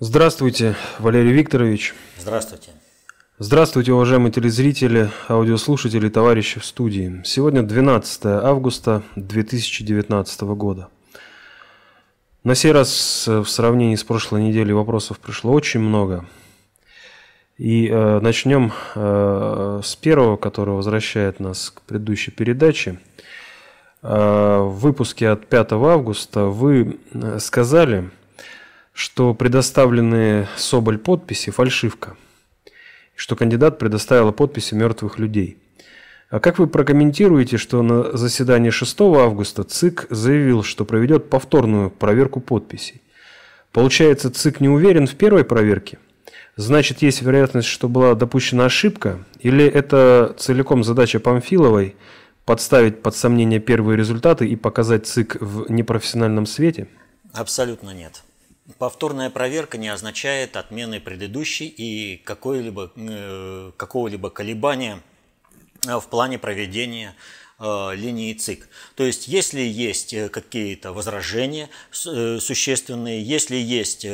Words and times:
Здравствуйте, 0.00 0.76
Валерий 1.00 1.32
Викторович. 1.32 1.92
Здравствуйте. 2.20 2.70
Здравствуйте, 3.40 3.92
уважаемые 3.92 4.30
телезрители, 4.30 5.10
аудиослушатели, 5.28 6.08
товарищи 6.08 6.60
в 6.60 6.64
студии. 6.64 7.20
Сегодня 7.24 7.64
12 7.64 8.26
августа 8.26 9.02
2019 9.16 10.40
года. 10.42 10.86
На 12.44 12.54
сей 12.54 12.70
раз 12.70 13.26
в 13.26 13.46
сравнении 13.46 13.96
с 13.96 14.04
прошлой 14.04 14.42
неделей 14.42 14.72
вопросов 14.72 15.18
пришло 15.18 15.52
очень 15.52 15.80
много. 15.80 16.26
И 17.56 17.88
э, 17.88 18.20
начнем 18.20 18.70
э, 18.94 19.80
с 19.82 19.96
первого, 19.96 20.36
который 20.36 20.74
возвращает 20.74 21.40
нас 21.40 21.70
к 21.70 21.80
предыдущей 21.82 22.30
передаче. 22.30 23.00
Э, 24.04 24.60
в 24.60 24.78
выпуске 24.78 25.28
от 25.28 25.48
5 25.48 25.72
августа 25.72 26.44
вы 26.44 27.00
э, 27.12 27.38
сказали, 27.40 28.10
что 28.98 29.32
предоставленные 29.32 30.48
Соболь 30.56 30.98
подписи– 30.98 31.50
фальшивка, 31.52 32.16
что 33.14 33.36
кандидат 33.36 33.78
предоставила 33.78 34.32
подписи 34.32 34.74
мертвых 34.74 35.20
людей. 35.20 35.56
А 36.30 36.40
как 36.40 36.58
вы 36.58 36.66
прокомментируете, 36.66 37.58
что 37.58 37.82
на 37.82 38.16
заседании 38.16 38.70
6 38.70 39.00
августа 39.02 39.62
ЦИК 39.62 40.08
заявил, 40.10 40.64
что 40.64 40.84
проведет 40.84 41.30
повторную 41.30 41.90
проверку 41.90 42.40
подписей? 42.40 43.00
Получается, 43.70 44.32
ЦИК 44.32 44.60
не 44.60 44.68
уверен 44.68 45.06
в 45.06 45.14
первой 45.14 45.44
проверке? 45.44 45.98
Значит, 46.56 47.00
есть 47.00 47.22
вероятность, 47.22 47.68
что 47.68 47.88
была 47.88 48.16
допущена 48.16 48.64
ошибка? 48.64 49.24
Или 49.38 49.64
это 49.64 50.34
целиком 50.40 50.82
задача 50.82 51.20
Памфиловой 51.20 51.94
подставить 52.44 53.00
под 53.00 53.14
сомнение 53.14 53.60
первые 53.60 53.96
результаты 53.96 54.48
и 54.48 54.56
показать 54.56 55.06
ЦИК 55.06 55.36
в 55.40 55.70
непрофессиональном 55.70 56.46
свете? 56.46 56.88
Абсолютно 57.32 57.90
нет. 57.90 58.24
Повторная 58.76 59.30
проверка 59.30 59.78
не 59.78 59.88
означает 59.88 60.56
отмены 60.56 61.00
предыдущей 61.00 61.68
и 61.68 62.16
э, 62.16 63.72
какого-либо 63.76 64.30
колебания 64.30 65.00
э, 65.86 65.98
в 65.98 66.06
плане 66.08 66.38
проведения 66.38 67.14
э, 67.58 67.94
линии 67.94 68.34
ЦИК. 68.34 68.68
То 68.94 69.04
есть, 69.04 69.26
если 69.26 69.62
есть 69.62 70.14
какие-то 70.30 70.92
возражения 70.92 71.70
существенные, 71.90 73.22
если 73.22 73.56
есть 73.56 74.06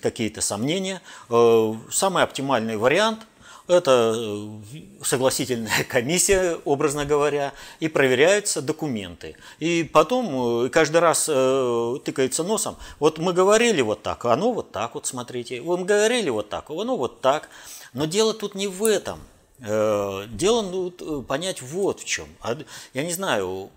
какие-то 0.00 0.40
сомнения, 0.40 1.02
самый 1.28 2.22
оптимальный 2.22 2.76
вариант 2.76 3.26
это 3.72 4.14
э, 4.16 5.02
согласительная 5.02 5.84
комиссия, 5.88 6.58
образно 6.64 7.04
говоря, 7.04 7.52
и 7.80 7.88
проверяются 7.88 8.62
документы. 8.62 9.36
И 9.58 9.82
потом 9.84 10.66
э, 10.66 10.68
каждый 10.68 10.98
раз 10.98 11.26
э, 11.28 11.96
тыкается 12.04 12.44
носом. 12.44 12.76
Вот 12.98 13.18
мы 13.18 13.32
говорили 13.32 13.80
вот 13.80 14.02
так, 14.02 14.24
оно 14.24 14.52
вот 14.52 14.72
так 14.72 14.94
вот, 14.94 15.06
смотрите. 15.06 15.60
Мы 15.60 15.84
говорили 15.84 16.30
вот 16.30 16.48
так, 16.48 16.70
оно 16.70 16.96
вот 16.96 17.20
так. 17.20 17.48
Но 17.92 18.06
дело 18.06 18.34
тут 18.34 18.54
не 18.54 18.68
в 18.68 18.84
этом. 18.84 19.20
Дело 19.58 20.62
ну, 20.62 21.22
понять 21.22 21.62
вот 21.62 22.00
в 22.00 22.04
чем. 22.04 22.26
А 22.40 22.56
я 22.94 23.04
не 23.04 23.12
знаю, 23.12 23.70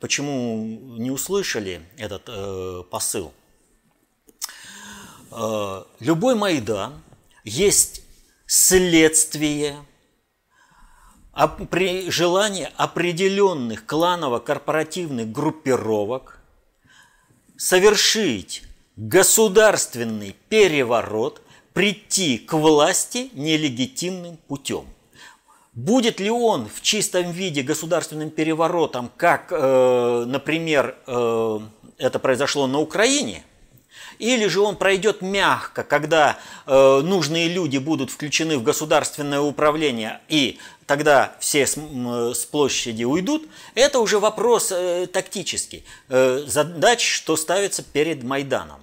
почему 0.00 0.96
не 0.98 1.12
услышали 1.12 1.82
этот 1.96 2.28
посыл. 2.90 3.32
Любой 6.00 6.34
Майдан 6.34 6.94
есть 7.44 8.05
следствие 8.46 9.76
при 11.70 12.10
желании 12.10 12.68
определенных 12.76 13.84
кланово-корпоративных 13.84 15.30
группировок 15.30 16.38
совершить 17.56 18.62
государственный 18.96 20.34
переворот, 20.48 21.42
прийти 21.74 22.38
к 22.38 22.54
власти 22.54 23.30
нелегитимным 23.34 24.38
путем. 24.38 24.86
Будет 25.74 26.20
ли 26.20 26.30
он 26.30 26.70
в 26.70 26.80
чистом 26.80 27.32
виде 27.32 27.62
государственным 27.62 28.30
переворотом, 28.30 29.10
как, 29.14 29.48
э, 29.50 30.24
например, 30.26 30.96
э, 31.06 31.60
это 31.98 32.18
произошло 32.18 32.66
на 32.66 32.78
Украине– 32.78 33.44
или 34.18 34.46
же 34.46 34.60
он 34.60 34.76
пройдет 34.76 35.22
мягко, 35.22 35.82
когда 35.82 36.38
э, 36.66 37.00
нужные 37.02 37.48
люди 37.48 37.78
будут 37.78 38.10
включены 38.10 38.58
в 38.58 38.62
государственное 38.62 39.40
управление, 39.40 40.20
и 40.28 40.58
тогда 40.86 41.34
все 41.40 41.66
с, 41.66 41.76
с 41.76 42.44
площади 42.46 43.04
уйдут, 43.04 43.48
это 43.74 44.00
уже 44.00 44.18
вопрос 44.18 44.72
э, 44.72 45.06
тактический, 45.06 45.84
э, 46.08 46.44
задач, 46.46 47.06
что 47.06 47.36
ставится 47.36 47.82
перед 47.82 48.22
Майданом. 48.22 48.80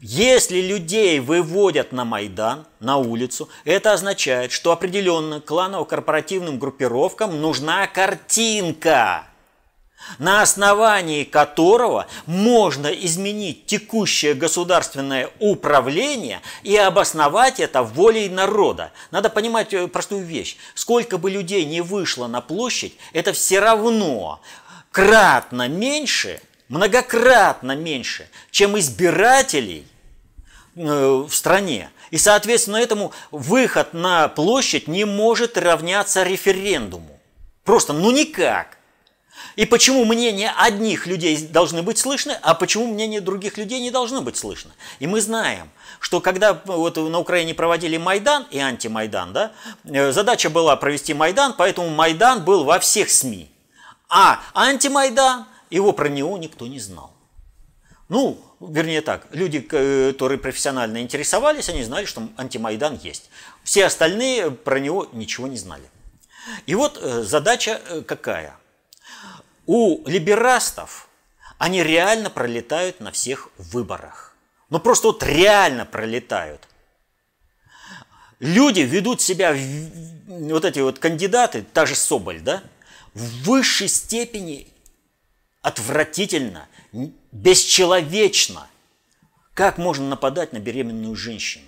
Если 0.00 0.60
людей 0.60 1.20
выводят 1.20 1.92
на 1.92 2.04
Майдан, 2.04 2.66
на 2.80 2.96
улицу, 2.96 3.48
это 3.64 3.92
означает, 3.92 4.52
что 4.52 4.70
определенно 4.70 5.40
кланово-корпоративным 5.40 6.58
группировкам 6.58 7.40
нужна 7.40 7.86
картинка– 7.86 9.26
на 10.18 10.42
основании 10.42 11.24
которого 11.24 12.06
можно 12.26 12.88
изменить 12.88 13.66
текущее 13.66 14.34
государственное 14.34 15.30
управление 15.38 16.40
и 16.62 16.76
обосновать 16.76 17.60
это 17.60 17.82
волей 17.82 18.28
народа. 18.28 18.92
Надо 19.10 19.28
понимать 19.28 19.72
э, 19.74 19.88
простую 19.88 20.24
вещь. 20.24 20.56
Сколько 20.74 21.18
бы 21.18 21.30
людей 21.30 21.64
не 21.64 21.80
вышло 21.80 22.26
на 22.26 22.40
площадь, 22.40 22.94
это 23.12 23.32
все 23.32 23.60
равно 23.60 24.40
кратно 24.90 25.68
меньше, 25.68 26.40
многократно 26.68 27.76
меньше, 27.76 28.28
чем 28.50 28.78
избирателей 28.78 29.86
э, 30.74 31.24
в 31.28 31.34
стране. 31.34 31.90
И, 32.10 32.18
соответственно, 32.18 32.76
этому 32.76 33.12
выход 33.30 33.92
на 33.92 34.28
площадь 34.28 34.88
не 34.88 35.04
может 35.04 35.58
равняться 35.58 36.22
референдуму. 36.22 37.20
Просто, 37.64 37.92
ну 37.92 38.10
никак. 38.12 38.75
И 39.56 39.64
почему 39.64 40.04
мнение 40.04 40.52
одних 40.54 41.06
людей 41.06 41.46
должны 41.46 41.82
быть 41.82 41.96
слышны, 41.96 42.36
а 42.42 42.54
почему 42.54 42.86
мнение 42.86 43.22
других 43.22 43.56
людей 43.56 43.80
не 43.80 43.90
должно 43.90 44.20
быть 44.20 44.36
слышно. 44.36 44.70
И 44.98 45.06
мы 45.06 45.22
знаем, 45.22 45.70
что 45.98 46.20
когда 46.20 46.60
вот 46.66 46.96
на 46.96 47.18
Украине 47.18 47.54
проводили 47.54 47.96
Майдан 47.96 48.46
и 48.50 48.58
антимайдан, 48.58 49.32
да, 49.32 49.52
э, 49.84 50.12
задача 50.12 50.50
была 50.50 50.76
провести 50.76 51.14
Майдан, 51.14 51.54
поэтому 51.56 51.88
Майдан 51.88 52.44
был 52.44 52.64
во 52.64 52.78
всех 52.78 53.10
СМИ. 53.10 53.50
А 54.10 54.42
антимайдан, 54.54 55.46
его 55.70 55.92
про 55.92 56.08
него 56.08 56.36
никто 56.36 56.66
не 56.66 56.78
знал. 56.78 57.12
Ну, 58.10 58.38
вернее 58.60 59.00
так, 59.00 59.26
люди, 59.32 59.60
которые 59.60 60.38
профессионально 60.38 61.00
интересовались, 61.00 61.70
они 61.70 61.82
знали, 61.82 62.04
что 62.04 62.28
антимайдан 62.36 62.98
есть. 63.02 63.30
Все 63.64 63.86
остальные 63.86 64.50
про 64.50 64.78
него 64.78 65.08
ничего 65.12 65.46
не 65.46 65.56
знали. 65.56 65.90
И 66.66 66.74
вот 66.74 67.00
э, 67.02 67.22
задача 67.22 67.80
э, 67.88 68.02
какая– 68.02 68.54
у 69.66 70.06
либерастов 70.06 71.08
они 71.58 71.82
реально 71.82 72.30
пролетают 72.30 73.00
на 73.00 73.12
всех 73.12 73.48
выборах. 73.58 74.36
Ну 74.70 74.78
просто 74.78 75.08
вот 75.08 75.22
реально 75.22 75.84
пролетают. 75.84 76.68
Люди 78.38 78.80
ведут 78.80 79.20
себя, 79.20 79.56
вот 80.26 80.64
эти 80.64 80.80
вот 80.80 80.98
кандидаты, 80.98 81.64
та 81.72 81.86
же 81.86 81.94
Соболь, 81.94 82.40
да, 82.40 82.62
в 83.14 83.44
высшей 83.44 83.88
степени 83.88 84.68
отвратительно, 85.62 86.68
бесчеловечно. 87.32 88.68
Как 89.54 89.78
можно 89.78 90.06
нападать 90.06 90.52
на 90.52 90.58
беременную 90.58 91.16
женщину? 91.16 91.64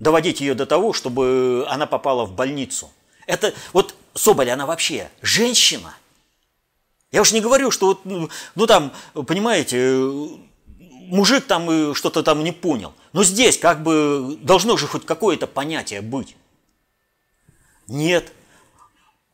Доводить 0.00 0.40
ее 0.40 0.54
до 0.54 0.66
того, 0.66 0.92
чтобы 0.92 1.64
она 1.68 1.86
попала 1.86 2.24
в 2.24 2.34
больницу. 2.34 2.90
Это 3.26 3.54
вот 3.72 3.94
Соболь, 4.14 4.50
она 4.50 4.66
вообще 4.66 5.10
женщина– 5.22 5.94
я 7.12 7.20
уж 7.20 7.32
не 7.32 7.40
говорю, 7.40 7.70
что 7.70 7.88
вот, 7.88 8.04
ну, 8.04 8.30
ну 8.54 8.66
там, 8.66 8.92
понимаете, 9.12 9.98
мужик 11.12 11.46
там 11.46 11.94
что-то 11.94 12.22
там 12.22 12.42
не 12.42 12.52
понял. 12.52 12.94
Но 13.12 13.22
здесь 13.22 13.58
как 13.58 13.82
бы 13.82 14.38
должно 14.40 14.78
же 14.78 14.86
хоть 14.86 15.04
какое-то 15.04 15.46
понятие 15.46 16.00
быть. 16.00 16.34
Нет. 17.86 18.32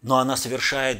Но 0.02 0.18
она 0.18 0.36
совершает, 0.36 0.98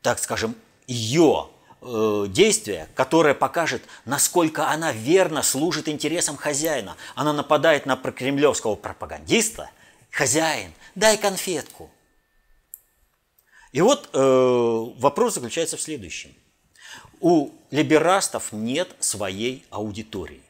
так 0.00 0.20
скажем, 0.20 0.54
ее 0.86 1.48
э, 1.80 2.26
действие, 2.28 2.88
которое 2.94 3.34
покажет, 3.34 3.82
насколько 4.04 4.68
она 4.68 4.92
верно 4.92 5.42
служит 5.42 5.88
интересам 5.88 6.36
хозяина. 6.36 6.96
Она 7.16 7.32
нападает 7.32 7.84
на 7.84 7.96
кремлевского 7.96 8.76
пропагандиста. 8.76 9.70
Хозяин, 10.10 10.72
дай 10.94 11.16
конфетку. 11.18 11.90
И 13.74 13.80
вот 13.80 14.08
э, 14.12 14.84
вопрос 14.98 15.34
заключается 15.34 15.76
в 15.76 15.82
следующем. 15.82 16.32
У 17.20 17.50
либерастов 17.72 18.52
нет 18.52 18.88
своей 19.00 19.64
аудитории. 19.68 20.42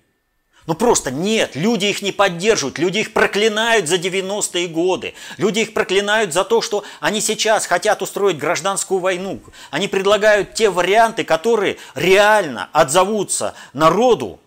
Ну 0.67 0.75
просто 0.75 1.11
нет, 1.11 1.57
люди 1.57 1.87
их 1.87 2.03
не 2.03 2.13
поддерживают, 2.13 2.79
люди 2.79 2.99
их 2.99 3.15
проклинают 3.15 3.89
за 3.89 3.97
90-е 3.97 4.69
годы, 4.69 5.15
люди 5.39 5.61
их 5.61 5.73
проклинают 5.73 6.35
за 6.35 6.45
то, 6.45 6.61
что 6.61 6.85
они 7.01 7.23
сейчас 7.23 7.65
хотят 7.65 8.03
устроить 8.03 8.37
гражданскую 8.37 9.01
войну. 9.01 9.41
Они 9.71 9.89
предлагают 9.89 10.53
те 10.53 10.69
варианты, 10.69 11.25
которые 11.25 11.79
реально 11.95 12.69
отзовутся 12.73 13.55
народу 13.73 14.39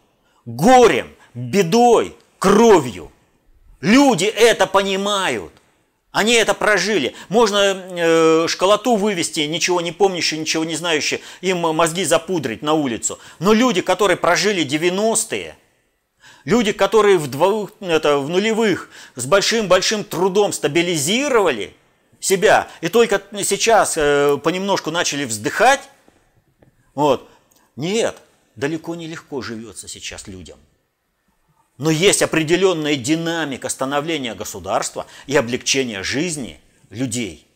горем, 0.45 1.15
бедой, 1.33 2.15
кровью. 2.37 3.11
Люди 3.81 4.25
это 4.25 4.67
понимают. 4.67 5.51
Они 6.17 6.33
это 6.33 6.55
прожили. 6.55 7.13
Можно 7.29 7.57
э, 7.91 8.47
школоту 8.47 8.95
вывести, 8.95 9.41
ничего 9.41 9.81
не 9.81 9.91
помнящие, 9.91 10.39
ничего 10.39 10.65
не 10.65 10.75
знающие, 10.75 11.21
им 11.41 11.59
мозги 11.59 12.03
запудрить 12.03 12.63
на 12.63 12.73
улицу. 12.73 13.19
Но 13.37 13.53
люди, 13.53 13.81
которые 13.81 14.17
прожили 14.17 14.65
90-е, 14.65 15.55
люди, 16.43 16.71
которые 16.71 17.19
в, 17.19 17.27
двух, 17.27 17.69
это, 17.81 18.17
в 18.17 18.29
нулевых 18.29 18.89
с 19.13 19.27
большим-большим 19.27 20.03
трудом 20.03 20.53
стабилизировали 20.53 21.75
себя, 22.19 22.67
и 22.81 22.87
только 22.87 23.21
сейчас 23.43 23.93
э, 23.95 24.39
понемножку 24.43 24.89
начали 24.89 25.23
вздыхать, 25.23 25.87
вот, 26.95 27.29
нет, 27.75 28.17
далеко 28.55 28.95
не 28.95 29.05
легко 29.05 29.43
живется 29.43 29.87
сейчас 29.87 30.25
людям. 30.25 30.57
Но 31.77 31.91
есть 31.91 32.21
определенная 32.21 32.95
динамика 32.95 33.69
становления 33.69 34.33
государства 34.33 35.05
и 35.27 35.35
облегчения 35.35 36.01
жизни 36.03 36.59
людей. 36.89 37.47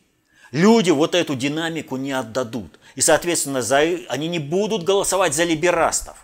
Люди 0.51 0.91
вот 0.91 1.15
эту 1.15 1.35
динамику 1.35 1.97
не 1.97 2.11
отдадут. 2.11 2.79
И, 2.95 3.01
соответственно, 3.01 3.61
за, 3.61 3.79
они 4.09 4.27
не 4.27 4.39
будут 4.39 4.83
голосовать 4.83 5.33
за 5.33 5.43
либерастов. 5.43 6.17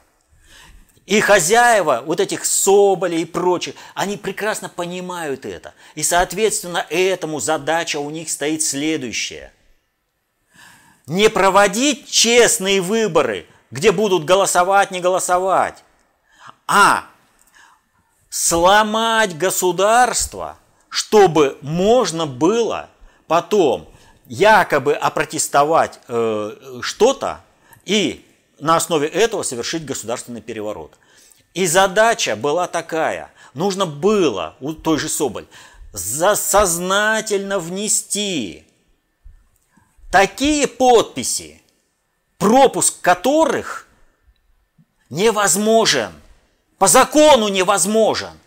И 1.06 1.22
хозяева, 1.22 2.04
вот 2.06 2.20
этих 2.20 2.44
Соболей 2.44 3.22
и 3.22 3.26
прочих, 3.26 3.76
они 3.96 4.18
прекрасно 4.18 4.68
понимают 4.68 5.46
это. 5.46 5.74
И, 5.96 6.04
соответственно, 6.04 6.86
этому 6.90 7.40
задача 7.40 7.98
у 7.98 8.10
них 8.10 8.30
стоит 8.30 8.62
следующая. 8.62 9.54
Не 11.08 11.30
проводить 11.30 12.10
честные 12.10 12.82
выборы, 12.82 13.48
где 13.72 13.94
будут 13.94 14.26
голосовать, 14.26 14.92
не 14.92 15.00
голосовать, 15.00 15.82
а 16.68 17.08
сломать 18.40 19.36
государство, 19.36 20.60
чтобы 20.90 21.58
можно 21.62 22.28
было 22.28 22.88
потом 23.26 23.90
якобы 24.28 24.94
опротестовать 24.94 26.00
э, 26.08 26.52
что-то 26.82 27.42
и 27.84 28.24
на 28.60 28.76
основе 28.76 29.08
этого 29.08 29.42
совершить 29.42 29.86
государственный 29.86 30.42
переворот. 30.42 31.00
И 31.56 31.66
задача 31.66 32.36
была 32.36 32.68
такая. 32.68 33.32
Нужно 33.56 33.88
было 33.88 34.56
у 34.60 34.74
той 34.74 35.00
же 35.00 35.10
Соболь 35.10 35.48
сознательно 35.96 37.58
внести 37.58 38.68
такие 40.12 40.68
подписи, 40.68 41.64
пропуск 42.38 43.02
которых 43.02 43.88
невозможен– 45.10 46.12
по 46.78 46.88
закону 46.88 47.48
невозможен. 47.48 48.38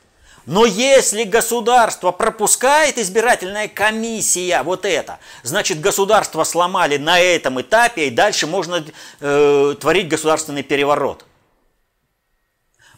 Но 0.46 0.64
если 0.64 1.24
государство 1.24 2.12
пропускает 2.12 2.98
избирательная 2.98 3.68
комиссия 3.68 4.62
вот 4.62 4.84
это, 4.84 5.18
значит 5.42 5.80
государство 5.80 6.44
сломали 6.44 6.96
на 6.96 7.20
этом 7.20 7.60
этапе, 7.60 8.08
и 8.08 8.10
дальше 8.10 8.46
можно 8.46 8.84
э, 9.20 9.74
творить 9.78 10.08
государственный 10.08 10.62
переворот. 10.62 11.24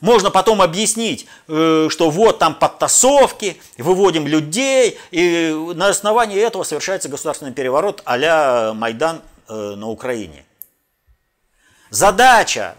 Можно 0.00 0.30
потом 0.30 0.62
объяснить, 0.62 1.26
э, 1.48 1.88
что 1.90 2.10
вот 2.10 2.38
там 2.38 2.54
подтасовки, 2.54 3.60
выводим 3.76 4.26
людей, 4.26 4.98
и 5.10 5.52
на 5.74 5.88
основании 5.88 6.40
этого 6.40 6.62
совершается 6.62 7.08
государственный 7.08 7.52
переворот 7.52 8.02
а 8.04 8.72
Майдан 8.72 9.20
э, 9.48 9.52
на 9.52 9.88
Украине. 9.88 10.44
Задача, 11.90 12.74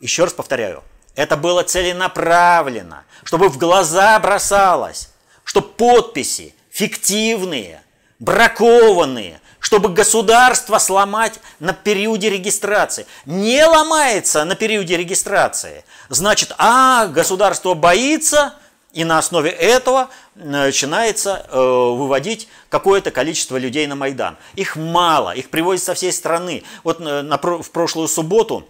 еще 0.00 0.24
раз 0.24 0.32
повторяю, 0.32 0.82
это 1.14 1.36
было 1.36 1.62
целенаправленно, 1.62 3.04
чтобы 3.24 3.48
в 3.48 3.58
глаза 3.58 4.18
бросалось, 4.18 5.10
чтобы 5.44 5.68
подписи 5.68 6.54
фиктивные, 6.70 7.82
бракованные, 8.18 9.40
чтобы 9.58 9.90
государство 9.90 10.78
сломать 10.78 11.38
на 11.60 11.72
периоде 11.72 12.30
регистрации. 12.30 13.06
Не 13.26 13.64
ломается 13.64 14.44
на 14.44 14.54
периоде 14.56 14.96
регистрации. 14.96 15.84
Значит, 16.08 16.54
а, 16.58 17.06
государство 17.06 17.74
боится, 17.74 18.54
и 18.92 19.04
на 19.04 19.18
основе 19.18 19.50
этого 19.50 20.10
начинается 20.34 21.46
э, 21.48 21.58
выводить 21.58 22.48
какое-то 22.68 23.10
количество 23.10 23.56
людей 23.56 23.86
на 23.86 23.94
Майдан. 23.96 24.36
Их 24.54 24.76
мало, 24.76 25.30
их 25.30 25.48
привозят 25.48 25.84
со 25.84 25.94
всей 25.94 26.12
страны. 26.12 26.62
Вот 26.84 27.00
э, 27.00 27.22
на, 27.22 27.38
в 27.38 27.70
прошлую 27.70 28.08
субботу 28.08 28.68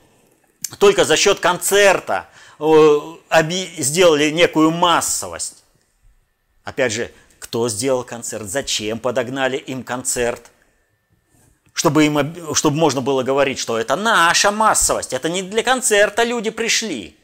только 0.78 1.04
за 1.04 1.16
счет 1.16 1.40
концерта 1.40 2.28
сделали 2.58 4.30
некую 4.30 4.70
массовость. 4.70 5.64
Опять 6.64 6.92
же, 6.92 7.10
кто 7.38 7.68
сделал 7.68 8.04
концерт, 8.04 8.48
зачем 8.48 8.98
подогнали 8.98 9.56
им 9.56 9.82
концерт? 9.82 10.50
Чтобы, 11.74 12.04
им, 12.04 12.54
чтобы 12.54 12.76
можно 12.76 13.00
было 13.00 13.22
говорить, 13.22 13.58
что 13.58 13.78
это 13.78 13.96
наша 13.96 14.50
массовость, 14.50 15.12
это 15.12 15.28
не 15.28 15.42
для 15.42 15.62
концерта 15.62 16.22
люди 16.22 16.50
пришли. 16.50 17.16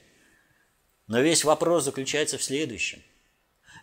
Но 1.06 1.20
весь 1.20 1.44
вопрос 1.44 1.84
заключается 1.84 2.38
в 2.38 2.42
следующем. 2.42 3.02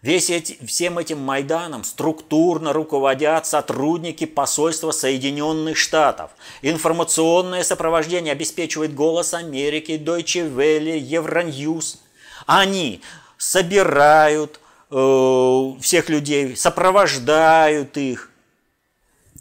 Весь 0.05 0.29
эти, 0.29 0.63
всем 0.63 0.99
этим 0.99 1.17
Майданом 1.17 1.83
структурно 1.83 2.73
руководят 2.73 3.47
сотрудники 3.47 4.25
посольства 4.25 4.91
Соединенных 4.91 5.77
Штатов. 5.77 6.29
Информационное 6.61 7.63
сопровождение 7.63 8.31
обеспечивает 8.31 8.93
«Голос 8.93 9.33
Америки», 9.33 9.93
Deutsche 9.93 10.47
Welle, 10.47 10.95
Евроньюз. 10.95 12.03
Они 12.45 13.01
собирают 13.39 14.59
э, 14.91 15.71
всех 15.81 16.09
людей, 16.09 16.55
сопровождают 16.55 17.97
их. 17.97 18.29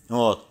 Вот. 0.09 0.47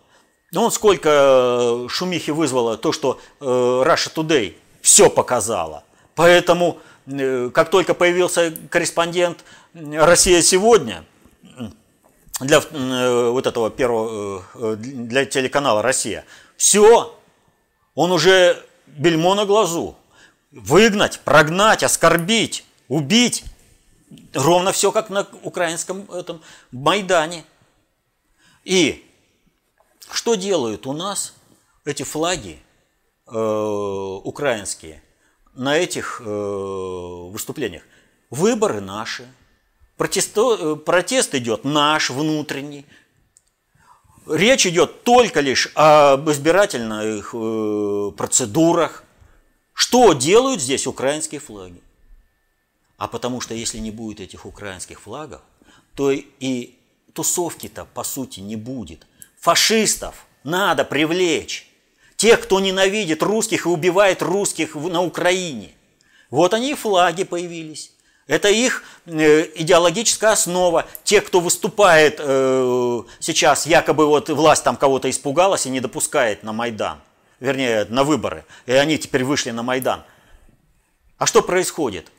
Ну, 0.52 0.66
вот 0.66 0.76
сколько 0.76 1.10
э, 1.10 1.88
шумихи 1.90 2.30
вызвало 2.30 2.78
то, 2.78 2.92
что 2.92 3.20
э, 3.40 3.46
Russia 3.46 4.14
Today 4.14 4.54
все 4.80 5.10
показала. 5.10 5.84
Поэтому, 6.14 6.78
как 7.06 7.70
только 7.70 7.94
появился 7.94 8.54
корреспондент 8.70 9.44
Россия 9.74 10.42
сегодня 10.42 11.04
для 12.40 12.60
э, 12.60 13.30
вот 13.30 13.46
этого 13.46 13.70
первого, 13.70 14.44
э, 14.56 14.76
для 14.78 15.26
телеканала 15.26 15.82
Россия, 15.82 16.26
все, 16.58 17.18
он 17.96 18.12
уже 18.12 18.64
бельмо 18.88 19.36
на 19.36 19.46
глазу. 19.46 19.96
Выгнать, 20.52 21.20
прогнать, 21.22 21.84
оскорбить, 21.84 22.66
убить. 22.88 23.44
Ровно 24.34 24.72
все 24.72 24.92
как 24.92 25.10
на 25.10 25.28
украинском 25.42 26.10
этом 26.12 26.42
Майдане. 26.72 27.44
И 28.64 29.04
что 30.12 30.36
делают 30.36 30.86
у 30.86 30.94
нас 30.94 31.34
эти 31.86 32.04
флаги 32.04 32.60
э, 33.28 33.32
украинские 33.32 35.03
на 35.56 35.78
этих 35.78 36.22
э, 36.24 36.24
выступлениях? 36.26 37.84
Выборы 38.30 38.82
наши– 38.82 39.28
Протесто, 39.98 40.58
э, 40.60 40.76
протест 40.76 41.36
идет 41.36 41.64
наш 41.64 42.10
внутренний. 42.10 42.86
Речь 44.28 44.66
идет 44.66 45.04
только 45.04 45.42
лишь 45.42 45.70
об 45.76 46.30
избирательных 46.30 47.34
э, 47.34 48.12
процедурах. 48.18 49.04
Что 49.74 50.14
делают 50.14 50.62
здесь 50.62 50.88
украинские 50.88 51.40
флаги? 51.40 51.82
А 52.98 53.08
потому 53.08 53.42
что 53.42 53.54
если 53.54 53.80
не 53.80 53.92
будет 53.92 54.20
этих 54.20 54.46
украинских 54.46 55.02
флагов, 55.02 55.42
то 55.96 56.12
и 56.12 56.76
тусовки-то 57.14 57.86
по 57.86 58.04
сути 58.04 58.40
не 58.40 58.56
будет. 58.56 59.06
Фашистов 59.40 60.26
надо 60.44 60.86
привлечь. 60.86 61.70
Тех, 62.24 62.40
кто 62.40 62.62
ненавидит 62.62 63.22
русских 63.22 63.66
и 63.66 63.68
убивает 63.68 64.22
русских 64.22 64.76
на 64.76 65.02
Украине. 65.04 65.72
Вот 66.30 66.54
они 66.54 66.72
и 66.72 66.74
флаги 66.74 67.26
появились. 67.26 67.92
Это 68.28 68.48
их 68.48 68.86
э, 69.08 69.50
идеологическая 69.56 70.32
основа. 70.32 70.86
Те, 71.04 71.20
кто 71.20 71.42
выступает 71.42 72.22
э, 72.24 73.02
сейчас, 73.20 73.66
якобы 73.66 74.08
вот 74.08 74.30
власть 74.30 74.64
там 74.64 74.78
кого-то 74.78 75.10
испугалась 75.10 75.66
и 75.66 75.70
не 75.70 75.82
допускает 75.82 76.44
на 76.44 76.54
Майдан, 76.54 77.00
вернее, 77.42 77.86
на 77.90 78.06
выборы, 78.06 78.46
и 78.68 78.72
они 78.72 78.98
теперь 78.98 79.26
вышли 79.26 79.52
на 79.52 79.62
Майдан. 79.62 80.04
А 81.18 81.26
что 81.26 81.42
происходит? 81.42 82.10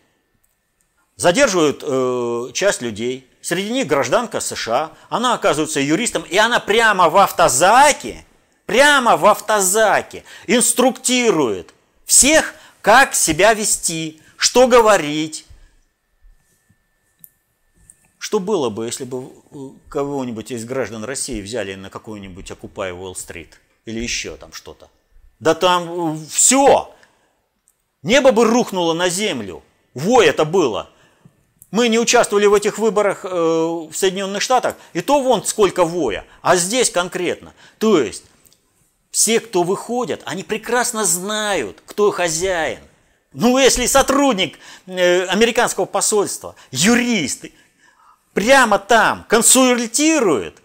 Задерживают 1.16 1.82
э, 1.82 2.52
часть 2.52 2.82
людей, 2.82 3.26
среди 3.40 3.70
них 3.70 3.86
гражданка 3.86 4.40
США, 4.40 4.90
она 5.08 5.32
оказывается 5.32 5.80
юристом, 5.80 6.24
и 6.28 6.36
она 6.36 6.60
прямо 6.60 7.08
в 7.08 7.16
автозаке, 7.16 8.26
прямо 8.66 9.16
в 9.16 9.26
автозаке 9.26 10.24
инструктирует 10.46 11.74
всех, 12.04 12.54
как 12.80 13.14
себя 13.14 13.54
вести, 13.54 14.20
что 14.36 14.66
говорить, 14.66 15.46
что 18.18 18.40
было 18.40 18.70
бы, 18.70 18.86
если 18.86 19.04
бы 19.04 19.30
кого-нибудь 19.88 20.50
из 20.50 20.64
граждан 20.64 21.04
России 21.04 21.42
взяли 21.42 21.74
на 21.74 21.90
какую-нибудь 21.90 22.50
Окупай 22.50 22.92
Уолл-стрит 22.92 23.60
или 23.84 24.00
еще 24.00 24.36
там 24.36 24.52
что-то? 24.52 24.88
Да 25.40 25.54
там 25.54 26.18
все! 26.26 26.94
Небо 28.02 28.32
бы 28.32 28.44
рухнуло 28.44 28.92
на 28.92 29.08
землю. 29.08 29.62
Вой 29.94 30.26
это 30.26 30.44
было. 30.44 30.90
Мы 31.70 31.88
не 31.88 31.98
участвовали 31.98 32.46
в 32.46 32.54
этих 32.54 32.78
выборах 32.78 33.24
э, 33.24 33.28
в 33.28 33.92
Соединенных 33.92 34.42
Штатах, 34.42 34.76
и 34.92 35.00
то 35.00 35.20
вон 35.20 35.44
сколько 35.44 35.84
воя. 35.84 36.24
А 36.40 36.56
здесь 36.56 36.90
конкретно. 36.90 37.52
То 37.78 38.00
есть, 38.00 38.24
все, 39.14 39.38
кто 39.38 39.62
выходят, 39.62 40.22
они 40.24 40.42
прекрасно 40.42 41.04
знают, 41.04 41.80
кто 41.86 42.10
хозяин. 42.10 42.80
Ну, 43.32 43.58
если 43.58 43.86
сотрудник 43.86 44.58
э, 44.86 45.26
американского 45.26 45.84
посольства, 45.84 46.56
юрист, 46.72 47.44
прямо 48.32 48.80
там 48.80 49.24
консультирует, 49.28 50.60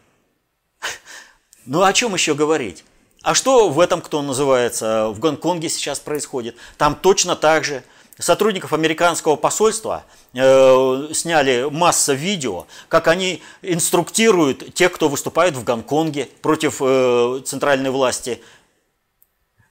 ну 1.68 1.84
о 1.84 1.94
чем 1.94 2.16
еще 2.16 2.34
говорить? 2.34 2.84
А 3.22 3.36
что 3.36 3.70
в 3.70 3.80
этом, 3.80 4.02
кто 4.02 4.24
называется, 4.24 5.10
в 5.10 5.20
Гонконге 5.20 5.70
сейчас 5.70 6.00
происходит? 6.00 6.56
Там 6.80 6.96
точно 6.96 7.36
так 7.36 7.64
же. 7.64 7.84
Сотрудников 8.20 8.74
американского 8.74 9.38
посольства 9.38 10.04
э, 10.34 11.08
сняли 11.14 11.70
масса 11.72 12.12
видео, 12.12 12.68
как 12.90 13.08
они 13.08 13.42
инструктируют 13.62 14.74
тех, 14.74 14.92
кто 14.92 15.08
выступает 15.08 15.56
в 15.56 15.64
Гонконге 15.64 16.28
против 16.42 16.82
э, 16.82 17.42
центральной 17.46 17.92
власти 17.92 18.42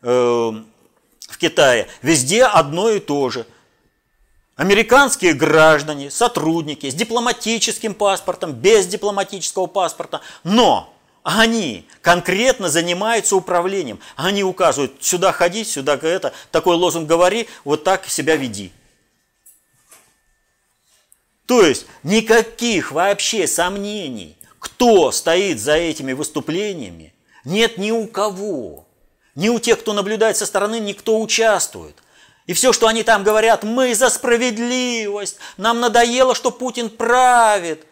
э, 0.00 0.08
в 0.08 1.38
Китае. 1.38 1.88
Везде 2.00 2.44
одно 2.44 2.88
и 2.88 3.00
то 3.00 3.28
же. 3.28 3.46
Американские 4.56 5.34
граждане, 5.34 6.10
сотрудники 6.10 6.88
с 6.88 6.94
дипломатическим 6.94 7.92
паспортом, 7.92 8.52
без 8.52 8.86
дипломатического 8.86 9.66
паспорта, 9.66 10.22
но 10.42 10.97
они 11.28 11.86
конкретно 12.00 12.70
занимаются 12.70 13.36
управлением. 13.36 14.00
Они 14.16 14.42
указывают, 14.42 14.94
сюда 15.04 15.30
ходи, 15.30 15.62
сюда 15.62 15.98
это, 16.00 16.32
такой 16.50 16.76
лозунг 16.76 17.06
говори, 17.06 17.50
вот 17.64 17.84
так 17.84 18.08
себя 18.08 18.34
веди. 18.36 18.72
То 21.44 21.60
есть 21.60 21.84
никаких 22.02 22.92
вообще 22.92 23.46
сомнений, 23.46 24.38
кто 24.58 25.12
стоит 25.12 25.60
за 25.60 25.74
этими 25.74 26.14
выступлениями, 26.14 27.12
нет 27.44 27.76
ни 27.76 27.90
у 27.90 28.06
кого. 28.06 28.86
Ни 29.34 29.50
у 29.50 29.58
тех, 29.58 29.80
кто 29.80 29.92
наблюдает 29.92 30.38
со 30.38 30.46
стороны, 30.46 30.80
никто 30.80 31.20
участвует. 31.20 31.96
И 32.46 32.54
все, 32.54 32.72
что 32.72 32.86
они 32.86 33.02
там 33.02 33.22
говорят, 33.22 33.64
мы 33.64 33.94
за 33.94 34.08
справедливость, 34.08 35.36
нам 35.58 35.80
надоело, 35.80 36.34
что 36.34 36.50
Путин 36.50 36.88
правит. 36.88 37.84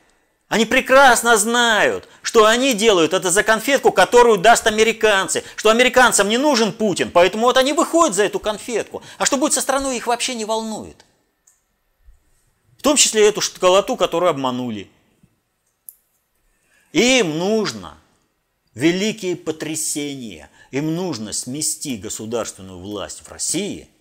Они 0.48 0.64
прекрасно 0.64 1.36
знают, 1.36 2.08
что 2.22 2.46
они 2.46 2.72
делают 2.72 3.12
это 3.12 3.32
за 3.32 3.42
конфетку, 3.42 3.90
которую 3.90 4.38
даст 4.38 4.66
американцы. 4.68 5.42
Что 5.56 5.70
американцам 5.70 6.28
не 6.28 6.38
нужен 6.38 6.72
Путин, 6.72 7.10
поэтому 7.10 7.46
вот 7.46 7.56
они 7.56 7.72
выходят 7.72 8.14
за 8.14 8.24
эту 8.24 8.38
конфетку. 8.38 9.02
А 9.18 9.26
что 9.26 9.38
будет 9.38 9.54
со 9.54 9.60
страной, 9.60 9.96
их 9.96 10.06
вообще 10.06 10.34
не 10.34 10.44
волнует. 10.44 11.04
В 12.78 12.82
том 12.82 12.96
числе 12.96 13.28
эту 13.28 13.40
шоколату, 13.40 13.96
которую 13.96 14.30
обманули. 14.30 14.88
Им 16.92 17.38
нужно 17.38 17.98
великие 18.74 19.34
потрясения. 19.34 20.48
Им 20.70 20.94
нужно 20.94 21.32
смести 21.32 21.96
государственную 21.96 22.78
власть 22.78 23.22
в 23.24 23.28
России– 23.32 23.88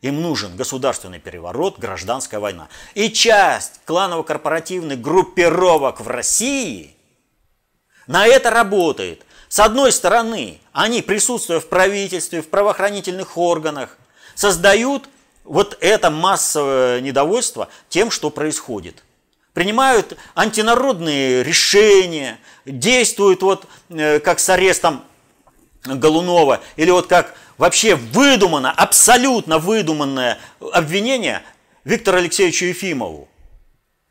им 0.00 0.22
нужен 0.22 0.56
государственный 0.56 1.18
переворот, 1.18 1.78
гражданская 1.78 2.40
война. 2.40 2.68
И 2.94 3.10
часть 3.10 3.80
кланово-корпоративных 3.84 5.00
группировок 5.00 6.00
в 6.00 6.08
России 6.08 6.94
на 8.06 8.26
это 8.26 8.50
работает. 8.50 9.24
С 9.48 9.60
одной 9.60 9.92
стороны, 9.92 10.60
они, 10.72 11.02
присутствуя 11.02 11.60
в 11.60 11.68
правительстве, 11.68 12.42
в 12.42 12.48
правоохранительных 12.48 13.36
органах, 13.36 13.96
создают 14.34 15.08
вот 15.44 15.76
это 15.80 16.10
массовое 16.10 17.00
недовольство 17.00 17.68
тем, 17.88 18.10
что 18.10 18.30
происходит. 18.30 19.02
Принимают 19.52 20.16
антинародные 20.36 21.42
решения, 21.42 22.38
действуют 22.64 23.42
вот 23.42 23.66
э, 23.88 24.20
как 24.20 24.38
с 24.38 24.48
арестом 24.50 25.02
Голунова, 25.84 26.60
или 26.76 26.90
вот 26.90 27.06
как 27.06 27.34
вообще 27.58 27.96
выдумано, 27.96 28.70
абсолютно 28.70 29.58
выдуманное 29.58 30.38
обвинение 30.72 31.42
Виктору 31.84 32.18
Алексеевичу 32.18 32.66
Ефимову. 32.66 33.28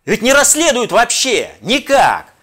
Ведь 0.05 0.21
не 0.21 0.33
расследуют 0.33 0.91
вообще, 0.91 1.51
никак. 1.61 2.33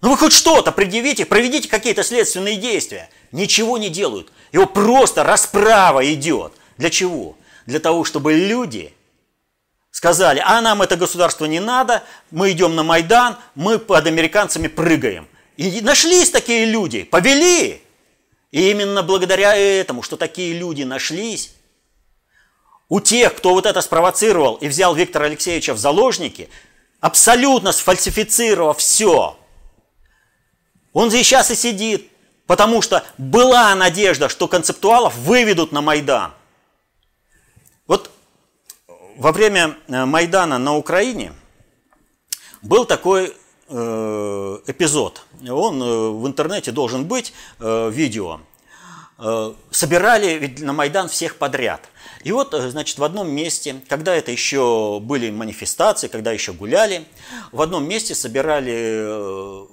Ну 0.00 0.10
вы 0.10 0.18
хоть 0.18 0.32
что-то 0.32 0.70
предъявите, 0.70 1.24
проведите 1.24 1.68
какие-то 1.68 2.02
следственные 2.02 2.56
действия. 2.56 3.08
Ничего 3.32 3.78
не 3.78 3.88
делают. 3.88 4.30
Его 4.52 4.66
просто 4.66 5.24
расправа 5.24 6.12
идет. 6.12 6.52
Для 6.76 6.90
чего? 6.90 7.36
Для 7.66 7.80
того, 7.80 8.04
чтобы 8.04 8.34
люди 8.34 8.92
сказали, 9.90 10.42
а 10.44 10.60
нам 10.60 10.82
это 10.82 10.96
государство 10.96 11.46
не 11.46 11.60
надо, 11.60 12.02
мы 12.30 12.50
идем 12.50 12.74
на 12.76 12.82
Майдан, 12.82 13.36
мы 13.54 13.78
под 13.78 14.06
американцами 14.06 14.66
прыгаем. 14.66 15.26
И 15.56 15.80
нашлись 15.80 16.30
такие 16.30 16.66
люди, 16.66 17.04
повели. 17.04 17.83
И 18.54 18.70
именно 18.70 19.02
благодаря 19.02 19.56
этому, 19.56 20.04
что 20.04 20.16
такие 20.16 20.56
люди 20.56 20.84
нашлись, 20.84 21.56
у 22.88 23.00
тех, 23.00 23.34
кто 23.34 23.52
вот 23.52 23.66
это 23.66 23.80
спровоцировал 23.80 24.54
и 24.54 24.68
взял 24.68 24.94
Виктора 24.94 25.26
Алексеевича 25.26 25.74
в 25.74 25.78
заложники, 25.78 26.48
абсолютно 27.00 27.72
сфальсифицировав 27.72 28.78
все, 28.78 29.36
он 30.92 31.10
здесь 31.10 31.26
сейчас 31.26 31.50
и 31.50 31.56
сидит, 31.56 32.08
потому 32.46 32.80
что 32.80 33.02
была 33.18 33.74
надежда, 33.74 34.28
что 34.28 34.46
концептуалов 34.46 35.16
выведут 35.16 35.72
на 35.72 35.80
Майдан. 35.80 36.32
Вот 37.88 38.12
во 39.16 39.32
время 39.32 39.76
э, 39.88 40.04
Майдана 40.04 40.58
на 40.58 40.76
Украине 40.76 41.32
был 42.62 42.84
такой 42.84 43.34
эпизод. 43.68 45.22
Он 45.48 45.82
э, 45.82 46.08
в 46.10 46.26
интернете 46.26 46.72
должен 46.72 47.06
быть, 47.06 47.32
э, 47.60 47.90
видео. 47.90 48.40
Собирали 49.70 50.38
ведь 50.38 50.60
на 50.60 50.72
Майдан 50.72 51.08
всех 51.08 51.36
подряд. 51.36 51.88
И 52.24 52.32
вот, 52.32 52.52
значит, 52.52 52.98
в 52.98 53.04
одном 53.04 53.30
месте, 53.30 53.80
когда 53.88 54.12
это 54.12 54.32
еще 54.32 54.98
были 55.00 55.30
манифестации, 55.30 56.08
когда 56.08 56.32
еще 56.32 56.52
гуляли, 56.52 57.06
в 57.52 57.62
одном 57.62 57.86
месте 57.86 58.16
собирали 58.16 59.68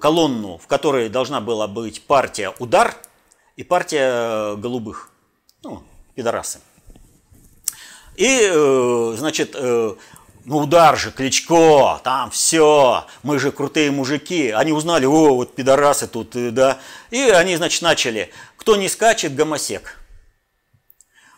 колонну, 0.00 0.58
в 0.58 0.68
которой 0.68 1.08
должна 1.08 1.40
была 1.40 1.66
быть 1.66 2.02
партия 2.02 2.54
«Удар» 2.60 2.96
и 3.56 3.64
партия 3.64 4.54
«Голубых», 4.54 5.10
ну, 5.64 5.82
пидорасы. 6.14 6.60
И, 8.14 8.52
значит, 9.16 9.56
ну 10.44 10.58
удар 10.58 10.98
же, 10.98 11.10
Кличко, 11.10 12.00
там 12.02 12.30
все, 12.30 13.06
мы 13.22 13.38
же 13.38 13.52
крутые 13.52 13.90
мужики. 13.90 14.50
Они 14.50 14.72
узнали, 14.72 15.06
о, 15.06 15.34
вот 15.34 15.54
пидорасы 15.54 16.06
тут, 16.06 16.36
э, 16.36 16.50
да. 16.50 16.78
И 17.10 17.20
они, 17.20 17.56
значит, 17.56 17.82
начали, 17.82 18.30
кто 18.56 18.76
не 18.76 18.88
скачет, 18.88 19.34
гомосек. 19.34 19.98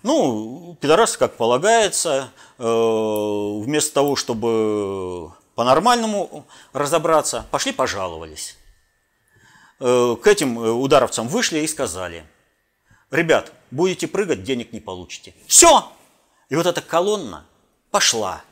Ну, 0.03 0.77
пидорасы, 0.81 1.19
как 1.19 1.37
полагается, 1.37 2.31
э, 2.59 2.63
вместо 2.65 3.95
того, 3.95 4.17
чтобы 4.17 5.33
по-нормальному 5.55 6.47
разобраться, 6.73 7.47
пошли 7.51 7.73
пожаловались. 7.73 8.57
Э, 9.81 10.17
к 10.23 10.27
этим 10.27 10.57
ударовцам 10.59 11.29
вышли 11.29 11.61
и 11.61 11.67
сказали, 11.67 12.25
ребят, 13.11 13.53
будете 13.71 14.07
прыгать, 14.07 14.43
денег 14.43 14.73
не 14.73 14.81
получите. 14.81 15.35
Все! 15.47 15.89
И 16.49 16.55
вот 16.55 16.67
эта 16.67 16.81
колонна 16.81 17.47
пошла. 17.91 18.43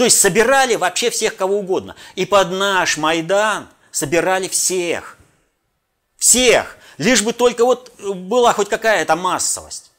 То 0.00 0.04
есть 0.04 0.18
собирали 0.18 0.76
вообще 0.76 1.10
всех 1.10 1.36
кого 1.36 1.58
угодно. 1.58 1.94
И 2.14 2.24
под 2.24 2.52
наш 2.52 2.96
Майдан 2.96 3.68
собирали 3.90 4.48
всех. 4.48 5.18
Всех. 6.16 6.78
Лишь 6.96 7.20
бы 7.20 7.34
только 7.34 7.66
вот 7.66 7.92
была 8.00 8.54
хоть 8.54 8.70
какая-то 8.70 9.14
массовость. 9.14 9.90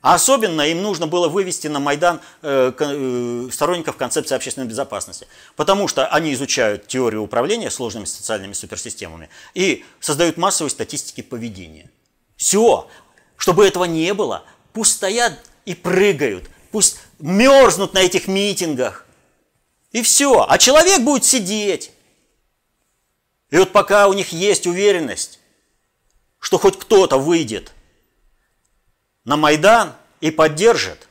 А 0.00 0.14
особенно 0.14 0.62
им 0.62 0.80
нужно 0.80 1.06
было 1.06 1.28
вывести 1.28 1.66
на 1.66 1.78
Майдан 1.78 2.22
э, 2.40 2.72
э, 2.74 3.48
сторонников 3.52 3.98
концепции 3.98 4.34
общественной 4.34 4.66
безопасности. 4.66 5.26
Потому 5.56 5.88
что 5.88 6.06
они 6.06 6.32
изучают 6.32 6.86
теорию 6.86 7.20
управления 7.20 7.70
сложными 7.70 8.06
социальными 8.06 8.54
суперсистемами 8.54 9.28
и 9.52 9.84
создают 10.00 10.38
массовые 10.38 10.70
статистики 10.70 11.20
поведения. 11.20 11.90
Все. 12.38 12.88
Чтобы 13.36 13.66
этого 13.66 13.84
не 13.84 14.14
было, 14.14 14.44
пусть 14.72 14.92
стоят 14.92 15.38
и 15.66 15.74
прыгают, 15.74 16.48
пусть 16.70 16.96
мерзнут 17.18 17.92
на 17.92 17.98
этих 17.98 18.26
митингах, 18.26 19.03
и 19.94 20.02
все. 20.02 20.44
А 20.46 20.58
человек 20.58 21.02
будет 21.02 21.24
сидеть. 21.24 21.92
И 23.50 23.56
вот 23.56 23.72
пока 23.72 24.08
у 24.08 24.12
них 24.12 24.32
есть 24.32 24.66
уверенность, 24.66 25.38
что 26.40 26.58
хоть 26.58 26.78
кто-то 26.78 27.16
выйдет 27.16 27.72
на 29.24 29.36
Майдан 29.36 29.94
и 30.20 30.32
поддержит, 30.32 31.06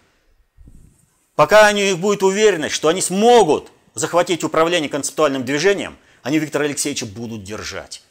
пока 1.35 1.69
у 1.69 1.73
них 1.73 1.97
будет 1.97 2.23
уверенность, 2.23 2.75
что 2.75 2.89
они 2.89 3.01
смогут 3.01 3.71
захватить 3.95 4.43
управление 4.43 4.89
концептуальным 4.89 5.45
движением, 5.45 5.97
они 6.21 6.37
Виктора 6.37 6.65
Алексеевича 6.65 7.05
будут 7.05 7.43
держать. 7.43 8.03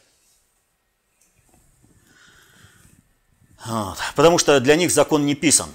Вот. 3.66 3.98
Потому 4.16 4.38
что 4.38 4.58
для 4.58 4.76
них 4.76 4.90
закон 4.90 5.26
не 5.26 5.34
писан. 5.34 5.68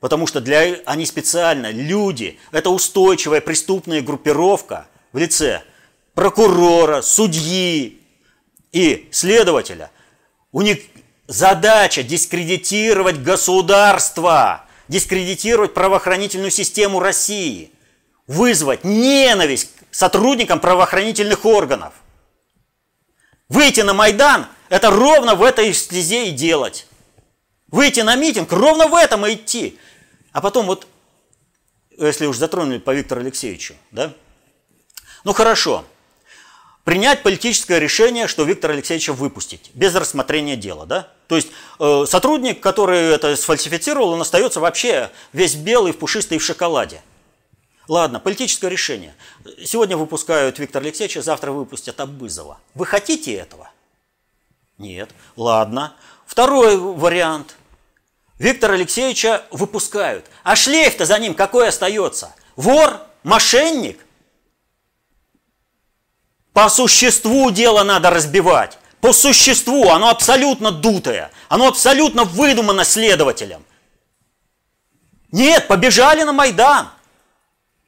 Потому 0.00 0.26
что 0.26 0.40
для, 0.40 0.76
они 0.84 1.06
специально, 1.06 1.70
люди, 1.70 2.38
это 2.52 2.70
устойчивая 2.70 3.40
преступная 3.40 4.02
группировка 4.02 4.86
в 5.12 5.18
лице 5.18 5.62
прокурора, 6.14 7.02
судьи 7.02 8.00
и 8.72 9.08
следователя. 9.10 9.90
У 10.52 10.62
них 10.62 10.80
задача 11.26 12.02
дискредитировать 12.02 13.22
государство, 13.22 14.66
дискредитировать 14.88 15.74
правоохранительную 15.74 16.50
систему 16.50 17.00
России, 17.00 17.72
вызвать 18.26 18.84
ненависть 18.84 19.70
к 19.90 19.94
сотрудникам 19.94 20.60
правоохранительных 20.60 21.44
органов. 21.44 21.94
Выйти 23.48 23.80
на 23.80 23.94
Майдан– 23.94 24.46
это 24.68 24.90
ровно 24.90 25.34
в 25.34 25.42
этой 25.42 25.72
стезе 25.72 26.28
и 26.28 26.32
делать. 26.32 26.86
Выйти 27.68 28.00
на 28.00 28.14
митинг– 28.16 28.52
ровно 28.52 28.86
в 28.86 28.94
этом 28.94 29.26
и 29.26 29.34
идти. 29.34 29.78
А 30.32 30.40
потом 30.40 30.66
вот, 30.66 30.86
если 31.98 32.26
уж 32.26 32.36
затронули 32.36 32.78
по 32.78 32.94
Виктору 32.94 33.20
Алексеевичу, 33.20 33.74
да? 33.90 34.12
Ну 35.24 35.32
хорошо, 35.32 35.84
принять 36.84 37.24
политическое 37.24 37.80
решение, 37.80 38.28
что 38.28 38.44
Виктора 38.44 38.74
Алексеевича 38.74 39.12
выпустить, 39.12 39.70
без 39.74 39.94
рассмотрения 39.94 40.56
дела, 40.56 40.86
да? 40.86 41.12
То 41.26 41.34
есть 41.34 41.48
э, 41.80 42.04
сотрудник, 42.06 42.60
который 42.60 43.00
это 43.12 43.34
сфальсифицировал, 43.34 44.10
он 44.10 44.20
остается 44.20 44.60
вообще 44.60 45.10
весь 45.32 45.56
белый, 45.56 45.92
в 45.92 45.98
пушистый 45.98 46.38
в 46.38 46.44
шоколаде. 46.44 47.02
Ладно, 47.88 48.20
политическое 48.20 48.68
решение. 48.68 49.14
Сегодня 49.64 49.96
выпускают 49.96 50.58
Виктора 50.58 50.84
Алексеевича, 50.84 51.22
завтра 51.22 51.50
выпустят 51.50 51.98
Абызова. 51.98 52.58
Вы 52.74 52.86
хотите 52.86 53.34
этого? 53.34 53.70
Нет. 54.78 55.10
Ладно. 55.36 55.94
Второй 56.26 56.76
вариант. 56.76 57.54
Виктора 58.38 58.74
Алексеевича 58.74 59.44
выпускают. 59.50 60.26
А 60.42 60.56
шлейф-то 60.56 61.06
за 61.06 61.18
ним 61.18 61.34
какой 61.34 61.68
остается? 61.68 62.34
Вор? 62.56 63.00
Мошенник? 63.22 63.98
По 66.52 66.68
существу 66.68 67.50
дело 67.50 67.82
надо 67.82 68.10
разбивать. 68.10 68.78
По 69.00 69.12
существу 69.12 69.88
оно 69.90 70.08
абсолютно 70.08 70.72
дутое. 70.72 71.30
Оно 71.48 71.68
абсолютно 71.68 72.24
выдумано 72.24 72.84
следователем. 72.84 73.64
Нет, 75.32 75.68
побежали 75.68 76.22
на 76.22 76.32
Майдан. 76.32 76.88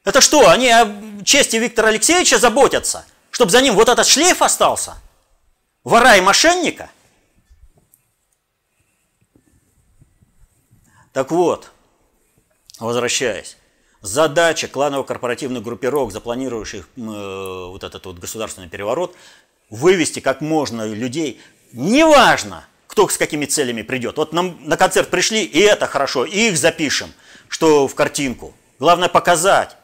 Это 0.05 0.21
что, 0.21 0.49
они 0.49 0.71
о 0.71 1.23
чести 1.25 1.57
Виктора 1.57 1.89
Алексеевича 1.89 2.39
заботятся? 2.39 3.05
Чтобы 3.31 3.51
за 3.51 3.61
ним 3.61 3.75
вот 3.75 3.89
этот 3.89 4.07
шлейф 4.07 4.43
остался? 4.43 4.95
Вора 5.85 6.17
и 6.17 6.21
мошенника? 6.21 6.91
Так 11.19 11.33
вот, 11.33 11.73
возвращаясь. 12.79 13.57
Задача 14.03 14.69
кланово-корпоративных 14.69 15.65
группировок, 15.65 16.13
запланировавших 16.13 16.89
э, 16.97 17.01
вот 17.01 17.83
этот 17.83 18.07
вот 18.07 18.21
государственный 18.21 18.69
переворот, 18.69 19.17
вывести 19.69 20.21
как 20.21 20.41
можно 20.41 20.87
людей, 20.87 21.41
неважно, 21.73 22.69
кто 22.87 23.09
с 23.09 23.19
какими 23.19 23.47
целями 23.47 23.83
придет. 23.83 24.17
Вот 24.17 24.33
нам 24.33 24.61
на 24.61 24.77
концерт 24.77 25.11
пришли, 25.11 25.43
и 25.43 25.59
это 25.59 25.89
хорошо, 25.89 26.25
и 26.25 26.51
их 26.51 26.57
запишем, 26.57 27.13
что 27.49 27.89
в 27.89 27.97
картинку. 27.97 28.55
Главное 28.79 29.09
показать. 29.09 29.77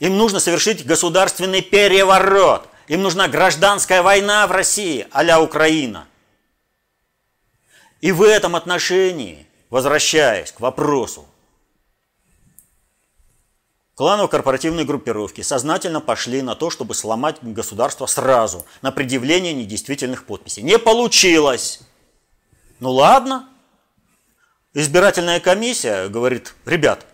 Им 0.00 0.16
нужно 0.16 0.40
совершить 0.40 0.84
государственный 0.84 1.62
переворот. 1.62 2.68
Им 2.88 3.02
нужна 3.02 3.28
гражданская 3.28 4.02
война 4.02 4.44
в 4.48 4.50
России, 4.50 5.06
а 5.12 5.40
Украина. 5.40 6.08
И 8.00 8.10
в 8.10 8.22
этом 8.22 8.56
отношении, 8.56 9.46
возвращаясь 9.72 10.52
к 10.52 10.60
вопросу, 10.60 11.26
Кланово-корпоративные 13.94 14.84
группировки 14.84 15.40
сознательно 15.42 16.00
пошли 16.00 16.42
на 16.42 16.54
то, 16.54 16.70
чтобы 16.70 16.94
сломать 16.94 17.36
государство 17.40 18.06
сразу, 18.06 18.66
на 18.82 18.90
предъявление 18.90 19.52
недействительных 19.54 20.24
подписей. 20.26 20.62
Не 20.62 20.78
получилось. 20.78 21.80
Ну 22.80 22.90
ладно. 22.90 23.48
Избирательная 24.74 25.40
комиссия 25.40 26.08
говорит, 26.08 26.54
ребят, 26.66 27.06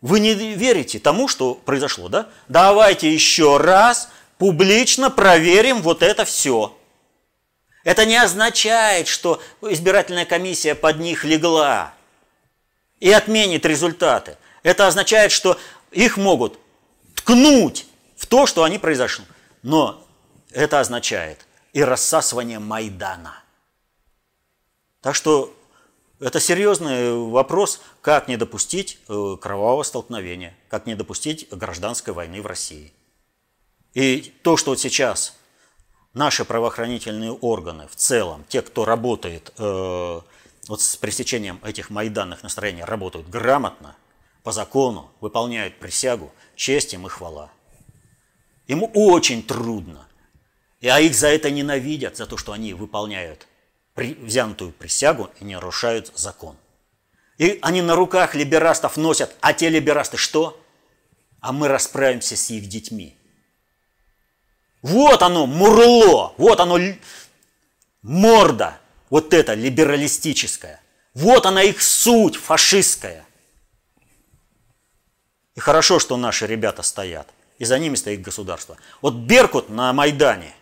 вы 0.00 0.20
не 0.20 0.34
верите 0.34 0.98
тому, 0.98 1.28
что 1.28 1.54
произошло, 1.54 2.08
да? 2.08 2.28
Давайте 2.48 3.12
еще 3.12 3.56
раз 3.56 4.08
публично 4.38 5.10
проверим 5.10 5.82
вот 5.82 6.02
это 6.02 6.24
все. 6.24 6.76
Это 7.84 8.06
не 8.06 8.16
означает, 8.16 9.08
что 9.08 9.40
избирательная 9.62 10.26
комиссия 10.26 10.74
под 10.74 10.98
них 10.98 11.24
легла 11.24 11.94
и 13.04 13.12
отменит 13.12 13.66
результаты. 13.66 14.38
Это 14.62 14.86
означает, 14.86 15.30
что 15.30 15.58
их 15.90 16.16
могут 16.16 16.58
ткнуть 17.14 17.86
в 18.16 18.24
то, 18.24 18.46
что 18.46 18.64
они 18.64 18.78
произошли. 18.78 19.26
Но 19.62 20.02
это 20.50 20.80
означает 20.80 21.46
и 21.74 21.84
рассасывание 21.84 22.60
Майдана. 22.60 23.42
Так 25.02 25.14
что 25.14 25.54
это 26.18 26.40
серьезный 26.40 27.12
вопрос, 27.12 27.82
как 28.00 28.26
не 28.26 28.38
допустить 28.38 28.98
э, 29.08 29.36
кровавого 29.38 29.82
столкновения, 29.82 30.56
как 30.70 30.86
не 30.86 30.94
допустить 30.94 31.46
гражданской 31.50 32.14
войны 32.14 32.40
в 32.40 32.46
России. 32.46 32.90
И 33.92 34.32
то, 34.42 34.56
что 34.56 34.70
вот 34.70 34.80
сейчас 34.80 35.36
наши 36.14 36.46
правоохранительные 36.46 37.32
органы 37.32 37.86
в 37.86 37.96
целом, 37.96 38.46
те, 38.48 38.62
кто 38.62 38.86
работает 38.86 39.52
э, 39.58 40.20
вот 40.68 40.80
с 40.80 40.96
пресечением 40.96 41.60
этих 41.64 41.90
майданных 41.90 42.42
настроений, 42.42 42.84
работают 42.84 43.28
грамотно, 43.28 43.96
по 44.42 44.52
закону, 44.52 45.10
выполняют 45.20 45.78
присягу, 45.78 46.32
честь 46.54 46.92
им 46.92 47.06
и 47.06 47.10
хвала. 47.10 47.50
Ему 48.66 48.90
очень 48.94 49.42
трудно. 49.42 50.06
И, 50.80 50.88
а 50.88 51.00
их 51.00 51.14
за 51.14 51.28
это 51.28 51.50
ненавидят, 51.50 52.16
за 52.16 52.26
то, 52.26 52.36
что 52.36 52.52
они 52.52 52.74
выполняют 52.74 53.46
при, 53.94 54.14
взятую 54.14 54.72
присягу 54.72 55.30
и 55.40 55.44
не 55.44 55.54
нарушают 55.54 56.12
закон. 56.14 56.56
И 57.38 57.58
они 57.62 57.82
на 57.82 57.96
руках 57.96 58.34
либерастов 58.34 58.96
носят, 58.96 59.34
а 59.40 59.52
те 59.54 59.68
либерасты 59.70 60.16
что? 60.16 60.60
А 61.40 61.52
мы 61.52 61.68
расправимся 61.68 62.36
с 62.36 62.50
их 62.50 62.68
детьми. 62.68 63.16
Вот 64.82 65.22
оно, 65.22 65.46
мурло, 65.46 66.34
вот 66.36 66.60
оно, 66.60 66.78
морда, 68.02 68.78
вот 69.14 69.32
это 69.32 69.54
либералистическая. 69.54 70.80
Вот 71.14 71.46
она 71.46 71.62
их 71.62 71.80
суть 71.80 72.34
фашистская. 72.34 73.24
И 75.54 75.60
хорошо, 75.60 76.00
что 76.00 76.16
наши 76.16 76.48
ребята 76.48 76.82
стоят, 76.82 77.28
и 77.60 77.64
за 77.64 77.78
ними 77.78 77.94
стоит 77.94 78.22
государство. 78.22 78.76
Вот 79.02 79.14
Беркут 79.14 79.68
на 79.68 79.92
Майдане, 79.92 80.52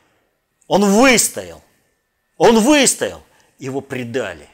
он 0.67 0.85
выстоял, 0.85 1.65
он 2.37 2.59
выстоял, 2.59 3.23
его 3.59 3.81
предали. 3.81 4.51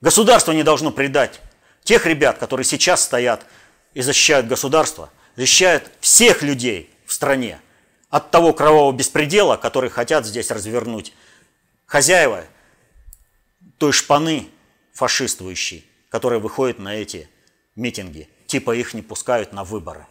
Государство 0.00 0.50
не 0.50 0.64
должно 0.64 0.90
предать 0.90 1.40
тех 1.84 2.06
ребят, 2.06 2.38
которые 2.38 2.64
сейчас 2.64 3.04
стоят 3.04 3.46
и 3.94 4.02
защищают 4.02 4.48
государство, 4.48 5.10
защищают 5.36 5.92
всех 6.00 6.42
людей 6.42 6.90
в 7.06 7.12
стране 7.12 7.60
от 8.10 8.32
того 8.32 8.52
кровавого 8.52 8.90
беспредела, 8.90 9.56
который 9.56 9.90
хотят 9.90 10.26
здесь 10.26 10.50
развернуть 10.50 11.12
хозяева 11.88 12.44
той 13.78 13.92
шпаны 13.92 14.48
фашистующей, 14.92 15.84
которая 16.10 16.38
выходит 16.38 16.78
на 16.78 16.94
эти 16.94 17.28
митинги, 17.74 18.28
типа 18.46 18.76
их 18.76 18.94
не 18.94 19.02
пускают 19.02 19.52
на 19.52 19.64
выборы. 19.64 20.06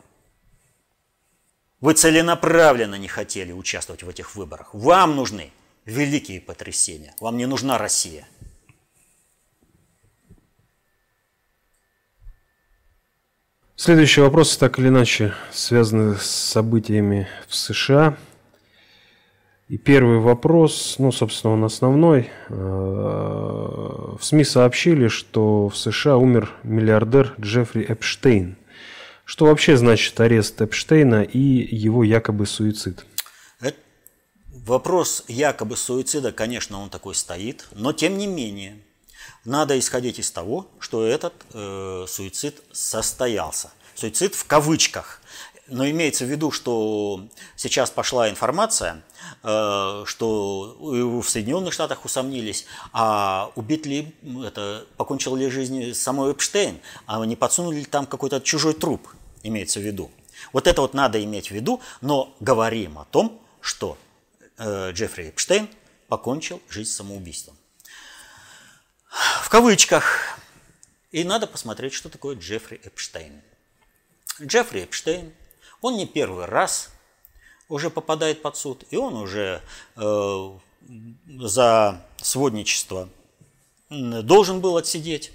Вы 1.79 1.93
целенаправленно 1.93 2.95
не 2.95 3.07
хотели 3.07 3.51
участвовать 3.51 4.03
в 4.03 4.09
этих 4.09 4.35
выборах. 4.35 4.73
Вам 4.73 5.15
нужны 5.15 5.51
великие 5.85 6.41
потрясения. 6.41 7.13
Вам 7.19 7.37
не 7.37 7.45
нужна 7.45 7.77
Россия. 7.77 8.27
Следующий 13.75 14.21
вопрос, 14.21 14.57
так 14.57 14.79
или 14.79 14.87
иначе, 14.87 15.35
связаны 15.51 16.17
с 16.17 16.25
событиями 16.25 17.27
в 17.47 17.55
США. 17.55 18.17
И 19.69 19.77
первый 19.77 20.19
вопрос, 20.19 20.95
ну, 20.97 21.11
собственно, 21.11 21.53
он 21.53 21.63
основной. 21.63 22.29
Э, 22.49 22.53
в 22.53 24.19
СМИ 24.21 24.45
сообщили, 24.45 25.09
что 25.09 25.67
в 25.67 25.77
США 25.77 26.17
умер 26.17 26.53
миллиардер 26.63 27.35
Джеффри 27.39 27.85
Эпштейн. 27.89 28.55
Что 29.25 29.45
вообще 29.45 29.75
значит 29.75 30.17
арест 30.19 30.61
Эпштейна 30.61 31.23
и 31.23 31.39
его 31.39 32.03
якобы 32.05 32.45
суицид? 32.45 33.05
Это 33.59 33.77
вопрос 34.49 35.25
якобы 35.27 35.75
суицида, 35.75 36.31
конечно, 36.31 36.79
он 36.81 36.89
такой 36.89 37.13
стоит, 37.13 37.67
но 37.73 37.91
тем 37.91 38.17
не 38.17 38.27
менее– 38.27 38.77
надо 39.47 39.79
исходить 39.79 40.19
из 40.19 40.29
того, 40.29 40.67
что 40.79 41.05
этот 41.05 41.33
э, 41.53 42.05
суицид 42.07 42.61
состоялся. 42.73 43.71
Суицид 43.95 44.35
в 44.35 44.45
кавычках. 44.45 45.16
Но 45.69 45.89
имеется 45.89 46.25
в 46.25 46.29
виду, 46.29 46.51
что 46.51 47.27
сейчас 47.55 47.89
пошла 47.89 48.29
информация, 48.29 49.03
э, 49.43 50.03
что 50.05 50.77
в 50.79 51.23
Соединенных 51.23 51.73
Штатах 51.73 52.05
усомнились, 52.05 52.65
а 52.93 53.51
убит 53.55 53.85
ли, 53.85 54.15
это, 54.45 54.85
покончил 54.95 55.35
ли 55.35 55.49
жизнь 55.49 55.93
самой 55.93 56.31
Эпштейн, 56.31 56.79
а 57.05 57.25
не 57.25 57.35
подсунули 57.35 57.79
ли 57.79 57.85
там 57.85 58.05
какой-то 58.05 58.39
чужой 58.39 58.73
труп, 58.73 59.09
имеется 59.43 59.79
в 59.79 59.83
виду. 59.83 60.09
Вот 60.53 60.67
это 60.67 60.81
вот 60.81 60.93
надо 60.93 61.21
иметь 61.23 61.47
в 61.47 61.51
виду, 61.51 61.81
но 62.01 62.33
говорим 62.39 62.97
о 62.99 63.05
том, 63.05 63.41
что 63.59 63.97
э, 64.57 64.91
Джеффри 64.93 65.29
Эпштейн 65.29 65.67
покончил 66.07 66.61
жизнь 66.69 66.91
самоубийством. 66.91 67.57
В 69.43 69.49
кавычках. 69.49 70.39
И 71.11 71.23
надо 71.23 71.47
посмотреть, 71.47 71.93
что 71.93 72.09
такое 72.09 72.35
Джеффри 72.35 72.81
Эпштейн. 72.83 73.41
Джеффри 74.41 74.83
Эпштейн, 74.83 75.33
он 75.81 75.97
не 75.97 76.05
первый 76.05 76.45
раз 76.45 76.91
уже 77.69 77.89
попадает 77.89 78.41
под 78.41 78.55
суд, 78.57 78.83
и 78.89 78.97
он 78.97 79.15
уже 79.15 79.61
э, 79.95 80.51
за 81.27 82.01
сводничество 82.21 83.09
должен 83.89 84.61
был 84.61 84.77
отсидеть 84.77 85.31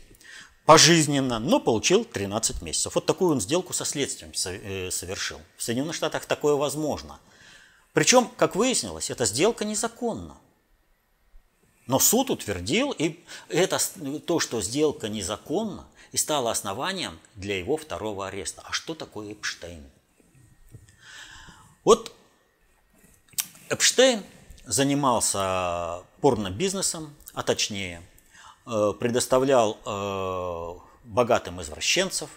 пожизненно, 0.64 1.38
но 1.38 1.60
получил 1.60 2.04
13 2.04 2.62
месяцев. 2.62 2.94
Вот 2.94 3.06
такую 3.06 3.32
он 3.32 3.40
сделку 3.40 3.72
со 3.72 3.84
следствием 3.84 4.32
э, 4.46 4.90
совершил. 4.90 5.40
В 5.56 5.62
Соединенных 5.62 5.94
Штатах 5.94 6.26
такое 6.26 6.54
возможно. 6.54 7.18
Причем, 7.92 8.30
как 8.36 8.56
выяснилось, 8.56 9.10
эта 9.10 9.24
сделка 9.24 9.64
незаконна. 9.64 10.36
Но 11.86 11.98
суд 11.98 12.30
утвердил, 12.30 12.92
и 12.92 13.24
это 13.48 13.78
то, 14.24 14.38
что 14.38 14.62
сделка 14.62 15.08
незаконна, 15.08 15.86
и 16.12 16.16
стало 16.16 16.50
основанием 16.50 17.18
для 17.34 17.58
его 17.58 17.76
второго 17.76 18.28
ареста. 18.28 18.62
А 18.64 18.72
что 18.72 18.94
такое 18.94 19.32
Эпштейн? 19.32 19.82
Вот 21.84 22.12
Эпштейн 23.68 24.22
занимался 24.64 26.02
порно-бизнесом, 26.20 27.16
а 27.34 27.42
точнее 27.42 28.02
э, 28.66 28.92
предоставлял 29.00 29.78
э, 29.84 30.78
богатым 31.04 31.60
извращенцев 31.60 32.30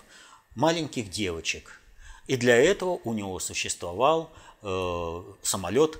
маленьких 0.55 1.09
девочек. 1.09 1.79
И 2.27 2.37
для 2.37 2.55
этого 2.55 2.99
у 3.03 3.13
него 3.13 3.39
существовал 3.39 4.31
э, 4.61 5.23
самолет 5.43 5.99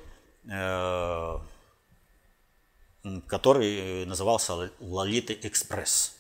который 3.28 4.06
назывался 4.06 4.72
Лолиты 4.80 5.38
Экспресс. 5.42 6.16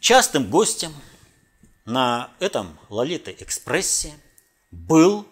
Частым 0.00 0.50
гостем 0.50 0.94
на 1.84 2.30
этом 2.38 2.78
Лолиты 2.88 3.34
Экспрессе 3.40 4.14
был 4.70 5.26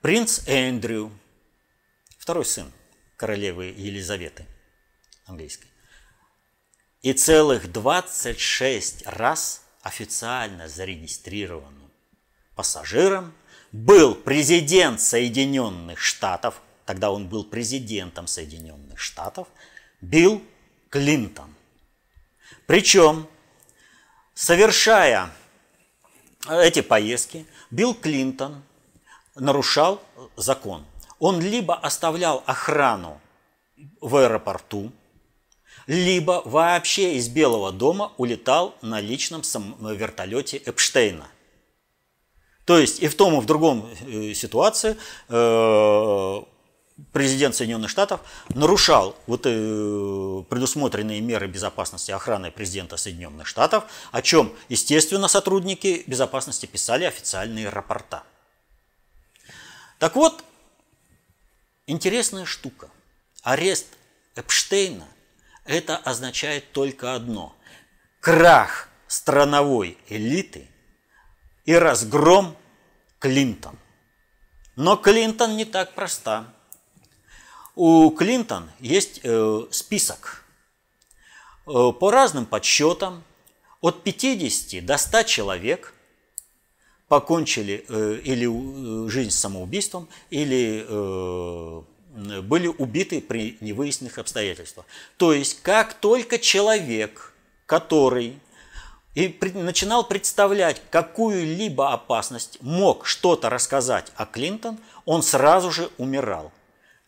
принц 0.00 0.42
Эндрю, 0.46 1.12
второй 2.18 2.44
сын 2.44 2.70
королевы 3.16 3.66
Елизаветы 3.76 4.46
английской. 5.26 5.68
И 7.02 7.12
целых 7.12 7.72
26 7.72 9.06
раз 9.06 9.62
официально 9.82 10.68
зарегистрированным 10.68 11.90
пассажиром 12.54 13.32
был 13.72 14.14
президент 14.14 15.00
Соединенных 15.00 15.98
Штатов 15.98 16.60
тогда 16.90 17.12
он 17.12 17.28
был 17.28 17.44
президентом 17.44 18.26
Соединенных 18.26 18.98
Штатов, 18.98 19.46
Билл 20.00 20.42
Клинтон. 20.88 21.54
Причем, 22.66 23.28
совершая 24.34 25.30
эти 26.48 26.82
поездки, 26.82 27.46
Билл 27.70 27.94
Клинтон 27.94 28.62
нарушал 29.34 30.02
закон. 30.36 30.84
Он 31.18 31.40
либо 31.40 31.74
оставлял 31.74 32.42
охрану 32.46 33.20
в 34.00 34.16
аэропорту, 34.16 34.92
либо 35.86 36.42
вообще 36.44 37.14
из 37.16 37.28
Белого 37.28 37.72
дома 37.72 38.12
улетал 38.16 38.74
на 38.82 39.00
личном 39.00 39.42
вертолете 39.80 40.58
Эпштейна. 40.58 41.28
То 42.64 42.78
есть 42.78 43.00
и 43.02 43.08
в 43.08 43.14
том, 43.14 43.34
и 43.38 43.40
в 43.40 43.46
другом 43.46 43.88
э, 44.06 44.32
ситуации 44.34 44.96
э, 45.28 46.42
президент 47.12 47.54
Соединенных 47.54 47.90
Штатов 47.90 48.20
нарушал 48.48 49.16
вот, 49.26 49.42
э, 49.44 50.44
предусмотренные 50.48 51.20
меры 51.20 51.46
безопасности 51.46 52.10
охраны 52.10 52.50
президента 52.50 52.96
Соединенных 52.96 53.46
Штатов, 53.46 53.84
о 54.12 54.22
чем, 54.22 54.54
естественно, 54.68 55.28
сотрудники 55.28 56.04
безопасности 56.06 56.66
писали 56.66 57.04
официальные 57.04 57.68
рапорта. 57.68 58.22
Так 59.98 60.16
вот, 60.16 60.44
интересная 61.86 62.44
штука. 62.44 62.88
Арест 63.42 63.86
Эпштейна– 64.36 65.08
это 65.64 65.96
означает 65.96 66.72
только 66.72 67.14
одно– 67.14 67.54
крах 68.20 68.88
страновой 69.06 69.98
элиты 70.08 70.68
и 71.64 71.74
разгром 71.74 72.56
Клинтон. 73.18 73.78
Но 74.76 74.96
Клинтон 74.96 75.56
не 75.56 75.64
так 75.64 75.94
проста. 75.94 76.54
У 77.82 78.10
Клинтон 78.10 78.68
есть 78.78 79.20
э, 79.22 79.62
список. 79.70 80.44
Э, 81.66 81.92
по 81.98 82.10
разным 82.10 82.44
подсчетам 82.44 83.24
от 83.80 84.02
50 84.02 84.84
до 84.84 84.98
100 84.98 85.22
человек 85.22 85.94
покончили 87.08 87.86
э, 87.88 88.20
или 88.22 89.08
жизнь 89.08 89.30
самоубийством, 89.30 90.08
или 90.28 90.84
были 92.42 92.66
убиты 92.66 93.22
при 93.22 93.56
невыясненных 93.62 94.18
обстоятельствах. 94.18 94.84
То 95.16 95.32
есть, 95.32 95.62
как 95.62 95.94
только 95.94 96.38
человек, 96.38 97.32
который 97.64 98.38
и 99.14 99.34
начинал 99.54 100.06
представлять 100.06 100.82
какую-либо 100.90 101.94
опасность, 101.94 102.58
мог 102.60 103.06
что-то 103.06 103.48
рассказать 103.48 104.12
о 104.16 104.26
Клинтон, 104.26 104.76
он 105.06 105.22
сразу 105.22 105.70
же 105.70 105.88
умирал. 105.96 106.52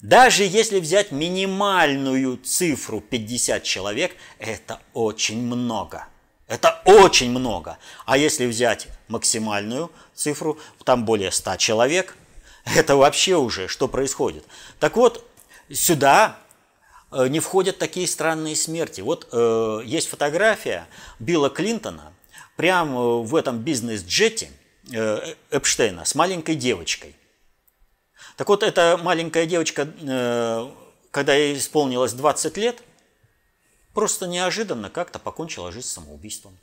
Даже 0.03 0.43
если 0.43 0.81
взять 0.81 1.13
минимальную 1.13 2.37
цифру 2.39 3.01
50 3.01 3.63
человек, 3.63 4.17
это 4.41 4.81
очень 4.95 5.41
много. 5.41 6.09
Это 6.49 6.83
очень 6.85 7.31
много. 7.31 7.79
А 8.05 8.19
если 8.19 8.47
взять 8.47 8.89
максимальную 9.07 9.93
цифру, 10.13 10.59
там 10.85 11.05
более 11.05 11.31
100 11.31 11.57
человек, 11.57 12.17
это 12.65 12.97
вообще 12.97 13.37
уже 13.37 13.69
что 13.69 13.87
происходит. 13.87 14.45
Так 14.81 14.97
вот, 14.97 15.25
сюда 15.73 16.37
э, 17.13 17.29
не 17.29 17.39
входят 17.39 17.79
такие 17.79 18.09
странные 18.09 18.57
смерти. 18.57 19.03
Вот 19.03 19.29
э, 19.31 19.83
есть 19.85 20.09
фотография 20.09 20.89
Билла 21.21 21.49
Клинтона 21.49 22.13
прямо 22.57 23.19
в 23.19 23.37
этом 23.37 23.61
бизнес-джете 23.61 24.51
э, 24.93 25.35
Эпштейна 25.53 26.05
с 26.05 26.17
маленькой 26.17 26.57
девочкой. 26.57 27.15
Так 28.37 28.49
вот, 28.49 28.63
эта 28.63 28.99
маленькая 29.03 29.47
девочка, 29.47 29.89
э, 30.01 30.71
когда 31.11 31.35
ей 31.35 31.57
исполнилось 31.57 32.13
20 32.13 32.57
лет, 32.57 32.83
просто 33.95 34.27
неожиданно 34.27 34.91
как-то 34.91 35.19
покончила 35.19 35.71
жизнь 35.71 35.89
самоубийством. 35.89 36.57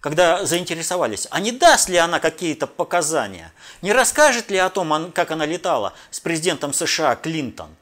Когда 0.00 0.44
заинтересовались, 0.44 1.26
а 1.30 1.40
не 1.40 1.50
даст 1.50 1.88
ли 1.88 1.96
она 1.96 2.20
какие-то 2.20 2.66
показания, 2.66 3.52
не 3.82 3.92
расскажет 3.92 4.50
ли 4.50 4.56
о 4.56 4.70
том, 4.70 5.10
как 5.12 5.30
она 5.32 5.44
летала 5.44 5.92
с 6.10 6.20
президентом 6.20 6.72
США 6.72 7.16
Клинтон 7.16 7.74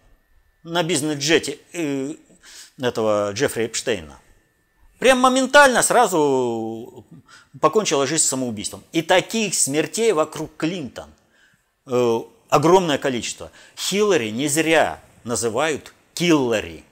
на 0.63 0.83
бизнес-джете 0.83 1.59
э, 1.73 2.15
этого 2.81 3.33
Джеффри 3.33 3.67
Эпштейна. 3.67 4.19
Прям 4.99 5.19
моментально 5.19 5.83
сразу 5.83 7.05
покончила 7.61 8.07
жизнь 8.07 8.25
самоубийством. 8.25 8.83
И 8.93 9.03
таких 9.03 9.55
смертей 9.55 10.13
вокруг 10.13 10.57
Клинтон 10.57 11.11
э, 11.87 12.21
огромное 12.49 12.99
количество. 12.99 13.51
Хиллари 13.77 14.31
не 14.31 14.49
зря 14.49 15.03
называют 15.25 15.93
киллари. 16.15 16.85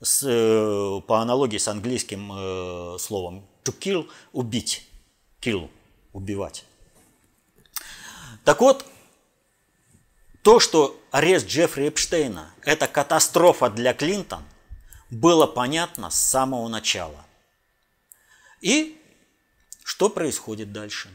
С, 0.00 0.22
э, 0.26 1.00
по 1.06 1.20
аналогии 1.20 1.58
с 1.58 1.68
английским 1.68 2.30
э, 2.32 2.98
словом 2.98 3.46
to 3.64 3.74
kill– 3.78 4.08
убить. 4.32 4.86
Kill– 5.40 5.70
убивать. 6.12 6.64
Так 8.44 8.60
вот, 8.60 8.84
то, 10.42 10.60
что 10.60 11.00
арест 11.10 11.46
Джеффри 11.46 11.88
Эпштейна– 11.88 12.54
это 12.62 12.86
катастрофа 12.86 13.70
для 13.70 13.94
Клинтон, 13.94 14.44
было 15.10 15.46
понятно 15.46 16.10
с 16.10 16.16
самого 16.16 16.68
начала. 16.68 17.24
И 18.60 19.00
что 19.84 20.10
происходит 20.10 20.72
дальше? 20.72 21.08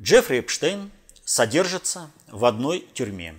Джеффри 0.00 0.40
Эпштейн 0.40 0.90
содержится 1.30 2.10
в 2.26 2.44
одной 2.44 2.88
тюрьме. 2.92 3.36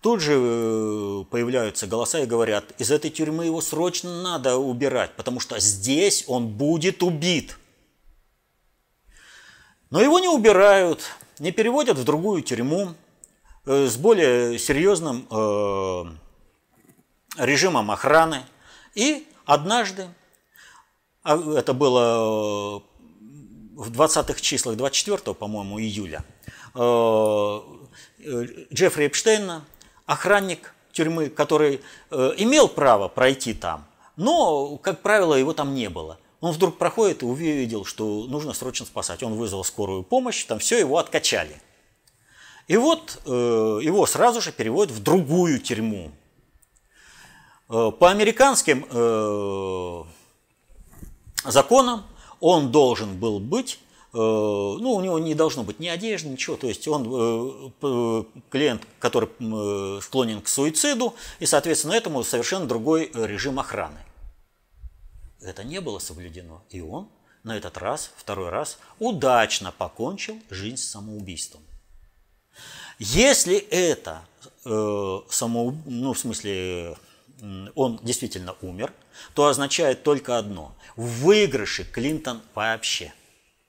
Тут 0.00 0.22
же 0.22 0.32
э, 0.34 1.24
появляются 1.30 1.86
голоса 1.86 2.20
и 2.20 2.26
говорят, 2.26 2.72
из 2.80 2.90
этой 2.90 3.10
тюрьмы 3.10 3.44
его 3.44 3.60
срочно 3.60 4.22
надо 4.22 4.56
убирать, 4.56 5.14
потому 5.14 5.38
что 5.38 5.60
здесь 5.60 6.24
он 6.26 6.48
будет 6.48 7.02
убит. 7.02 7.58
Но 9.90 10.00
его 10.00 10.20
не 10.20 10.28
убирают, 10.28 11.02
не 11.38 11.52
переводят 11.52 11.98
в 11.98 12.04
другую 12.04 12.40
тюрьму 12.40 12.94
э, 13.66 13.88
с 13.88 13.98
более 13.98 14.58
серьезным 14.58 15.26
э, 15.30 16.04
режимом 17.44 17.90
охраны. 17.90 18.46
И 18.94 19.28
однажды, 19.44 20.08
а 21.24 21.36
это 21.58 21.74
было 21.74 22.82
в 23.74 23.90
20-х 23.90 24.40
числах 24.40 24.78
24, 24.78 25.34
по-моему, 25.34 25.78
июля, 25.78 26.24
Джеффри 28.72 29.06
Эпштейна, 29.06 29.64
охранник 30.06 30.74
тюрьмы, 30.92 31.28
который 31.28 31.80
имел 32.10 32.68
право 32.68 33.08
пройти 33.08 33.54
там, 33.54 33.86
но, 34.16 34.76
как 34.78 35.00
правило, 35.02 35.34
его 35.34 35.52
там 35.52 35.74
не 35.74 35.88
было– 35.88 36.18
он 36.40 36.52
вдруг 36.52 36.78
проходит 36.78 37.22
и 37.22 37.26
увидел, 37.26 37.84
что 37.84 38.26
нужно 38.26 38.52
срочно 38.52 38.86
спасать. 38.86 39.22
Он 39.22 39.34
вызвал 39.34 39.64
скорую 39.64 40.04
помощь, 40.04 40.44
там 40.44 40.60
все, 40.60 40.78
его 40.78 40.98
откачали. 40.98 41.60
И 42.68 42.76
вот 42.76 43.20
э, 43.24 43.30
его 43.30 44.06
сразу 44.06 44.40
же 44.40 44.52
переводят 44.52 44.94
в 44.94 45.02
другую 45.02 45.58
тюрьму. 45.58 46.12
Э, 47.68 47.90
по 47.90 48.10
американским 48.10 48.86
э, 48.88 50.04
законам 51.44 52.04
он 52.40 52.70
должен 52.70 53.18
был 53.18 53.40
быть, 53.40 53.80
э, 53.80 53.87
ну, 54.12 54.94
у 54.94 55.00
него 55.00 55.18
не 55.18 55.34
должно 55.34 55.64
быть 55.64 55.80
ни 55.80 55.88
одежды, 55.88 56.30
ничего. 56.30 56.56
То 56.56 56.66
есть 56.66 56.88
он 56.88 57.70
э, 57.82 58.24
клиент, 58.50 58.82
который 58.98 59.28
э, 59.38 60.00
склонен 60.02 60.40
к 60.40 60.48
суициду, 60.48 61.14
и, 61.40 61.46
соответственно, 61.46 61.92
этому 61.92 62.24
совершенно 62.24 62.66
другой 62.66 63.10
режим 63.14 63.58
охраны 63.58 63.98
это 65.40 65.64
не 65.64 65.80
было 65.80 65.98
соблюдено. 65.98 66.62
И 66.70 66.80
он 66.80 67.08
на 67.42 67.56
этот 67.56 67.78
раз, 67.78 68.10
второй 68.16 68.50
раз, 68.50 68.78
удачно 68.98 69.72
покончил 69.72 70.38
жизнь 70.50 70.76
самоубийством. 70.76 71.62
Если 72.98 73.56
это 73.56 74.22
э, 74.64 75.20
само, 75.30 75.74
ну, 75.86 76.12
в 76.12 76.18
смысле, 76.18 76.96
он 77.76 78.00
действительно 78.02 78.56
умер, 78.60 78.92
то 79.34 79.46
означает 79.46 80.02
только 80.02 80.36
одно. 80.36 80.74
В 80.96 81.24
выигрыше 81.24 81.84
Клинтон 81.84 82.42
вообще. 82.54 83.12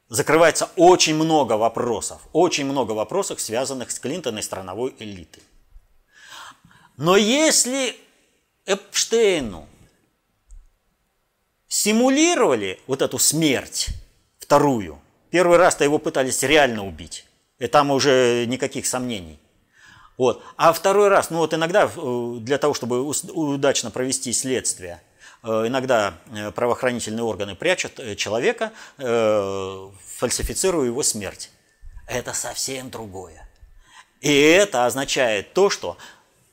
Закрывается 0.10 0.69
очень 0.76 1.15
много 1.15 1.54
вопросов, 1.54 2.22
очень 2.34 2.65
много 2.65 2.91
вопросов, 2.91 3.39
связанных 3.39 3.91
с 3.91 4.00
Клинтон 4.00 4.39
и 4.39 4.41
страновой 4.41 4.95
элитой. 5.00 5.43
Но 6.98 7.15
если 7.15 7.95
Эпштейну 8.65 9.67
симулировали 11.67 12.80
вот 12.88 13.02
эту 13.02 13.17
смерть 13.17 13.88
вторую. 14.39 15.00
Первый 15.30 15.58
раз-то 15.58 15.84
его 15.84 16.00
пытались 16.00 16.43
реально 16.43 16.86
убить. 16.86 17.26
И 17.60 17.67
там 17.67 17.91
уже 17.91 18.45
никаких 18.48 18.88
сомнений. 18.88 19.39
Вот. 20.17 20.43
А 20.58 20.74
второй 20.74 21.08
раз, 21.08 21.30
ну 21.30 21.38
вот 21.38 21.54
иногда 21.54 21.89
э, 21.95 22.36
для 22.41 22.58
того, 22.58 22.74
чтобы 22.74 23.02
удачно 23.02 23.91
провести 23.91 24.34
следствие, 24.34 25.02
иногда 25.43 26.15
э, 26.32 26.52
правоохранительные 26.52 27.23
органы 27.23 27.56
прячут 27.56 27.99
человека, 28.17 28.71
фальсифицируя 28.97 30.86
его 30.86 31.04
смерть. 31.04 31.52
Это 32.08 32.34
совсем 32.34 32.89
другое. 32.89 33.47
И 34.21 34.34
это 34.34 34.86
означает 34.86 35.54
то, 35.54 35.69
что 35.69 35.97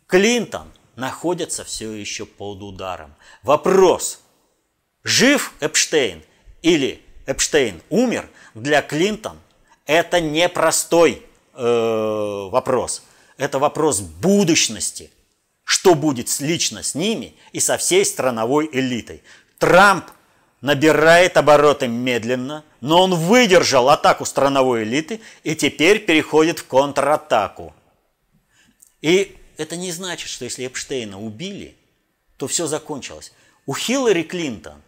Клинтон 0.07 0.70
находится 0.94 1.64
все 1.64 1.92
еще 1.92 2.27
под 2.27 2.62
ударом. 2.62 3.14
Вопрос– 3.42 4.20
Жив 5.07 5.53
Эпштейн 5.61 6.20
или 6.62 7.01
Эпштейн 7.27 7.81
умер, 7.90 8.29
для 8.55 8.83
Клинтон 8.83 9.38
это 9.85 10.20
непростой 10.20 11.22
э, 11.55 12.49
вопрос. 12.51 13.05
Это 13.38 13.61
вопрос 13.61 14.01
будущности. 14.01 15.12
Что 15.66 15.96
будет 15.96 16.29
лично 16.38 16.85
с 16.85 16.94
ними 16.94 17.35
и 17.50 17.59
со 17.59 17.76
всей 17.76 18.05
страновой 18.05 18.70
элитой. 18.72 19.24
Трамп 19.59 20.07
набирает 20.61 21.37
обороты 21.37 21.88
медленно, 21.88 22.64
но 22.81 23.02
он 23.02 23.14
выдержал 23.14 23.88
атаку 23.88 24.24
страновой 24.24 24.85
элиты 24.85 25.20
и 25.42 25.57
теперь 25.57 26.07
переходит 26.07 26.61
в 26.61 26.66
контратаку. 26.68 27.74
И 29.02 29.37
это 29.57 29.76
не 29.76 29.90
значит, 29.90 30.29
что 30.29 30.44
если 30.44 30.66
Эпштейна 30.68 31.20
убили, 31.20 31.76
то 32.37 32.46
все 32.46 32.68
закончилось. 32.68 33.33
У 33.66 33.74
Хиллари 33.74 34.22
Клинтон 34.22 34.81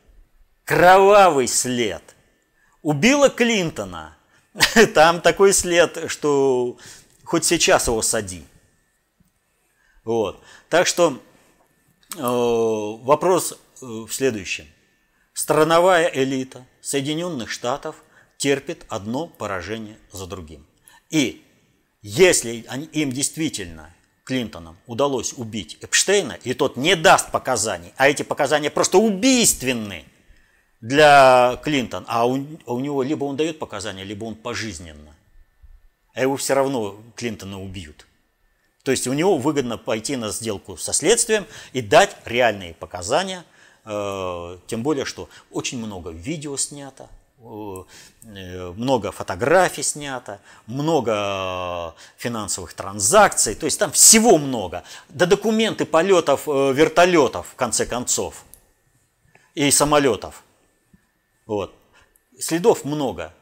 кровавый 0.64 1.48
след. 1.48 2.02
Убила 2.82 3.30
Клинтона. 3.30 4.16
Там 4.94 5.20
такой 5.22 5.52
след, 5.52 6.08
что 6.08 6.78
хоть 7.24 7.44
сейчас 7.44 7.88
его 7.88 8.00
сади. 8.00 8.44
Вот. 10.08 10.40
Так 10.68 10.86
что 10.86 11.20
э, 12.16 12.20
вопрос 12.20 13.52
э, 13.52 13.84
в 13.84 14.10
следующем. 14.10 14.66
Страновая 15.32 16.10
элита 16.12 16.66
Соединенных 16.80 17.50
Штатов 17.50 17.96
терпит 18.36 18.84
одно 18.88 19.26
поражение 19.26 19.98
за 20.12 20.26
другим. 20.26 20.66
И 21.10 21.44
если 22.02 22.64
они, 22.68 22.86
им 22.86 23.12
действительно, 23.12 23.94
Клинтонам, 24.24 24.76
удалось 24.86 25.32
убить 25.32 25.78
Эпштейна, 25.80 26.38
и 26.44 26.52
тот 26.54 26.76
не 26.76 26.96
даст 26.96 27.30
показаний, 27.30 27.92
а 27.96 28.08
эти 28.08 28.22
показания 28.22 28.70
просто 28.70 28.98
убийственные– 28.98 30.04
для 30.80 31.60
Клинтон, 31.64 32.04
а 32.06 32.26
у, 32.26 32.36
а 32.66 32.72
у 32.72 32.80
него 32.80 33.02
либо 33.02 33.24
он 33.24 33.36
дает 33.36 33.58
показания, 33.58 34.04
либо 34.04 34.24
он 34.24 34.36
пожизненно. 34.36 35.14
А 36.14 36.22
его 36.22 36.36
все 36.36 36.54
равно 36.54 37.00
Клинтона 37.16 37.60
убьют. 37.60 38.06
То 38.88 38.92
есть 38.92 39.06
у 39.06 39.12
него 39.12 39.36
выгодно 39.36 39.76
пойти 39.76 40.16
на 40.16 40.30
сделку 40.30 40.78
со 40.78 40.94
следствием 40.94 41.44
и 41.74 41.82
дать 41.82 42.16
реальные 42.24 42.72
показания, 42.72 43.44
э, 43.84 44.58
тем 44.66 44.82
более, 44.82 45.04
что 45.04 45.28
очень 45.50 45.76
много 45.76 46.08
видео 46.08 46.56
снято, 46.56 47.10
э, 47.38 48.72
много 48.76 49.12
фотографий 49.12 49.82
снято, 49.82 50.40
много 50.64 51.94
финансовых 52.16 52.72
транзакций, 52.72 53.54
то 53.56 53.66
есть 53.66 53.78
там 53.78 53.92
всего 53.92 54.38
много. 54.38 54.84
Да 55.10 55.26
документы 55.26 55.84
полетов 55.84 56.48
э, 56.48 56.72
вертолетов, 56.72 57.48
в 57.48 57.56
конце 57.56 57.84
концов, 57.84 58.42
и 59.54 59.70
самолетов– 59.70 60.44
вот. 61.46 61.74
Следов 62.38 62.86
много. 62.86 63.34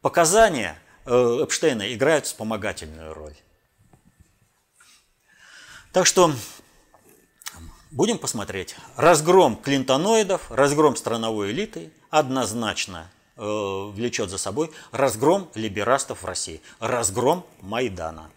Показания 0.00 0.78
Эпштейна 1.06 1.92
играют 1.92 2.26
вспомогательную 2.26 3.12
роль. 3.14 3.34
Так 5.96 6.04
что 6.04 6.30
будем 7.90 8.18
посмотреть. 8.18 8.76
Разгром 8.96 9.56
клинтоноидов, 9.56 10.50
разгром 10.50 10.94
страновой 10.94 11.52
элиты 11.52 11.90
однозначно 12.10 13.10
э, 13.38 13.40
влечет 13.94 14.28
за 14.28 14.36
собой 14.36 14.70
разгром 14.92 15.48
либерастов 15.54 16.22
в 16.22 16.26
России, 16.26 16.60
разгром 16.80 17.46
Майдана. 17.62 18.30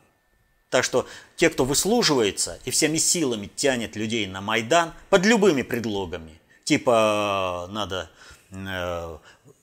Так 0.70 0.86
что 0.86 1.06
те, 1.36 1.50
кто 1.50 1.66
выслуживается 1.66 2.62
и 2.64 2.72
всеми 2.72 2.98
силами 2.98 3.48
тянет 3.54 3.98
людей 3.98 4.26
на 4.26 4.40
Майдан 4.40 4.94
под 5.10 5.26
любыми 5.26 5.64
предлогами, 5.64 6.40
типа 6.64 7.68
надо 7.72 8.10
Э, 8.52 9.18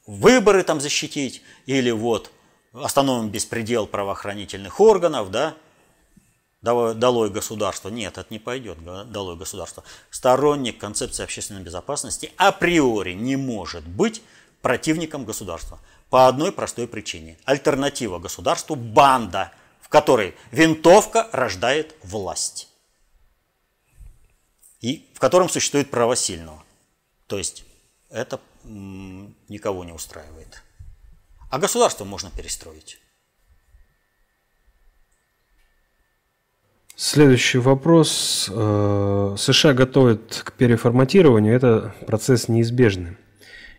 выборы 0.06 0.62
там 0.62 0.80
защитить, 0.80 1.42
или 1.66 1.90
вот 1.90 2.30
остановим 2.72 3.30
беспредел 3.30 3.86
правоохранительных 3.86 4.80
органов, 4.80 5.30
да, 5.30 5.54
долой 6.66 7.30
государство. 7.30 7.88
Нет, 7.88 8.18
это 8.18 8.26
не 8.30 8.38
пойдет, 8.38 8.78
долой 9.10 9.36
государство. 9.36 9.84
Сторонник 10.10 10.78
концепции 10.78 11.22
общественной 11.22 11.62
безопасности 11.62 12.32
априори 12.36 13.12
не 13.14 13.36
может 13.36 13.86
быть 13.86 14.22
противником 14.60 15.24
государства. 15.24 15.78
По 16.10 16.28
одной 16.28 16.52
простой 16.52 16.86
причине. 16.86 17.38
Альтернатива 17.44 18.18
государству– 18.18 18.74
банда, 18.76 19.52
в 19.80 19.88
которой 19.88 20.34
винтовка 20.50 21.28
рождает 21.32 21.94
власть. 22.02 22.68
И 24.80 25.08
в 25.14 25.20
котором 25.20 25.48
существует 25.48 25.90
право 25.90 26.14
сильного. 26.14 26.62
То 27.26 27.38
есть 27.38 27.64
это 28.10 28.40
никого 28.64 29.84
не 29.84 29.92
устраивает. 29.92 30.62
А 31.50 31.58
государство 31.58 32.04
можно 32.04 32.30
перестроить. 32.30 32.98
Следующий 36.96 37.58
вопрос. 37.58 38.50
Э, 38.52 39.34
США 39.38 39.74
готовят 39.74 40.42
к 40.44 40.52
переформатированию. 40.52 41.54
Это 41.54 41.94
процесс 42.06 42.48
неизбежный. 42.48 43.16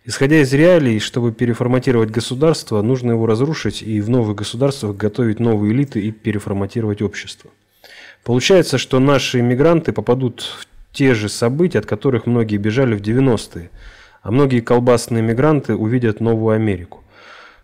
Исходя 0.05 0.39
из 0.39 0.53
реалий, 0.53 0.99
чтобы 0.99 1.33
переформатировать 1.33 2.11
государство, 2.11 2.81
нужно 2.81 3.11
его 3.11 3.25
разрушить 3.25 3.81
и 3.81 3.99
в 3.99 4.09
новых 4.09 4.37
государствах 4.37 4.95
готовить 4.95 5.39
новые 5.39 5.73
элиты 5.73 5.99
и 5.99 6.11
переформатировать 6.11 7.01
общество. 7.01 7.49
Получается, 8.23 8.77
что 8.77 8.99
наши 8.99 9.39
иммигранты 9.39 9.91
попадут 9.91 10.41
в 10.41 10.67
те 10.93 11.13
же 11.13 11.27
события, 11.27 11.79
от 11.79 11.85
которых 11.85 12.25
многие 12.25 12.57
бежали 12.57 12.95
в 12.95 13.01
90-е– 13.01 13.69
а 14.27 14.31
многие 14.31 14.59
колбасные 14.59 15.23
мигранты 15.23 15.73
увидят 15.73 16.19
новую 16.19 16.53
Америку. 16.53 17.01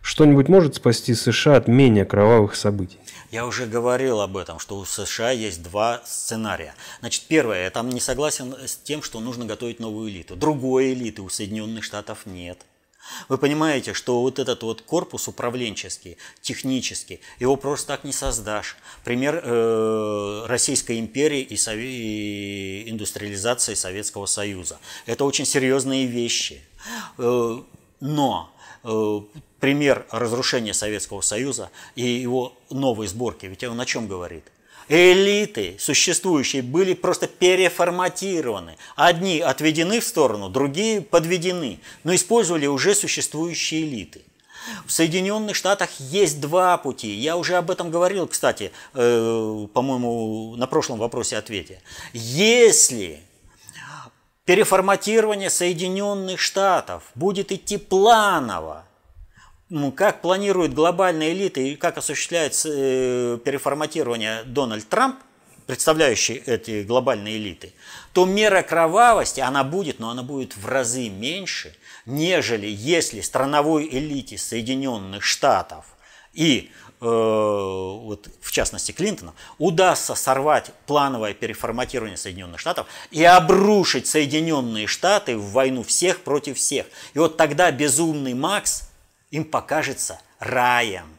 Что-нибудь 0.01 0.47
может 0.47 0.75
спасти 0.75 1.13
США 1.13 1.57
от 1.57 1.67
менее 1.67 2.05
кровавых 2.05 2.55
событий? 2.55 2.99
Я 3.33 3.47
уже 3.47 3.65
говорил 3.65 4.21
об 4.21 4.37
этом, 4.37 4.59
что 4.59 4.77
у 4.77 4.85
США 4.85 5.31
есть 5.31 5.63
два 5.63 6.03
сценария. 6.05 6.75
Значит, 6.99 7.23
первое, 7.27 7.63
я 7.63 7.71
там 7.71 7.89
не 7.89 7.99
согласен 7.99 8.53
с 8.53 8.75
тем, 8.75 9.01
что 9.01 9.19
нужно 9.21 9.45
готовить 9.45 9.79
новую 9.79 10.11
элиту. 10.11 10.35
Другой 10.35 10.93
элиты 10.93 11.23
у 11.23 11.29
Соединенных 11.29 11.83
Штатов 11.83 12.27
нет. 12.27 12.59
Вы 13.29 13.39
понимаете, 13.39 13.95
что 13.95 14.21
вот 14.21 14.37
этот 14.37 14.61
вот 14.61 14.83
корпус 14.83 15.27
управленческий, 15.27 16.17
технический, 16.41 17.21
его 17.39 17.55
просто 17.55 17.87
так 17.87 18.03
не 18.03 18.13
создашь. 18.13 18.77
Пример 19.03 19.41
э, 19.43 20.45
Российской 20.45 20.99
империи 20.99 21.41
и, 21.41 21.57
сове... 21.57 21.89
и 21.89 22.91
индустриализации 22.91 23.73
Советского 23.73 24.27
Союза. 24.27 24.77
Это 25.07 25.25
очень 25.25 25.47
серьезные 25.47 26.05
вещи. 26.05 26.61
Э, 27.17 27.63
но 27.99 28.53
э, 28.83 29.19
пример 29.63 30.05
разрушения 30.11 30.73
Советского 30.73 31.21
Союза 31.21 31.71
и 31.95 32.05
его 32.05 32.53
новой 32.69 33.07
сборки, 33.07 33.45
ведь 33.45 33.63
он 33.63 33.79
о 33.79 33.85
чем 33.85 34.09
говорит? 34.09 34.43
элиты 34.89 35.77
существующие 35.79 36.61
были 36.61 36.93
просто 36.93 37.27
переформатированы. 37.27 38.75
Одни 38.97 39.39
отведены 39.39 40.01
в 40.01 40.03
сторону, 40.03 40.49
другие 40.49 40.99
подведены, 40.99 41.79
но 42.03 42.13
использовали 42.13 42.67
уже 42.67 42.93
существующие 42.93 43.83
элиты. 43.83 44.23
В 44.85 44.91
Соединенных 44.91 45.55
Штатах 45.55 45.89
есть 45.97 46.41
два 46.41 46.77
пути. 46.77 47.13
Я 47.13 47.37
уже 47.37 47.55
об 47.55 47.71
этом 47.71 47.89
говорил, 47.89 48.27
кстати, 48.27 48.73
э, 48.93 49.67
по-моему, 49.73 50.57
на 50.57 50.67
прошлом 50.67 50.99
вопросе-ответе. 50.99 51.81
Если 52.11 53.21
переформатирование 54.43 55.49
Соединенных 55.49 56.41
Штатов 56.41 57.03
будет 57.15 57.53
идти 57.53 57.77
планово, 57.77 58.83
как 59.95 60.21
планирует 60.21 60.73
глобальная 60.73 61.31
элита 61.31 61.61
и 61.61 61.75
как 61.75 61.97
осуществляет 61.97 62.53
э, 62.65 63.37
переформатирование 63.43 64.43
Дональд 64.43 64.87
Трамп, 64.87 65.19
представляющий 65.65 66.35
эти 66.35 66.83
глобальные 66.83 67.37
элиты, 67.37 67.73
то 68.11 68.25
мера 68.25 68.61
кровавости, 68.61 69.39
она 69.39 69.63
будет, 69.63 69.99
но 69.99 70.09
она 70.09 70.23
будет 70.23 70.55
в 70.57 70.67
разы 70.67 71.09
меньше, 71.09 71.75
нежели 72.05 72.67
если 72.67 73.21
страновой 73.21 73.87
элите 73.89 74.37
Соединенных 74.37 75.23
Штатов 75.23 75.85
и 76.33 76.69
э, 76.99 77.05
вот, 77.05 78.27
в 78.41 78.51
частности 78.51 78.91
Клинтона, 78.91 79.33
удастся 79.57 80.15
сорвать 80.15 80.71
плановое 80.85 81.33
переформатирование 81.33 82.17
Соединенных 82.17 82.59
Штатов 82.59 82.87
и 83.09 83.23
обрушить 83.23 84.07
Соединенные 84.07 84.87
Штаты 84.87 85.37
в 85.37 85.51
войну 85.51 85.83
всех 85.83 86.21
против 86.21 86.57
всех. 86.57 86.85
И 87.13 87.19
вот 87.19 87.37
тогда 87.37 87.71
безумный 87.71 88.33
Макс– 88.33 88.83
им 89.33 89.45
покажется 89.45 90.21
раем. 90.37 91.17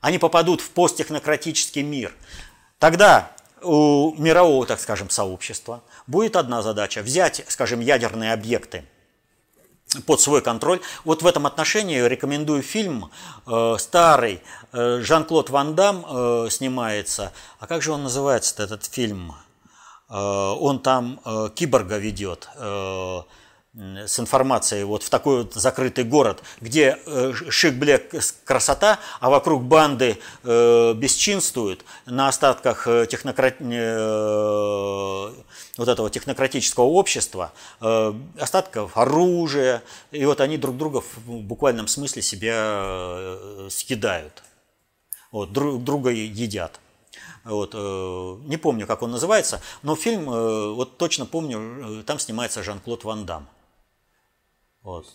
Они 0.00 0.18
попадут 0.18 0.60
в 0.60 0.70
посттехнократический 0.70 1.82
мир. 1.82 2.12
Тогда 2.80 3.30
у 3.62 4.12
мирового, 4.18 4.66
так 4.66 4.80
скажем, 4.80 5.08
сообщества 5.08 5.82
будет 6.08 6.34
одна 6.34 6.62
задача– 6.62 7.00
взять, 7.02 7.44
скажем, 7.48 7.78
ядерные 7.78 8.32
объекты 8.32 8.84
под 10.04 10.20
свой 10.20 10.42
контроль. 10.42 10.80
Вот 11.04 11.22
в 11.22 11.26
этом 11.28 11.46
отношении 11.46 12.00
рекомендую 12.00 12.62
фильм 12.62 13.10
э, 13.46 13.76
старый, 13.78 14.42
э, 14.72 15.00
Жан-Клод 15.00 15.50
Ван 15.50 15.76
Дам 15.76 16.04
э, 16.08 16.48
снимается. 16.50 17.32
А 17.60 17.68
как 17.68 17.82
же 17.82 17.92
он 17.92 18.02
называется 18.02 18.64
этот 18.64 18.84
фильм? 18.84 19.32
Э, 20.10 20.16
он 20.16 20.80
там 20.80 21.20
э, 21.24 21.50
киборга 21.54 21.98
ведет. 21.98 22.48
Э, 22.56 23.22
с 23.74 24.18
информацией 24.18 24.84
вот 24.84 25.02
в 25.02 25.10
такой 25.10 25.44
вот 25.44 25.54
закрытый 25.54 26.04
город, 26.04 26.42
где 26.60 26.98
э, 27.04 27.32
шик-блек 27.50 28.18
красота, 28.44 28.98
а 29.20 29.28
вокруг 29.28 29.62
банды 29.62 30.18
э, 30.42 30.94
бесчинствуют 30.94 31.84
на 32.06 32.28
остатках 32.28 32.88
э, 32.88 33.06
технократ... 33.06 33.56
вот 33.60 35.88
этого 35.88 36.10
технократического 36.10 36.84
общества, 36.84 37.52
остатков 38.40 38.96
оружия, 38.96 39.82
и 40.10 40.24
вот 40.24 40.40
они 40.40 40.58
друг 40.58 40.76
друга 40.76 41.00
в 41.00 41.28
буквальном 41.28 41.86
смысле 41.86 42.22
себя 42.22 43.36
съедают, 43.70 44.42
вот, 45.30 45.52
друг 45.52 45.84
друга 45.84 46.10
едят. 46.10 46.80
Вот, 47.44 47.74
не 47.74 48.56
помню, 48.56 48.86
как 48.86 49.02
он 49.02 49.12
называется, 49.12 49.60
но 49.82 49.94
фильм, 49.94 50.24
вот 50.24 50.98
точно 50.98 51.26
помню, 51.26 52.02
там 52.04 52.18
снимается 52.18 52.62
Жан-Клод 52.62 53.04
Ван 53.04 53.24
Дам. 53.24 53.48
Вот. 54.82 55.06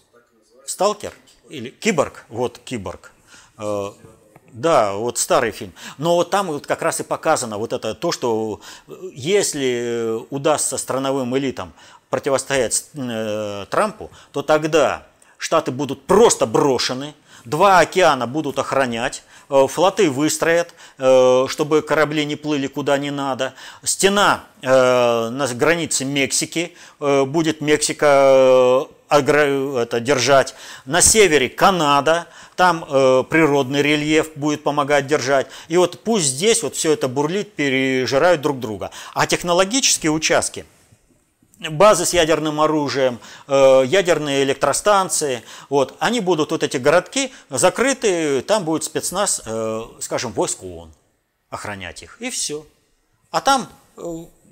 Сталкер 0.65 1.13
или 1.49 1.69
Киборг, 1.69 2.25
вот 2.29 2.59
Киборг. 2.59 3.11
Э, 3.57 3.91
да, 4.51 4.93
вот 4.93 5.17
старый 5.17 5.51
фильм. 5.51 5.73
Но 5.97 6.15
вот 6.15 6.29
там 6.29 6.47
вот 6.47 6.67
как 6.67 6.81
раз 6.81 6.99
и 6.99 7.03
показано 7.03 7.57
вот 7.57 7.73
это 7.73 7.95
то, 7.95 8.11
что 8.11 8.61
э, 8.87 8.93
если 9.13 10.19
удастся 10.29 10.77
страновым 10.77 11.35
элитам 11.37 11.73
противостоять 12.09 12.89
э, 12.93 13.65
Трампу, 13.69 14.11
то 14.31 14.43
тогда 14.43 15.07
Штаты 15.37 15.71
будут 15.71 16.05
просто 16.05 16.45
брошены, 16.45 17.15
два 17.45 17.79
океана 17.79 18.27
будут 18.27 18.59
охранять, 18.59 19.23
э, 19.49 19.67
флоты 19.67 20.09
выстроят, 20.09 20.73
э, 20.97 21.45
чтобы 21.49 21.81
корабли 21.81 22.25
не 22.25 22.35
плыли 22.35 22.67
куда 22.67 22.97
не 22.97 23.11
надо. 23.11 23.53
Стена 23.83 24.45
на 24.61 25.47
границе 25.55 26.05
Мексики, 26.05 26.73
будет 26.99 27.59
Мексика 27.59 28.87
это 29.09 29.99
держать. 29.99 30.55
На 30.85 31.01
севере 31.01 31.49
Канада, 31.49 32.27
там 32.55 32.85
э, 32.87 33.23
природный 33.29 33.81
рельеф 33.81 34.31
будет 34.35 34.63
помогать 34.63 35.07
держать. 35.07 35.47
И 35.67 35.77
вот 35.77 36.03
пусть 36.03 36.25
здесь 36.25 36.63
вот 36.63 36.75
все 36.75 36.93
это 36.93 37.07
бурлит, 37.07 37.53
пережирают 37.53 38.41
друг 38.41 38.59
друга. 38.59 38.91
А 39.13 39.27
технологические 39.27 40.11
участки, 40.11 40.65
базы 41.69 42.05
с 42.05 42.13
ядерным 42.13 42.61
оружием, 42.61 43.19
э, 43.47 43.83
ядерные 43.85 44.43
электростанции, 44.43 45.43
вот, 45.69 45.95
они 45.99 46.19
будут, 46.19 46.51
вот 46.51 46.63
эти 46.63 46.77
городки 46.77 47.33
закрыты, 47.49 48.41
там 48.41 48.65
будет 48.65 48.83
спецназ, 48.83 49.41
э, 49.45 49.81
скажем, 49.99 50.31
войск 50.33 50.63
ООН 50.63 50.93
охранять 51.49 52.03
их, 52.03 52.21
и 52.21 52.29
все. 52.29 52.65
А 53.31 53.41
там 53.41 53.69
э, 53.97 54.01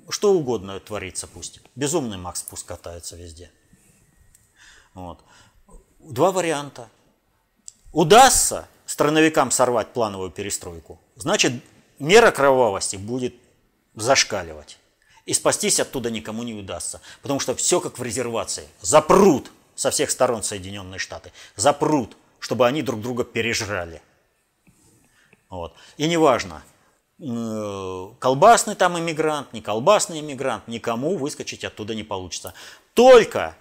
что 0.08 0.32
угодно 0.32 0.78
творится 0.80 1.26
пусть. 1.26 1.60
Безумный 1.74 2.18
Макс 2.18 2.42
пусть 2.42 2.66
катается 2.66 3.16
везде. 3.16 3.50
Вот. 4.94 5.20
Два 5.98 6.32
варианта. 6.32 6.88
Удастся 7.92 8.68
страновикам 8.86 9.50
сорвать 9.50 9.92
плановую 9.92 10.30
перестройку, 10.30 11.00
значит 11.16 11.52
мера 11.98 12.30
кровавости 12.30 12.96
будет 12.96 13.34
зашкаливать. 13.94 14.78
И 15.26 15.34
спастись 15.34 15.80
оттуда 15.80 16.10
никому 16.10 16.42
не 16.42 16.54
удастся. 16.54 17.00
Потому 17.22 17.40
что 17.40 17.54
все 17.54 17.80
как 17.80 17.98
в 17.98 18.02
резервации. 18.02 18.66
Запрут 18.80 19.50
со 19.74 19.90
всех 19.90 20.10
сторон 20.10 20.42
Соединенные 20.42 20.98
Штаты. 20.98 21.32
Запрут, 21.56 22.16
чтобы 22.38 22.66
они 22.66 22.82
друг 22.82 23.00
друга 23.00 23.24
пережрали. 23.24 24.02
Вот. 25.48 25.74
И 25.96 26.08
неважно, 26.08 26.62
колбасный 28.18 28.74
там 28.74 28.98
иммигрант, 28.98 29.52
не 29.52 29.60
колбасный 29.60 30.20
иммигрант, 30.20 30.66
никому 30.66 31.16
выскочить 31.16 31.64
оттуда 31.64 31.94
не 31.94 32.02
получится. 32.02 32.54
Только 32.94 33.54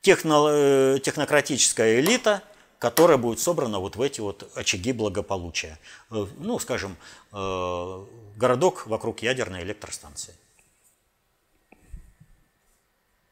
техно, 0.00 0.46
э, 0.48 0.98
технократическая 1.02 2.00
элита, 2.00 2.42
которая 2.78 3.18
будет 3.18 3.40
собрана 3.40 3.78
вот 3.78 3.96
в 3.96 4.02
эти 4.02 4.20
вот 4.20 4.50
очаги 4.54 4.92
благополучия. 4.92 5.78
Э, 6.10 6.26
ну, 6.38 6.58
скажем, 6.58 6.96
э, 7.32 8.04
городок 8.36 8.86
вокруг 8.86 9.22
ядерной 9.22 9.62
электростанции. 9.62 10.34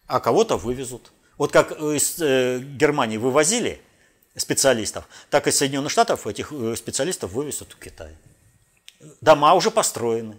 А 0.08 0.18
кого-то 0.18 0.56
вывезут. 0.56 1.12
Вот 1.36 1.52
как 1.52 1.70
из 1.80 2.18
Германии 2.18 3.16
вывозили 3.16 3.80
специалистов, 4.34 5.08
так 5.30 5.46
и 5.46 5.50
из 5.50 5.58
Соединенных 5.58 5.92
Штатов 5.92 6.26
этих 6.26 6.52
специалистов 6.74 7.32
вывезут 7.32 7.74
в 7.74 7.78
Китай. 7.78 8.16
Дома 9.20 9.54
уже 9.54 9.70
построены. 9.70 10.34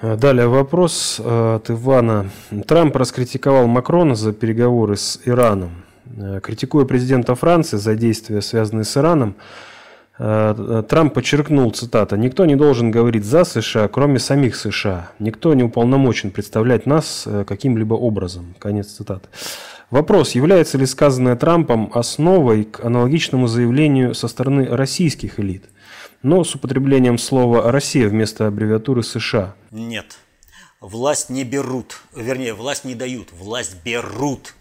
Э, 0.00 0.16
далее 0.16 0.46
вопрос 0.46 1.20
э, 1.22 1.54
от 1.56 1.70
Ивана. 1.70 2.30
Трамп 2.66 2.96
раскритиковал 2.96 3.66
Макрона 3.66 4.14
за 4.14 4.32
переговоры 4.32 4.96
с 4.96 5.20
Ираном. 5.24 5.84
Э, 6.16 6.40
критикуя 6.42 6.84
президента 6.84 7.34
Франции 7.34 7.78
за 7.78 7.94
действия, 7.94 8.42
связанные 8.42 8.84
с 8.84 8.96
Ираном, 8.96 9.36
Трамп 10.18 11.12
подчеркнул, 11.12 11.70
цитата, 11.72 12.16
«Никто 12.16 12.46
не 12.46 12.56
должен 12.56 12.90
говорить 12.90 13.24
за 13.24 13.44
США, 13.44 13.88
кроме 13.88 14.18
самих 14.18 14.56
США. 14.56 15.10
Никто 15.18 15.52
не 15.54 15.62
уполномочен 15.62 16.30
представлять 16.30 16.86
нас 16.86 17.28
каким-либо 17.46 17.94
образом». 17.94 18.54
Конец 18.58 18.86
цитаты. 18.88 19.28
Вопрос, 19.90 20.32
является 20.32 20.78
ли 20.78 20.86
сказанное 20.86 21.36
Трампом 21.36 21.90
основой 21.94 22.64
к 22.64 22.84
аналогичному 22.84 23.46
заявлению 23.46 24.14
со 24.14 24.28
стороны 24.28 24.66
российских 24.66 25.38
элит– 25.38 25.64
но 26.22 26.42
с 26.42 26.54
употреблением 26.56 27.18
слова 27.18 27.70
«Россия» 27.70 28.08
вместо 28.08 28.48
аббревиатуры 28.48 29.04
США. 29.04 29.54
Нет. 29.70 30.18
Власть 30.80 31.30
не 31.30 31.44
берут, 31.44 32.00
вернее, 32.14 32.52
власть 32.52 32.84
не 32.84 32.96
дают, 32.96 33.32
власть 33.32 33.76
берут. 33.84 34.54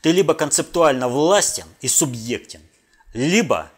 Ты 0.00 0.12
либо 0.12 0.34
концептуально 0.34 1.08
властен 1.08 1.64
и 1.80 1.88
субъектен, 1.88 2.60
либо 3.14 3.70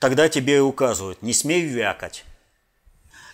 тогда 0.00 0.28
тебе 0.28 0.60
указывают, 0.60 1.22
не 1.22 1.32
смей 1.32 1.62
вякать. 1.62 2.24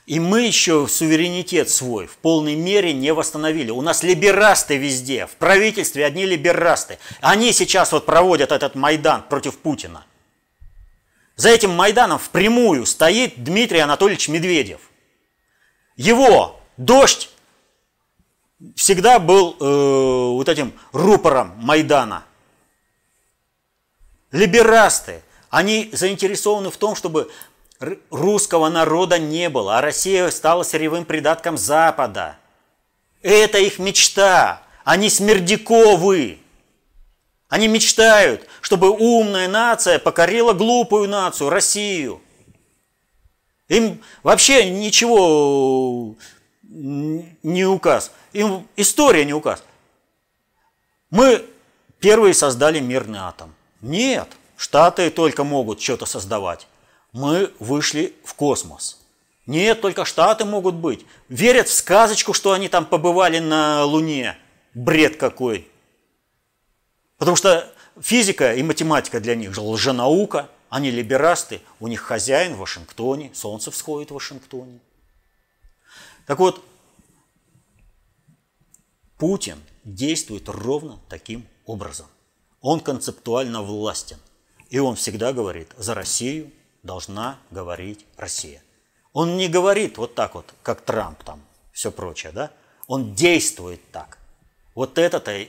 И 0.05 0.21
мы 0.21 0.43
еще 0.43 0.87
суверенитет 0.87 1.69
свой 1.69 2.07
в 2.07 2.17
полной 2.19 2.55
мере 2.55 2.93
не 2.93 3.13
восстановили. 3.13 3.71
У 3.71 3.81
нас 3.81 4.03
либерасты 4.03 4.77
везде, 4.77 5.27
в 5.27 5.33
правительстве 5.33 6.05
одни 6.05 6.27
либерасты. 6.27 6.99
Они 7.21 7.53
сейчас 7.53 7.91
вот 7.91 8.07
проводят 8.07 8.53
этот 8.53 8.75
Майдан 8.75 9.23
против 9.23 9.59
Путина. 9.59 10.05
За 11.35 11.49
этим 11.49 11.71
Майданом 11.71 12.19
впрямую 12.19 12.87
стоит 12.87 13.43
Дмитрий 13.43 13.81
Анатольевич 13.81 14.29
Медведев. 14.29 14.81
Его 15.97 16.61
дождь 16.77 17.31
всегда 18.75 19.19
был 19.19 19.57
э, 19.59 19.65
вот 20.35 20.49
этим 20.49 20.73
рупором 20.93 21.53
Майдана. 21.59 22.25
Либерасты, 24.31 25.23
они 25.57 25.89
заинтересованы 25.91 26.71
в 26.71 26.77
том, 26.77 26.95
чтобы 26.95 27.31
русского 28.11 28.69
народа 28.69 29.19
не 29.19 29.49
было, 29.49 29.79
а 29.79 29.81
Россия 29.81 30.29
стала 30.29 30.65
сырьевым 30.65 31.07
придатком 31.07 31.57
Запада. 31.57 32.37
Это 33.23 33.57
их 33.57 33.79
мечта. 33.79 34.61
Они 34.85 35.09
смердяковы. 35.09 36.41
Они 37.49 37.69
мечтают, 37.69 38.47
чтобы 38.61 38.91
умная 38.91 39.49
нация 39.49 39.99
покорила 39.99 40.53
глупую 40.53 41.09
нацию, 41.09 41.49
Россию. 41.49 42.21
Им 43.69 44.03
вообще 44.23 44.69
ничего 44.69 46.17
не 46.65 47.65
указ. 47.65 48.13
Им 48.35 48.69
история 48.77 49.25
не 49.25 49.33
указ. 49.33 49.65
Мы 51.09 51.47
первые 51.99 52.35
создали 52.35 52.79
мирный 52.79 53.21
атом. 53.21 53.55
Нет, 53.81 54.29
Штаты 54.57 55.11
только 55.11 55.45
могут 55.45 55.81
что-то 55.81 56.07
создавать 56.07 56.67
мы 57.17 57.53
вышли 57.59 58.15
в 58.25 58.35
космос. 58.35 58.99
Нет, 59.47 59.81
только 59.81 60.05
Штаты 60.05 60.45
могут 60.45 60.75
быть. 60.75 61.07
Верят 61.29 61.69
в 61.69 61.73
сказочку, 61.73 62.35
что 62.35 62.53
они 62.53 62.69
там 62.69 62.85
побывали 62.85 63.39
на 63.39 63.85
Луне. 63.85 64.37
Бред 64.75 65.17
какой. 65.17 65.67
Потому 67.17 67.37
что 67.37 67.73
физика 67.99 68.55
и 68.55 68.63
математика 68.63 69.21
для 69.21 69.35
них 69.35 69.57
лженаука. 69.57 70.51
Они 70.69 70.91
либерасты, 70.91 71.63
у 71.79 71.87
них 71.87 72.01
хозяин 72.01 72.55
в 72.55 72.59
Вашингтоне, 72.59 73.31
солнце 73.35 73.71
всходит 73.71 74.11
в 74.11 74.15
Вашингтоне. 74.15 74.81
Так 76.27 76.41
вот, 76.41 76.63
Путин 79.17 79.63
действует 79.85 80.49
ровно 80.49 80.99
таким 81.09 81.47
образом. 81.67 82.07
Он 82.61 82.81
концептуально 82.81 83.63
властен. 83.63 84.19
И 84.71 84.79
он 84.79 84.97
всегда 84.97 85.33
говорит 85.33 85.69
за 85.77 85.95
Россию, 85.95 86.51
должна 86.83 87.39
говорить 87.51 88.07
Россия. 88.17 88.63
Он 89.13 89.37
не 89.37 89.49
говорит 89.49 89.99
вот 89.99 90.15
так 90.15 90.35
вот, 90.35 90.53
как 90.63 90.83
Трамп 90.83 91.23
там, 91.25 91.43
все 91.73 91.91
прочее, 91.91 92.33
да? 92.33 92.51
Он 92.87 93.15
действует 93.15 93.81
так. 93.91 94.19
Вот 94.75 94.99
это-то 94.99 95.47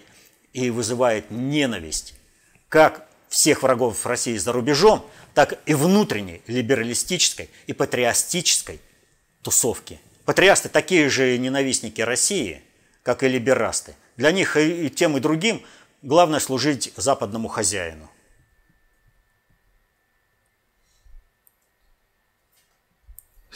и 0.54 0.70
вызывает 0.70 1.30
ненависть 1.32 2.16
как 2.70 3.08
всех 3.30 3.64
врагов 3.64 4.06
России 4.06 4.38
за 4.38 4.52
рубежом, 4.52 5.06
так 5.34 5.60
и 5.66 5.74
внутренней 5.74 6.42
либералистической 6.48 7.50
и 7.68 7.74
патриастической 7.74 8.82
тусовки. 9.42 10.00
Патриасты 10.26 10.70
такие 10.70 11.10
же 11.10 11.38
ненавистники 11.38 12.02
России, 12.02 12.62
как 13.04 13.24
и 13.24 13.28
либерасты. 13.28 13.96
Для 14.16 14.32
них 14.32 14.58
и 14.58 14.90
тем, 14.90 15.16
и 15.16 15.20
другим 15.20 15.62
главное 16.02 16.40
служить 16.40 16.92
западному 16.96 17.48
хозяину. 17.48 18.10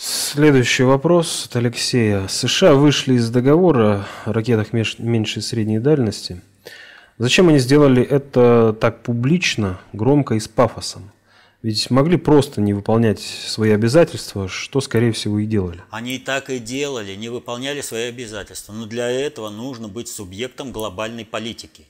Следующий 0.03 0.81
вопрос 0.81 1.45
от 1.45 1.57
Алексея. 1.57 2.27
США 2.27 2.73
вышли 2.73 3.13
из 3.13 3.29
договора 3.29 4.07
о 4.25 4.33
ракетах 4.33 4.73
меньшей 4.73 5.39
и 5.39 5.43
средней 5.43 5.77
дальности. 5.77 6.41
Зачем 7.19 7.49
они 7.49 7.59
сделали 7.59 8.01
это 8.01 8.75
так 8.81 9.03
публично, 9.03 9.79
громко 9.93 10.33
и 10.33 10.39
с 10.39 10.47
пафосом? 10.47 11.11
Ведь 11.61 11.91
могли 11.91 12.17
просто 12.17 12.61
не 12.61 12.73
выполнять 12.73 13.19
свои 13.19 13.69
обязательства, 13.69 14.47
что, 14.47 14.81
скорее 14.81 15.11
всего, 15.11 15.37
и 15.37 15.45
делали. 15.45 15.83
Они 15.91 16.17
так 16.17 16.49
и 16.49 16.57
делали, 16.57 17.13
не 17.13 17.29
выполняли 17.29 17.81
свои 17.81 18.05
обязательства. 18.05 18.73
Но 18.73 18.87
для 18.87 19.07
этого 19.07 19.51
нужно 19.51 19.87
быть 19.87 20.07
субъектом 20.07 20.71
глобальной 20.71 21.25
политики. 21.25 21.85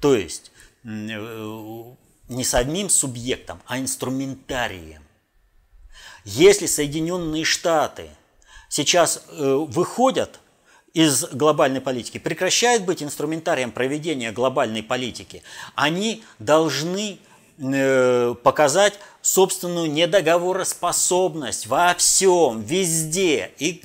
То 0.00 0.16
есть 0.16 0.50
э, 0.82 0.88
не 2.28 2.42
самим 2.42 2.88
субъектом, 2.88 3.60
а 3.68 3.78
инструментарием. 3.78 5.02
Если 6.30 6.66
Соединенные 6.66 7.42
Штаты 7.42 8.10
сейчас 8.68 9.22
э, 9.30 9.64
выходят 9.66 10.40
из 10.92 11.24
глобальной 11.24 11.80
политики, 11.80 12.18
прекращают 12.18 12.84
быть 12.84 13.02
инструментарием 13.02 13.72
проведения 13.72 14.30
глобальной 14.30 14.82
политики, 14.82 15.42
они 15.74 16.22
должны 16.38 17.18
э, 17.56 18.34
показать 18.42 19.00
собственную 19.22 19.90
недоговороспособность 19.90 21.66
во 21.66 21.94
всем, 21.94 22.60
везде. 22.60 23.52
И, 23.58 23.82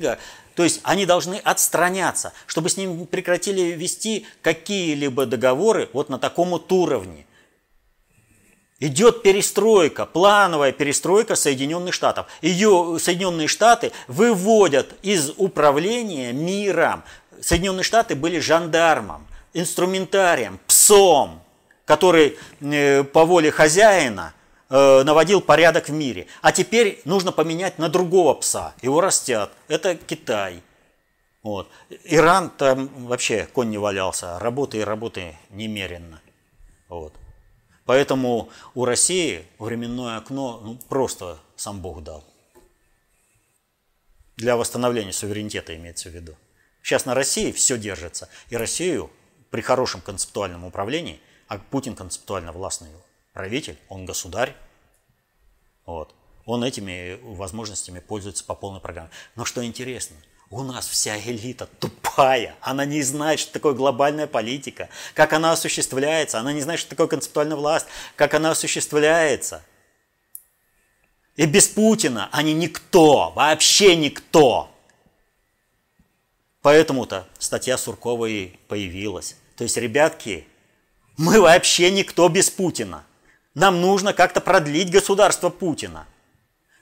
то 0.54 0.64
есть 0.64 0.82
они 0.84 1.06
должны 1.06 1.36
отстраняться, 1.36 2.34
чтобы 2.46 2.68
с 2.68 2.76
ними 2.76 3.06
прекратили 3.06 3.72
вести 3.72 4.26
какие-либо 4.41 5.28
договоры 5.28 5.89
вот 5.94 6.10
на 6.10 6.20
таком 6.20 6.50
вот 6.50 6.70
уровне. 6.74 7.26
Идет 8.84 9.24
перестройка, 9.24 10.06
плановая 10.06 10.74
перестройка 10.74 11.36
Соединенных 11.36 11.94
Штатов. 11.94 12.26
Ее 12.42 12.98
Соединенные 13.00 13.48
Штаты 13.48 13.94
выводят 14.10 14.96
из 15.02 15.32
управления 15.38 16.34
миром. 16.34 17.06
Соединенные 17.40 17.86
Штаты 17.86 18.14
были 18.18 18.40
жандармом, 18.40 19.26
инструментарием, 19.54 20.60
псом, 20.68 21.42
который 21.86 22.38
э, 22.60 23.06
по 23.06 23.24
воле 23.24 23.52
хозяина 23.52 24.34
э, 24.70 25.04
наводил 25.04 25.40
порядок 25.40 25.88
в 25.88 25.94
мире. 25.94 26.28
А 26.42 26.52
теперь 26.52 27.02
нужно 27.06 27.32
поменять 27.32 27.80
на 27.80 27.88
другого 27.88 28.34
пса. 28.34 28.74
Его 28.82 29.00
растят. 29.00 29.54
Это 29.70 29.96
Китай. 29.96 30.62
Вот. 31.42 31.70
Иран 32.04 32.50
там 32.50 32.90
вообще 33.06 33.48
конь 33.54 33.70
не 33.70 33.78
валялся. 33.78 34.38
Работы 34.40 34.80
и 34.80 34.82
работы 34.82 35.38
немеренно. 35.52 36.20
Вот. 36.90 37.14
Поэтому 37.86 38.50
у 38.76 38.86
России 38.86 39.46
временное 39.60 40.18
окно 40.18 40.62
ну, 40.64 40.76
просто 40.90 41.40
сам 41.56 41.82
Бог 41.82 42.04
дал. 42.04 42.24
Для 44.38 44.56
восстановления 44.56 45.14
суверенитета 45.14 45.76
имеется 45.76 46.10
в 46.10 46.14
виду. 46.14 46.36
Сейчас 46.82 47.06
на 47.06 47.14
России 47.14 47.52
все 47.52 47.78
держится. 47.78 48.30
И 48.50 48.58
Россию 48.58 49.12
при 49.52 49.62
хорошем 49.62 50.02
концептуальном 50.02 50.66
управлении, 50.66 51.20
а 51.48 51.58
Путин 51.58 51.96
концептуально 51.96 52.52
властный 52.52 52.90
правитель, 53.34 53.78
он 53.90 54.06
государь, 54.06 54.56
вот, 55.86 56.16
он 56.46 56.64
этими 56.64 57.20
возможностями 57.22 58.00
пользуется 58.00 58.44
по 58.44 58.56
полной 58.56 58.80
программе. 58.80 59.10
Но 59.36 59.46
что 59.46 59.64
интересно– 59.64 60.16
у 60.54 60.64
нас 60.64 60.88
вся 60.88 61.20
элита 61.20 61.66
тупая. 61.80 62.56
Она 62.62 62.86
не 62.86 63.01
знает, 63.01 63.39
что 63.39 63.54
такое 63.54 63.74
глобальная 63.74 64.28
политика, 64.28 64.89
как 65.16 65.34
она 65.34 65.51
осуществляется. 65.51 66.39
Она 66.39 66.54
не 66.54 66.62
знает, 66.62 66.80
что 66.80 66.91
такое 66.91 67.08
концептуальная 67.08 67.58
власть, 67.58 67.88
как 68.16 68.34
она 68.36 68.51
осуществляется. 68.51 69.64
И 71.36 71.47
без 71.47 71.68
Путина 71.68 72.30
они 72.32 72.54
никто, 72.54 73.32
вообще 73.32 73.95
никто. 73.95 74.70
Поэтому-то 76.62 77.28
статья 77.39 77.78
Суркова 77.78 78.28
и 78.28 78.56
появилась. 78.68 79.36
То 79.58 79.64
есть, 79.64 79.78
ребятки, 79.78 80.47
мы 81.18 81.41
вообще 81.41 81.89
никто 81.89 82.30
без 82.30 82.51
Путина. 82.51 83.04
Нам 83.56 83.82
нужно 83.82 84.14
как-то 84.14 84.39
продлить 84.39 84.91
государство 84.91 85.49
Путина. 85.49 86.08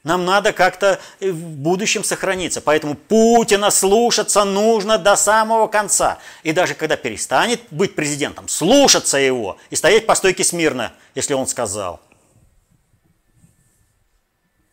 Нам 0.04 0.26
надо 0.26 0.52
как-то 0.52 1.00
в 1.20 1.34
будущем 1.34 2.04
сохраниться. 2.04 2.60
Поэтому 2.62 2.96
Путина 2.96 3.70
слушаться 3.70 4.44
нужно 4.44 4.98
до 4.98 5.16
самого 5.16 5.68
конца. 5.68 6.18
И 6.44 6.54
даже 6.54 6.74
когда 6.74 6.98
перестанет 6.98 7.62
быть 7.70 7.94
президентом, 7.94 8.48
слушаться 8.48 9.18
его 9.18 9.58
и 9.70 9.76
стоять 9.76 10.08
по 10.08 10.16
стойке 10.16 10.44
смирно, 10.44 10.94
если 11.14 11.34
он 11.34 11.46
сказал. 11.46 12.02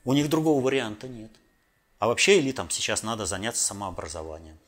У 0.05 0.15
них 0.15 0.31
другого 0.31 0.65
варианта 0.65 1.09
нет. 1.09 1.31
А 1.99 2.07
вообще 2.07 2.39
элитам 2.39 2.71
сейчас 2.71 3.03
надо 3.03 3.27
заняться 3.27 3.63
самообразованием. 3.63 4.59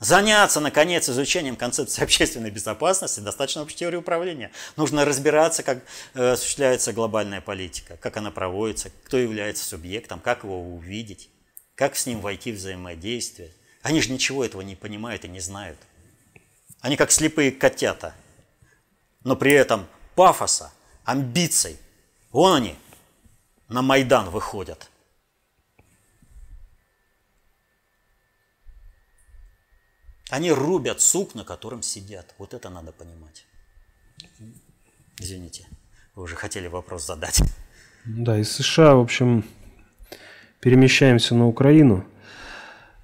Заняться, 0.00 0.60
наконец, 0.60 1.08
изучением 1.08 1.56
концепции 1.56 2.02
общественной 2.04 2.50
безопасности, 2.50 3.20
достаточно 3.20 3.62
общей 3.62 3.78
теории 3.78 3.96
управления. 3.96 4.52
Нужно 4.76 5.04
разбираться, 5.04 5.62
как 5.62 5.82
э, 6.14 6.32
осуществляется 6.32 6.92
глобальная 6.92 7.40
политика, 7.40 7.96
как 7.96 8.16
она 8.16 8.30
проводится, 8.30 8.90
кто 9.04 9.16
является 9.16 9.64
субъектом, 9.64 10.20
как 10.20 10.44
его 10.44 10.60
увидеть, 10.60 11.30
как 11.74 11.96
с 11.96 12.06
ним 12.06 12.20
войти 12.20 12.52
в 12.52 12.56
взаимодействие. 12.56 13.52
Они 13.82 14.00
же 14.00 14.12
ничего 14.12 14.44
этого 14.44 14.62
не 14.62 14.76
понимают 14.76 15.24
и 15.24 15.28
не 15.28 15.40
знают. 15.40 15.78
Они 16.80 16.96
как 16.96 17.10
слепые 17.10 17.50
котята. 17.50 18.14
но 19.24 19.34
при 19.34 19.52
этом 19.52 19.86
пафоса, 20.14 20.72
амбиций. 21.04 21.76
Вон 22.30 22.54
они 22.54 22.76
на 23.68 23.82
Майдан 23.82 24.30
выходят. 24.30 24.88
Они 30.30 30.52
рубят 30.52 31.00
сук, 31.00 31.34
на 31.34 31.44
котором 31.44 31.82
сидят. 31.82 32.34
Вот 32.38 32.54
это 32.54 32.68
надо 32.68 32.92
понимать. 32.92 33.46
Извините, 35.18 35.66
вы 36.14 36.24
уже 36.24 36.36
хотели 36.36 36.66
вопрос 36.68 37.06
задать. 37.06 37.42
Да, 38.04 38.38
из 38.38 38.52
США, 38.52 38.94
в 38.94 39.00
общем, 39.00 39.44
перемещаемся 40.60 41.34
на 41.34 41.46
Украину. 41.46 42.04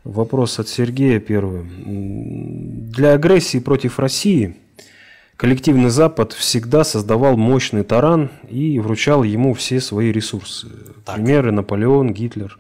Вопрос 0.05 0.59
от 0.59 0.69
Сергея 0.69 1.19
первый. 1.19 1.65
Для 1.65 3.15
агрессии 3.15 3.59
против 3.59 3.99
России 3.99 4.57
коллективный 5.37 5.89
Запад 5.89 6.35
всегда 6.35 6.85
создавал 6.85 7.37
мощный 7.39 7.85
таран 7.85 8.31
и 8.49 8.79
вручал 8.79 9.23
ему 9.23 9.55
все 9.55 9.81
свои 9.81 10.13
ресурсы. 10.13 10.69
Так. 11.05 11.17
Примеры 11.17 11.53
Наполеон, 11.53 12.13
Гитлер. 12.13 12.59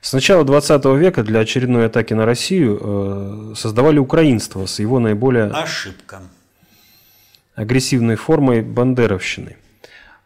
С 0.00 0.14
начала 0.14 0.44
20 0.44 0.84
века 0.96 1.22
для 1.22 1.40
очередной 1.40 1.86
атаки 1.86 2.14
на 2.14 2.24
Россию 2.24 2.80
э, 2.80 3.54
создавали 3.54 3.98
украинство 3.98 4.64
с 4.64 4.78
его 4.78 4.98
наиболее... 4.98 5.44
Ошибка. 5.44 6.22
Агрессивной 7.54 8.16
формой 8.16 8.62
бандеровщины. 8.62 9.56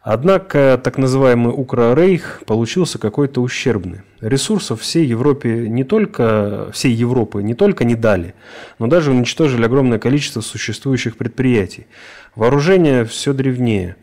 Однако 0.01 0.79
так 0.81 0.97
называемый 0.97 1.51
Укрорейх 1.51 2.43
получился 2.45 2.99
какой-то 2.99 3.41
ущербный. 3.41 4.03
Ресурсов 4.21 4.79
всей 4.81 5.05
Европе 5.05 5.67
не 5.67 5.83
только, 5.83 6.69
всей 6.71 6.93
Европы 6.93 7.43
не 7.43 7.55
только 7.55 7.83
не 7.83 7.95
дали, 7.95 8.33
но 8.79 8.87
даже 8.87 9.11
уничтожили 9.11 9.65
огромное 9.65 9.99
количество 9.99 10.39
существующих 10.39 11.17
предприятий. 11.17 11.87
Вооружение 12.35 13.03
все 13.03 13.33
древнее. 13.33 13.97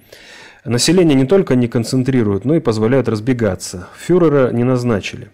Население 0.64 1.14
не 1.14 1.24
только 1.24 1.54
не 1.54 1.68
концентрируют, 1.68 2.44
но 2.44 2.56
и 2.56 2.60
позволяют 2.60 3.08
разбегаться. 3.08 3.88
Фюрера 3.96 4.50
не 4.50 4.64
назначили. 4.64 5.30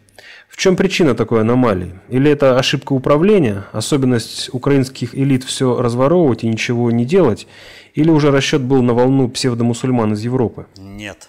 В 0.49 0.57
чем 0.57 0.77
причина 0.77 1.15
такой 1.15 1.43
аномалии? 1.43 1.99
Или 2.09 2.31
это 2.31 2.59
ошибка 2.59 2.93
управления, 2.93 3.67
особенность 3.73 4.53
украинских 4.53 5.15
элит 5.15 5.45
все 5.45 5.81
разворовывать 5.81 6.43
и 6.43 6.49
ничего 6.49 6.91
не 6.91 7.05
делать? 7.05 7.47
Или 7.95 8.11
уже 8.11 8.31
расчет 8.31 8.63
был 8.63 8.83
на 8.83 8.95
волну 8.95 9.29
псевдомусульман 9.29 10.15
из 10.15 10.25
Европы? 10.25 10.67
Нет. 10.77 11.29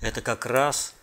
Это 0.00 0.20
как 0.20 0.46
раз 0.46 0.94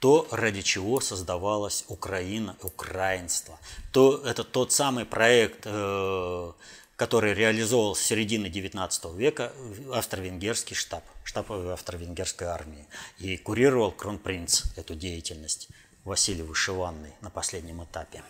то, 0.00 0.26
ради 0.30 0.62
чего 0.62 1.00
создавалась 1.00 1.84
Украина, 1.88 2.56
украинство. 2.62 3.58
То, 3.92 4.22
это 4.24 4.44
тот 4.44 4.72
самый 4.72 5.04
проект, 5.04 5.62
э, 5.66 6.52
который 6.96 7.34
реализовывался 7.34 8.02
с 8.02 8.06
середины 8.06 8.46
XIX 8.46 9.16
века, 9.16 9.52
австро-венгерский 9.92 10.74
штаб, 10.74 11.04
штаб 11.22 11.52
австро-венгерской 11.52 12.46
армии. 12.46 12.86
И 13.18 13.36
курировал 13.36 13.92
кронпринц 13.92 14.64
эту 14.76 14.94
деятельность. 14.94 15.68
Василий 16.04 16.42
Вышиванный 16.42 17.12
на 17.20 17.30
последнем 17.30 17.84
этапе. 17.84 18.22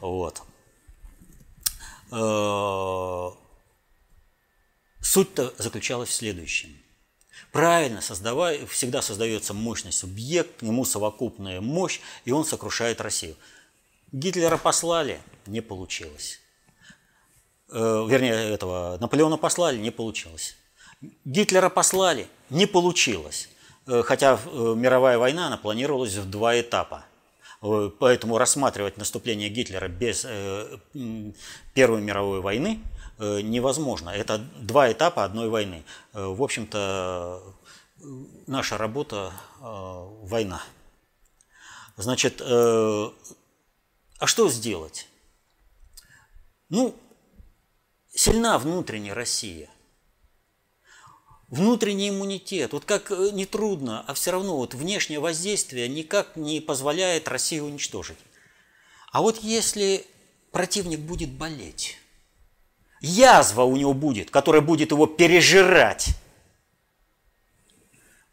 Вот. 0.00 0.42
Э, 2.12 3.30
суть-то 5.00 5.54
заключалась 5.58 6.10
в 6.10 6.14
следующем. 6.14 6.76
Правильно, 7.52 8.00
создавая, 8.00 8.66
всегда 8.66 9.02
создается 9.02 9.54
мощный 9.54 9.92
субъект, 9.92 10.58
к 10.58 10.62
нему 10.62 10.84
совокупная 10.84 11.60
мощь, 11.60 12.00
и 12.24 12.32
он 12.32 12.44
сокрушает 12.44 13.00
Россию. 13.00 13.36
Гитлера 14.12 14.56
послали, 14.56 15.20
не 15.46 15.60
получилось. 15.60 16.40
Э, 17.70 18.06
вернее, 18.08 18.52
этого 18.52 18.98
Наполеона 19.00 19.36
послали, 19.36 19.78
не 19.78 19.90
получилось. 19.90 20.56
Гитлера 21.24 21.70
послали, 21.70 22.28
не 22.50 22.66
получилось. 22.66 23.48
Э, 23.90 24.02
хотя 24.04 24.38
э, 24.44 24.74
мировая 24.76 25.18
война, 25.18 25.48
она 25.48 25.56
планировалась 25.56 26.14
в 26.14 26.30
два 26.30 26.60
этапа. 26.60 27.04
Э, 27.60 27.90
поэтому 27.98 28.38
рассматривать 28.38 28.96
наступление 28.96 29.48
Гитлера 29.48 29.88
без 29.88 30.26
Первой 31.74 32.00
мировой 32.00 32.40
войны 32.40 32.80
невозможно. 33.18 34.08
Это 34.10 34.38
два 34.38 34.90
этапа 34.90 35.24
одной 35.24 35.50
войны. 35.50 35.84
В 36.14 36.42
общем-то, 36.42 37.42
наша 38.46 38.78
работа– 38.78 39.32
война. 39.60 40.62
Значит, 41.98 42.40
а 42.40 43.12
что 44.24 44.48
сделать? 44.48 45.06
Ну, 46.70 46.94
сильна 48.08 48.58
внутренняя 48.58 49.12
Россия– 49.12 49.68
внутренний 51.50 52.08
иммунитет. 52.08 52.72
Вот 52.72 52.84
как 52.84 53.10
э, 53.10 53.30
нетрудно, 53.32 54.04
а 54.06 54.14
все 54.14 54.30
равно 54.30 54.56
вот 54.56 54.74
внешнее 54.74 55.20
воздействие 55.20 55.88
никак 55.88 56.36
не 56.36 56.60
позволяет 56.60 57.28
Россию 57.28 57.66
уничтожить. 57.66 58.18
А 59.12 59.20
вот 59.20 59.38
если 59.42 60.06
противник 60.52 61.00
будет 61.00 61.30
болеть, 61.30 61.96
язва 63.00 63.62
у 63.62 63.76
него 63.76 63.92
будет, 63.92 64.30
которая 64.30 64.62
будет 64.62 64.92
его 64.92 65.06
пережирать. 65.06 66.08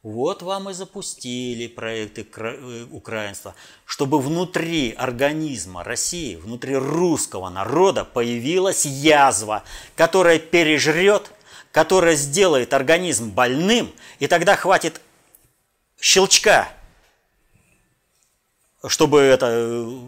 Вот 0.04 0.42
вам 0.42 0.70
и 0.70 0.74
запустили 0.74 1.68
проекты 1.68 2.26
э, 2.38 2.86
украинства, 2.92 3.56
чтобы 3.84 4.22
внутри 4.22 4.92
организма 4.92 5.84
России, 5.84 6.36
внутри 6.36 6.76
русского 6.76 7.50
народа 7.50 8.06
появилась 8.06 8.86
язва, 8.86 9.64
которая 9.96 10.40
пережрет 10.40 11.32
которая 11.78 12.16
сделает 12.16 12.74
организм 12.74 13.30
больным, 13.30 13.94
и 14.18 14.26
тогда 14.26 14.56
хватит 14.56 15.00
щелчка, 16.02 16.70
чтобы 18.88 19.20
это 19.20 19.46
э, 19.52 20.00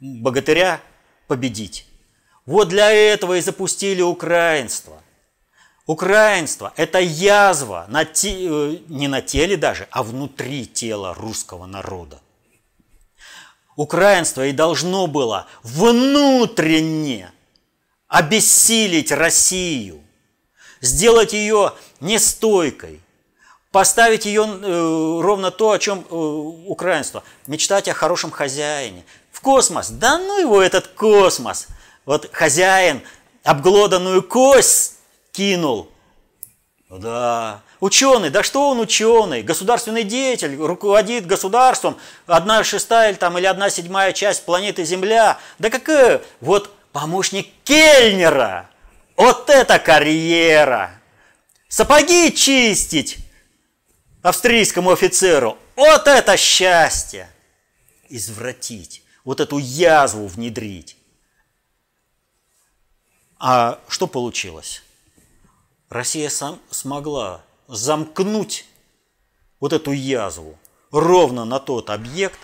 богатыря 0.00 0.80
победить. 1.26 1.86
Вот 2.46 2.70
для 2.70 2.90
этого 2.90 3.36
и 3.36 3.42
запустили 3.42 4.00
украинство. 4.00 5.02
Украинство– 5.84 6.72
это 6.78 6.98
язва 6.98 7.84
на 7.90 8.06
те, 8.06 8.30
э, 8.48 8.78
не 8.88 9.06
на 9.06 9.20
теле 9.20 9.58
даже, 9.58 9.86
а 9.90 10.02
внутри 10.02 10.64
тела 10.64 11.12
русского 11.12 11.66
народа. 11.66 12.22
Украинство 13.76 14.46
и 14.46 14.52
должно 14.52 15.08
было 15.08 15.46
внутренне 15.62 17.30
обессилить 18.08 19.12
Россию 19.12 20.03
сделать 20.84 21.32
ее 21.32 21.72
нестойкой, 22.00 23.00
поставить 23.70 24.26
ее 24.26 24.42
э, 24.44 25.20
ровно 25.22 25.50
то, 25.50 25.72
о 25.72 25.78
чем 25.78 26.04
э, 26.08 26.14
украинство, 26.14 27.22
мечтать 27.46 27.88
о 27.88 27.94
хорошем 27.94 28.30
хозяине. 28.30 29.04
В 29.32 29.40
космос, 29.40 29.90
да 29.90 30.18
ну 30.18 30.38
его 30.38 30.62
этот 30.62 30.88
космос. 30.88 31.68
Вот 32.04 32.30
хозяин 32.32 33.02
обглоданную 33.42 34.22
кость 34.22 34.94
кинул. 35.32 35.88
Да, 36.88 37.62
Ученый, 37.80 38.30
да 38.30 38.42
что 38.42 38.70
он 38.70 38.80
ученый? 38.80 39.42
Государственный 39.42 40.04
деятель, 40.04 40.56
руководит 40.56 41.26
государством, 41.26 41.98
одна 42.26 42.64
шестая 42.64 43.10
или, 43.10 43.16
там, 43.18 43.36
или 43.36 43.44
одна 43.44 43.68
седьмая 43.68 44.14
часть 44.14 44.44
планеты 44.46 44.84
Земля. 44.84 45.38
Да 45.58 45.68
какая? 45.68 46.22
Вот 46.40 46.70
помощник 46.92 47.48
Кельнера. 47.64 48.70
Вот 49.16 49.48
это 49.48 49.78
карьера! 49.78 51.00
Сапоги 51.68 52.32
чистить 52.34 53.18
австрийскому 54.22 54.90
офицеру. 54.90 55.56
Вот 55.76 56.08
это 56.08 56.36
счастье! 56.36 57.30
Извратить, 58.08 59.02
вот 59.24 59.40
эту 59.40 59.58
язву 59.58 60.26
внедрить. 60.26 60.96
А 63.38 63.80
что 63.88 64.06
получилось? 64.06 64.82
Россия 65.88 66.28
сам 66.28 66.60
смогла 66.70 67.42
замкнуть 67.68 68.66
вот 69.60 69.72
эту 69.72 69.92
язву 69.92 70.58
ровно 70.90 71.44
на 71.44 71.60
тот 71.60 71.90
объект, 71.90 72.38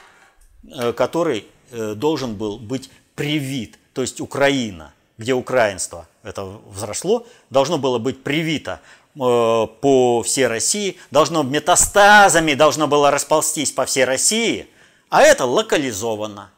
э, 0.62 0.92
который 0.92 1.46
э, 1.70 1.94
должен 1.94 2.36
был 2.36 2.58
быть 2.58 2.90
привит, 3.14 3.78
то 3.92 4.02
есть 4.02 4.20
Украина– 4.20 4.94
где 5.20 5.34
украинство 5.34 6.08
это 6.22 6.44
взросло, 6.44 7.26
должно 7.50 7.76
было 7.76 7.98
быть 7.98 8.24
привито 8.24 8.80
э, 9.14 9.18
по 9.18 10.22
всей 10.22 10.46
России, 10.46 10.96
должно 11.10 11.42
метастазами 11.42 12.54
должно 12.54 12.88
было 12.88 13.10
расползтись 13.10 13.70
по 13.70 13.84
всей 13.84 14.06
России, 14.06 14.66
а 15.10 15.20
это 15.20 15.44
локализовано. 15.44 16.50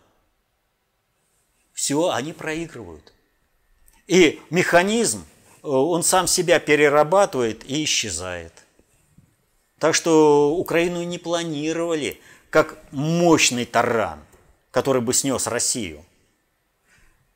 Все, 1.72 2.10
они 2.10 2.32
проигрывают. 2.32 3.12
И 4.06 4.40
механизм, 4.50 5.24
э, 5.64 5.66
он 5.66 6.04
сам 6.04 6.28
себя 6.28 6.60
перерабатывает 6.60 7.68
и 7.68 7.82
исчезает. 7.82 8.52
Так 9.80 9.96
что 9.96 10.54
Украину 10.54 11.02
не 11.02 11.18
планировали 11.18 12.20
как 12.48 12.78
мощный 12.92 13.64
таран, 13.64 14.20
который 14.70 15.02
бы 15.02 15.12
снес 15.12 15.48
Россию– 15.48 16.04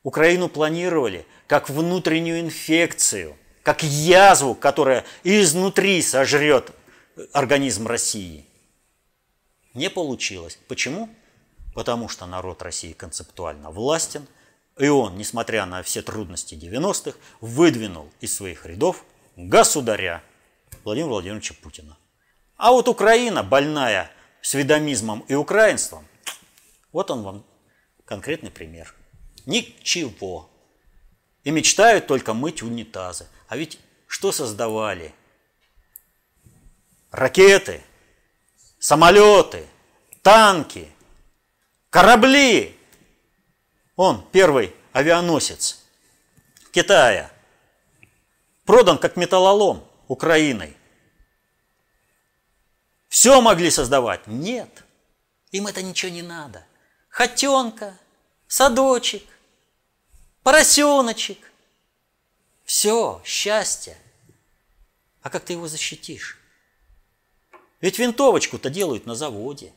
Украину 0.07 0.47
планировали 0.47 1.25
как 1.47 1.69
внутреннюю 1.69 2.39
инфекцию, 2.39 3.35
как 3.61 3.83
язву, 3.83 4.55
которая 4.55 5.03
изнутри 5.25 6.01
сожрет 6.01 6.71
организм 7.33 7.87
России. 7.87 8.45
Не 9.73 9.89
получилось. 9.89 10.57
Почему? 10.69 11.09
Потому 11.73 12.07
что 12.07 12.25
народ 12.25 12.61
России 12.61 12.93
концептуально 12.93 13.69
властен, 13.69 14.25
и 14.77 14.87
он, 14.87 15.17
несмотря 15.17 15.65
на 15.65 15.83
все 15.83 16.01
трудности 16.01 16.55
90-х, 16.55 17.17
выдвинул 17.41 18.09
из 18.21 18.33
своих 18.33 18.65
рядов 18.65 19.03
государя 19.35 20.23
Владимира 20.85 21.09
Владимировича 21.09 21.53
Путина. 21.61 21.97
А 22.55 22.71
вот 22.71 22.87
Украина, 22.87 23.43
больная 23.43 24.09
сведомизмом 24.39 25.25
и 25.27 25.33
украинством, 25.33 26.07
вот 26.93 27.11
он 27.11 27.23
вам 27.23 27.45
конкретный 28.05 28.51
пример. 28.51 28.95
Ничего. 29.47 30.49
И 31.45 31.51
мечтают 31.51 32.05
только 32.05 32.33
мыть 32.33 32.61
унитазы. 32.61 33.27
А 33.47 33.55
ведь 33.55 33.79
что 34.05 34.33
создавали? 34.33 35.15
Ракеты, 37.11 37.81
самолеты, 38.77 39.65
танки, 40.21 40.91
корабли. 41.89 42.77
Он 43.95 44.27
первый 44.33 44.75
авианосец 44.91 45.81
Китая. 46.73 47.31
Продан 48.65 48.97
как 48.97 49.15
металлолом 49.15 49.87
Украиной. 50.09 50.75
Все 53.07 53.39
могли 53.39 53.71
создавать? 53.71 54.27
Нет. 54.27 54.83
Им 55.51 55.67
это 55.67 55.81
ничего 55.81 56.11
не 56.11 56.21
надо. 56.21 56.65
Хотенка, 57.07 57.97
садочек, 58.47 59.23
поросеночек. 60.47 61.39
Все, 62.63 63.21
счастье. 63.25 63.97
А 65.21 65.29
как 65.29 65.43
ты 65.43 65.51
его 65.51 65.67
защитишь? 65.67 66.37
Ведь 67.81 67.99
винтовочку-то 67.99 68.69
делают 68.69 69.05
на 69.05 69.13
заводе. 69.13 69.73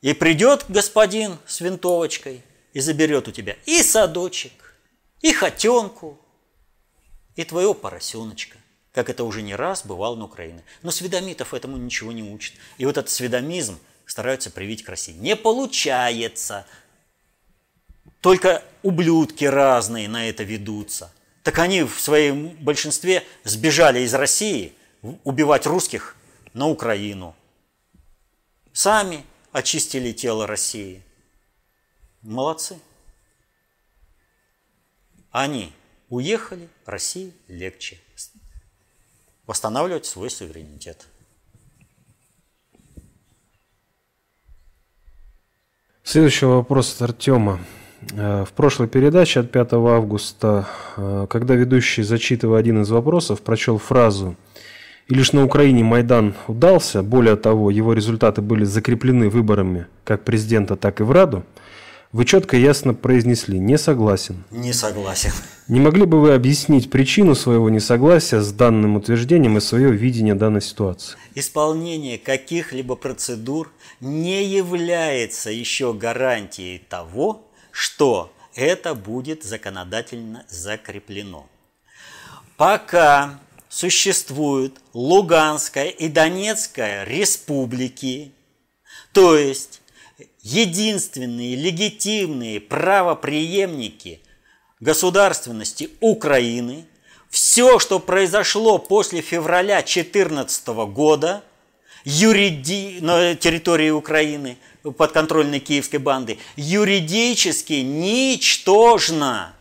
И 0.00 0.14
придет 0.14 0.64
господин 0.70 1.36
с 1.46 1.60
винтовочкой 1.60 2.42
и 2.72 2.80
заберет 2.80 3.28
у 3.28 3.30
тебя 3.30 3.58
и 3.66 3.82
садочек, 3.82 4.74
и 5.20 5.30
хотенку, 5.30 6.18
и 7.36 7.44
твоего 7.44 7.74
поросеночка, 7.74 8.56
как 8.94 9.10
это 9.10 9.22
уже 9.22 9.42
не 9.42 9.54
раз 9.54 9.84
бывало 9.84 10.16
на 10.16 10.24
Украине. 10.24 10.64
Но 10.80 10.90
сведомитов 10.90 11.52
этому 11.52 11.76
ничего 11.76 12.12
не 12.12 12.22
учат. 12.22 12.54
И 12.78 12.86
вот 12.86 12.96
этот 12.96 13.10
сведомизм 13.10 13.78
стараются 14.06 14.50
привить 14.50 14.82
к 14.82 14.88
России. 14.88 15.12
Не 15.12 15.36
получается. 15.36 16.64
Только 18.20 18.62
ублюдки 18.82 19.44
разные 19.44 20.08
на 20.08 20.28
это 20.28 20.42
ведутся. 20.42 21.12
Так 21.42 21.58
они 21.58 21.82
в 21.82 22.00
своем 22.00 22.48
большинстве 22.56 23.24
сбежали 23.44 24.00
из 24.00 24.14
России 24.14 24.74
убивать 25.24 25.66
русских 25.66 26.16
на 26.52 26.68
Украину. 26.68 27.34
Сами 28.72 29.24
очистили 29.52 30.12
тело 30.12 30.46
России. 30.46 31.02
Молодцы. 32.22 32.78
Они 35.30 35.72
уехали, 36.08 36.68
России 36.84 37.32
легче 37.48 37.98
восстанавливать 39.48 40.04
свой 40.04 40.30
суверенитет. 40.30 41.06
Следующий 46.04 46.46
вопрос 46.46 46.94
от 46.94 47.10
Артема. 47.10 47.58
Э, 48.12 48.44
в 48.44 48.52
прошлой 48.52 48.88
передаче 48.88 49.40
от 49.40 49.50
5 49.50 49.72
августа, 49.74 50.66
э, 50.96 51.26
когда 51.28 51.54
ведущий, 51.54 52.02
зачитывая 52.02 52.60
один 52.60 52.82
из 52.82 52.90
вопросов, 52.90 53.42
прочел 53.42 53.78
фразу 53.78 54.36
«И 55.08 55.14
лишь 55.14 55.32
на 55.32 55.44
Украине 55.44 55.84
Майдан 55.84 56.34
удался, 56.46 57.02
более 57.02 57.36
того, 57.36 57.70
его 57.70 57.92
результаты 57.92 58.42
были 58.42 58.64
закреплены 58.64 59.28
выборами 59.28 59.86
как 60.04 60.22
президента, 60.22 60.76
так 60.76 61.00
и 61.00 61.02
в 61.02 61.10
Раду», 61.10 61.44
вы 62.10 62.24
четко 62.24 62.56
и 62.56 62.60
ясно 62.62 62.94
произнесли 62.94 63.58
«не 63.58 63.76
согласен». 63.76 64.44
Не 64.50 64.72
согласен. 64.72 65.30
Не 65.66 65.78
могли 65.78 66.06
бы 66.06 66.20
вы 66.20 66.32
объяснить 66.32 66.90
причину 66.90 67.34
своего 67.34 67.68
несогласия 67.68 68.40
с 68.40 68.50
данным 68.50 68.96
утверждением 68.96 69.58
и 69.58 69.60
свое 69.60 69.90
видение 69.90 70.34
данной 70.34 70.62
ситуации? 70.62 71.18
Исполнение 71.34 72.16
каких-либо 72.16 72.94
процедур 72.94 73.70
не 74.00 74.42
является 74.42 75.50
еще 75.50 75.92
гарантией 75.92 76.78
того, 76.78 77.47
что 77.78 78.32
это 78.56 78.96
будет 78.96 79.44
законодательно 79.44 80.44
закреплено. 80.48 81.48
Пока 82.56 83.38
существуют 83.68 84.80
Луганская 84.94 85.86
и 85.86 86.08
Донецкая 86.08 87.04
республики, 87.04 88.32
то 89.12 89.38
есть 89.38 89.80
единственные 90.42 91.54
легитимные 91.54 92.60
правоприемники 92.60 94.22
государственности 94.80 95.90
Украины, 96.00 96.84
все, 97.30 97.78
что 97.78 98.00
произошло 98.00 98.78
после 98.78 99.20
февраля 99.20 99.76
2014 99.76 100.66
года 100.66 101.44
юриди... 102.04 102.98
на 103.00 103.36
территории 103.36 103.90
Украины, 103.90 104.58
подконтрольной 104.96 105.60
киевской 105.60 105.96
банды, 105.96 106.38
юридически 106.56 107.74
ничтожно. 107.74 109.54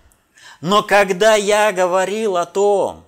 Но 0.61 0.83
когда 0.83 1.35
я 1.35 1.71
говорил 1.71 2.37
о 2.37 2.45
том, 2.45 3.05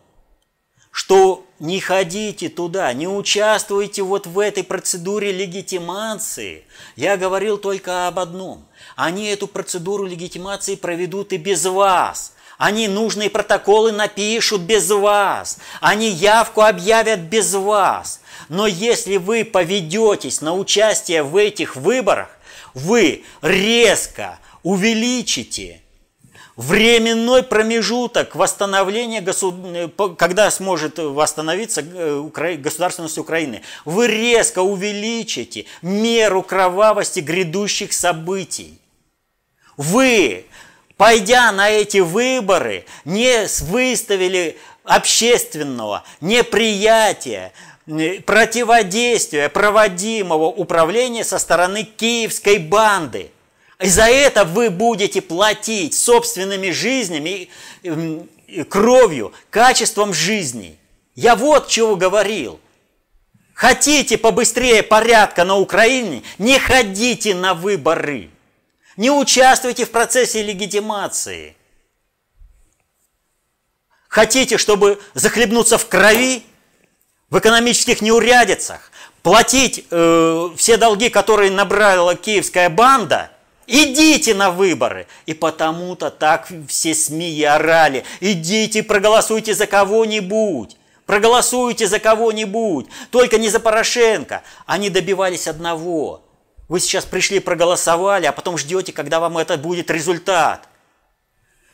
что 0.91 1.45
не 1.59 1.79
ходите 1.79 2.49
туда, 2.49 2.91
не 2.93 3.07
участвуйте 3.07 4.01
вот 4.01 4.27
в 4.27 4.39
этой 4.39 4.63
процедуре 4.63 5.31
легитимации. 5.31 6.65
Я 6.95 7.17
говорил 7.17 7.57
только 7.57 8.07
об 8.07 8.19
одном. 8.19 8.65
Они 8.95 9.27
эту 9.27 9.47
процедуру 9.47 10.05
легитимации 10.05 10.75
проведут 10.75 11.33
и 11.33 11.37
без 11.37 11.65
вас. 11.65 12.33
Они 12.57 12.87
нужные 12.87 13.29
протоколы 13.29 13.91
напишут 13.91 14.61
без 14.61 14.89
вас. 14.89 15.59
Они 15.79 16.09
явку 16.09 16.61
объявят 16.61 17.21
без 17.21 17.53
вас. 17.53 18.21
Но 18.49 18.65
если 18.67 19.17
вы 19.17 19.45
поведетесь 19.45 20.41
на 20.41 20.55
участие 20.55 21.23
в 21.23 21.37
этих 21.37 21.75
выборах, 21.75 22.29
вы 22.73 23.23
резко 23.41 24.39
увеличите 24.63 25.81
временной 26.59 27.43
промежуток 27.43 28.35
восстановления, 28.35 29.23
э, 29.23 29.87
когда 30.17 30.51
сможет 30.51 30.97
восстановиться 30.97 31.81
э, 31.81 32.57
государственность 32.57 33.17
Украины. 33.17 33.61
Вы 33.85 34.07
резко 34.07 34.59
увеличите 34.59 35.65
меру 35.81 36.43
кровавости 36.43 37.21
грядущих 37.21 37.93
событий. 37.93 38.77
Вы, 39.77 40.47
пойдя 40.97 41.53
на 41.53 41.69
эти 41.69 41.99
выборы, 41.99 42.83
не 43.05 43.47
выставили 43.61 44.57
общественного 44.83 46.03
неприятия, 46.19 47.53
противодействия 48.25 49.49
проводимого 49.49 50.45
управления 50.45 51.23
со 51.23 51.39
стороны 51.39 51.83
киевской 51.83 52.57
банды– 52.57 53.31
и 53.79 53.87
за 53.87 54.09
это 54.09 54.43
вы 54.43 54.69
будете 54.69 55.21
платить 55.21 55.95
собственными 55.95 56.71
жизнями, 56.71 57.49
кровью, 58.67 59.33
качеством 59.49 60.13
жизни. 60.13 60.77
Я 61.15 61.35
вот 61.35 61.69
чего 61.69 61.95
говорил. 61.95 62.59
Хотите 63.53 64.17
побыстрее 64.17 64.83
порядка 64.83 65.45
на 65.45 65.55
Украине, 65.55 66.23
не 66.37 66.59
ходите 66.59 67.33
на 67.35 67.53
выборы. 67.53 68.29
Не 68.97 69.11
участвуйте 69.11 69.85
в 69.85 69.91
процессе 69.91 70.43
легитимации. 70.43 71.55
Хотите, 74.09 74.57
чтобы 74.57 74.99
захлебнуться 75.13 75.77
в 75.77 75.87
крови, 75.87 76.43
в 77.29 77.39
экономических 77.39 78.01
неурядицах, 78.01 78.91
платить 79.23 79.85
э, 79.89 80.49
все 80.55 80.77
долги, 80.77 81.09
которые 81.09 81.51
набрала 81.51 82.15
киевская 82.15 82.69
банда– 82.69 83.31
Идите 83.71 84.33
на 84.33 84.49
выборы. 84.49 85.05
И 85.27 85.35
потому-то 85.35 86.09
так 86.09 86.47
все 86.67 86.95
СМИ 86.95 87.43
орали. 87.43 88.03
Идите, 88.19 88.81
проголосуйте 88.81 89.53
за 89.53 89.67
кого-нибудь. 89.67 90.75
Проголосуйте 91.05 91.87
за 91.87 91.99
кого-нибудь. 91.99 92.87
Только 93.11 93.37
не 93.37 93.47
за 93.47 93.59
Порошенко. 93.59 94.41
Они 94.65 94.89
добивались 94.89 95.47
одного. 95.47 96.23
Вы 96.67 96.79
сейчас 96.79 97.05
пришли, 97.05 97.39
проголосовали, 97.39 98.25
а 98.25 98.31
потом 98.31 98.57
ждете, 98.57 98.91
когда 98.91 99.19
вам 99.19 99.37
это 99.37 99.55
будет 99.55 99.91
результат. 99.91 100.67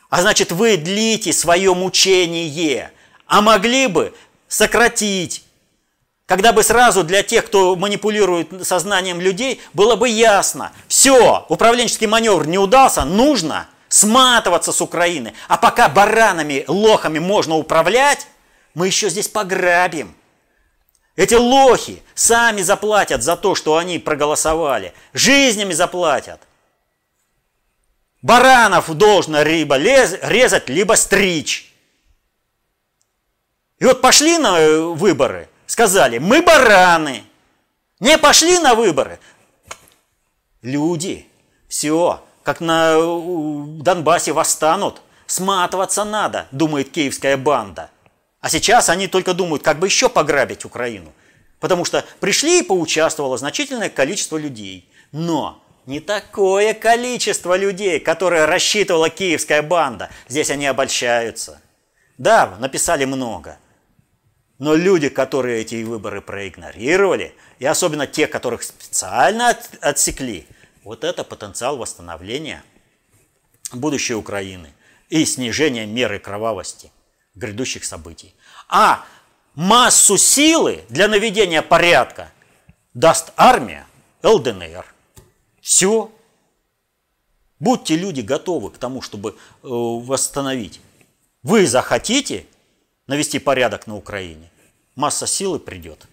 А 0.10 0.22
значит, 0.22 0.52
вы 0.52 0.76
длите 0.76 1.32
свое 1.32 1.74
мучение. 1.74 2.92
А 3.26 3.42
могли 3.42 3.88
бы 3.88 4.14
сократить 4.50 5.45
когда 6.26 6.54
бы 6.54 6.64
сразу 6.64 7.04
для 7.04 7.22
тех, 7.22 7.46
кто 7.46 7.76
манипулирует 7.76 8.66
сознанием 8.66 9.22
людей, 9.22 9.62
было 9.74 9.96
бы 9.96 10.10
ясно, 10.10 10.72
все, 10.88 11.46
управленческий 11.50 12.08
маневр 12.08 12.48
не 12.48 12.58
удался, 12.58 13.06
нужно 13.06 13.68
сматываться 13.90 14.72
с 14.72 14.82
Украины. 14.82 15.34
А 15.48 15.58
пока 15.58 15.88
баранами, 15.88 16.66
лохами 16.68 17.20
можно 17.20 17.56
управлять, 17.56 18.28
мы 18.74 18.88
еще 18.88 19.10
здесь 19.10 19.28
пограбим. 19.28 20.16
Эти 21.16 21.36
лохи 21.36 22.04
сами 22.14 22.62
заплатят 22.62 23.24
за 23.24 23.38
то, 23.38 23.56
что 23.56 23.78
они 23.78 24.00
проголосовали. 24.00 24.94
Жизнями 25.14 25.74
заплатят. 25.74 26.42
Баранов 28.22 28.92
должно 28.98 29.44
либо 29.44 29.78
резать, 29.78 30.68
либо 30.68 30.96
стричь. 30.96 31.72
И 33.78 33.86
вот 33.86 34.02
пошли 34.02 34.38
на 34.38 34.60
э, 34.60 34.80
выборы, 34.80 35.48
сказали, 35.66 36.18
мы 36.18 36.42
бараны. 36.42 37.24
Не 38.00 38.18
пошли 38.18 38.60
на 38.60 38.76
выборы. 38.76 39.20
Люди, 40.62 41.28
все, 41.68 42.24
как 42.44 42.60
на 42.60 42.96
Донбассе 43.82 44.34
восстанут. 44.34 45.02
Сматываться 45.28 46.04
надо, 46.04 46.48
думает 46.52 46.92
киевская 46.92 47.38
банда. 47.38 47.90
А 48.42 48.50
сейчас 48.50 48.90
они 48.90 49.08
только 49.08 49.34
думают, 49.34 49.64
как 49.64 49.80
бы 49.80 49.88
еще 49.88 50.08
пограбить 50.08 50.66
Украину. 50.66 51.14
Потому 51.60 51.84
что 51.84 52.06
пришли 52.20 52.60
и 52.60 52.64
поучаствовало 52.64 53.38
значительное 53.38 53.90
количество 53.90 54.38
людей. 54.38 54.88
Но 55.12 55.64
не 55.86 56.00
такое 56.00 56.74
количество 56.74 57.58
людей, 57.58 58.00
которое 58.00 58.46
рассчитывала 58.46 59.10
киевская 59.10 59.62
банда. 59.62 60.10
Здесь 60.28 60.52
они 60.52 60.68
обольщаются. 60.68 61.62
Да, 62.18 62.56
написали 62.60 63.06
много. 63.06 63.58
Но 64.58 64.74
люди, 64.76 65.10
которые 65.10 65.62
эти 65.62 65.84
выборы 65.84 66.22
проигнорировали, 66.22 67.36
и 67.60 67.66
особенно 67.66 68.08
те, 68.08 68.28
которых 68.28 68.64
специально 68.64 69.58
отсекли, 69.82 70.48
вот 70.84 71.04
это 71.04 71.24
потенциал 71.24 71.78
восстановления 71.78 72.64
будущей 73.74 74.14
Украины 74.14 74.72
и 75.10 75.26
снижения 75.26 75.86
меры 75.86 76.20
кровавости 76.20 76.92
грядущих 77.36 77.84
событий. 77.84 78.34
А 78.70 79.06
массу 79.56 80.18
силы 80.18 80.86
для 80.90 81.08
наведения 81.08 81.62
порядка 81.62 82.32
даст 82.94 83.34
армия 83.36 83.86
ЛДНР. 84.24 84.86
Все. 85.62 86.12
Будьте 87.60 87.96
люди 87.96 88.22
готовы 88.22 88.70
к 88.72 88.78
тому, 88.78 89.02
чтобы 89.02 89.32
э, 89.32 89.36
восстановить. 89.64 90.82
Вы 91.44 91.68
захотите 91.68 92.46
навести 93.08 93.40
порядок 93.40 93.88
на 93.88 93.96
Украине, 93.96 94.52
масса 94.96 95.28
силы 95.28 95.60
придет. 95.60 96.06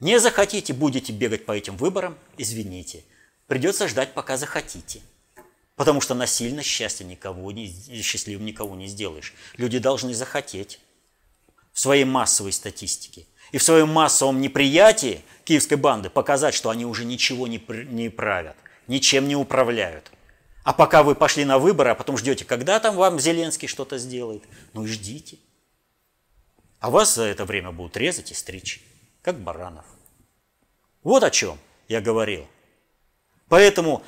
Не 0.00 0.20
захотите, 0.20 0.72
будете 0.72 1.12
бегать 1.12 1.44
по 1.44 1.52
этим 1.52 1.76
выборам, 1.76 2.16
извините. 2.36 3.04
Придется 3.46 3.88
ждать, 3.88 4.14
пока 4.14 4.36
захотите. 4.36 5.00
Потому 5.74 6.00
что 6.00 6.14
насильно 6.14 6.62
счастье 6.62 7.06
никого 7.06 7.50
не, 7.52 7.72
счастливым 8.02 8.46
никого 8.46 8.76
не 8.76 8.86
сделаешь. 8.86 9.32
Люди 9.56 9.78
должны 9.78 10.14
захотеть 10.14 10.80
в 11.72 11.80
своей 11.80 12.04
массовой 12.04 12.52
статистике 12.52 13.26
и 13.52 13.58
в 13.58 13.62
своем 13.62 13.88
массовом 13.88 14.40
неприятии 14.40 15.22
киевской 15.44 15.76
банды 15.76 16.10
показать, 16.10 16.54
что 16.54 16.70
они 16.70 16.84
уже 16.84 17.04
ничего 17.04 17.46
не, 17.46 17.62
не 17.90 18.08
правят, 18.08 18.56
ничем 18.86 19.26
не 19.28 19.36
управляют. 19.36 20.10
А 20.64 20.72
пока 20.72 21.02
вы 21.02 21.14
пошли 21.14 21.44
на 21.44 21.58
выборы, 21.58 21.90
а 21.90 21.94
потом 21.94 22.18
ждете, 22.18 22.44
когда 22.44 22.78
там 22.78 22.96
вам 22.96 23.18
Зеленский 23.18 23.68
что-то 23.68 23.98
сделает, 23.98 24.42
ну 24.74 24.84
и 24.84 24.88
ждите. 24.88 25.38
А 26.80 26.90
вас 26.90 27.14
за 27.14 27.24
это 27.24 27.44
время 27.44 27.72
будут 27.72 27.96
резать 27.96 28.30
и 28.30 28.34
стричь, 28.34 28.80
как 29.22 29.38
баранов. 29.40 29.84
Вот 31.02 31.24
о 31.24 31.30
чем 31.30 31.58
я 31.88 32.00
говорил. 32.00 32.46
Поэтому 33.48 34.02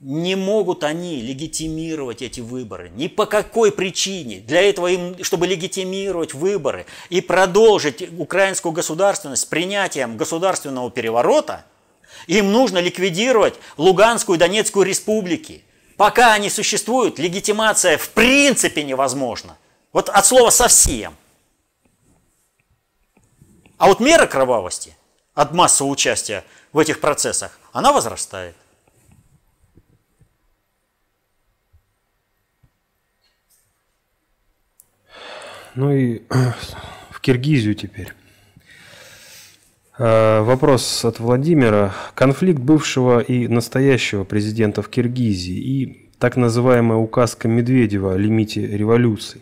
не 0.00 0.34
могут 0.34 0.84
они 0.84 1.22
легитимировать 1.22 2.20
эти 2.20 2.40
выборы. 2.40 2.90
Ни 2.90 3.08
по 3.08 3.26
какой 3.26 3.72
причине. 3.72 4.40
Для 4.40 4.60
этого 4.60 4.88
им, 4.88 5.22
чтобы 5.24 5.46
легитимировать 5.46 6.34
выборы 6.34 6.86
и 7.08 7.20
продолжить 7.20 8.02
украинскую 8.18 8.72
государственность 8.72 9.48
принятием 9.48 10.16
государственного 10.16 10.90
переворота, 10.90 11.64
им 12.26 12.52
нужно 12.52 12.78
ликвидировать 12.78 13.54
Луганскую 13.76 14.36
и 14.36 14.38
Донецкую 14.38 14.86
республики. 14.86 15.64
Пока 15.96 16.34
они 16.34 16.50
существуют, 16.50 17.18
легитимация 17.18 17.96
в 17.96 18.10
принципе 18.10 18.84
невозможна. 18.84 19.56
Вот 19.94 20.08
от 20.08 20.26
слова 20.26 20.50
совсем. 20.50 21.14
А 23.78 23.86
вот 23.86 24.00
мера 24.00 24.26
кровавости 24.26 24.96
от 25.34 25.52
массового 25.52 25.92
участия 25.92 26.44
в 26.72 26.80
этих 26.80 27.00
процессах, 27.00 27.58
она 27.72 27.92
возрастает. 27.92 28.56
Ну 35.76 35.92
и 35.92 36.22
в 37.10 37.20
Киргизию 37.20 37.76
теперь. 37.76 38.14
А, 39.96 40.42
вопрос 40.42 41.04
от 41.04 41.20
Владимира. 41.20 41.94
Конфликт 42.16 42.58
бывшего 42.58 43.20
и 43.20 43.46
настоящего 43.46 44.24
президента 44.24 44.82
в 44.82 44.88
Киргизии 44.88 45.54
и 45.54 46.10
так 46.18 46.34
называемая 46.34 46.98
указка 46.98 47.46
Медведева 47.46 48.14
о 48.14 48.16
лимите 48.16 48.66
революций. 48.66 49.40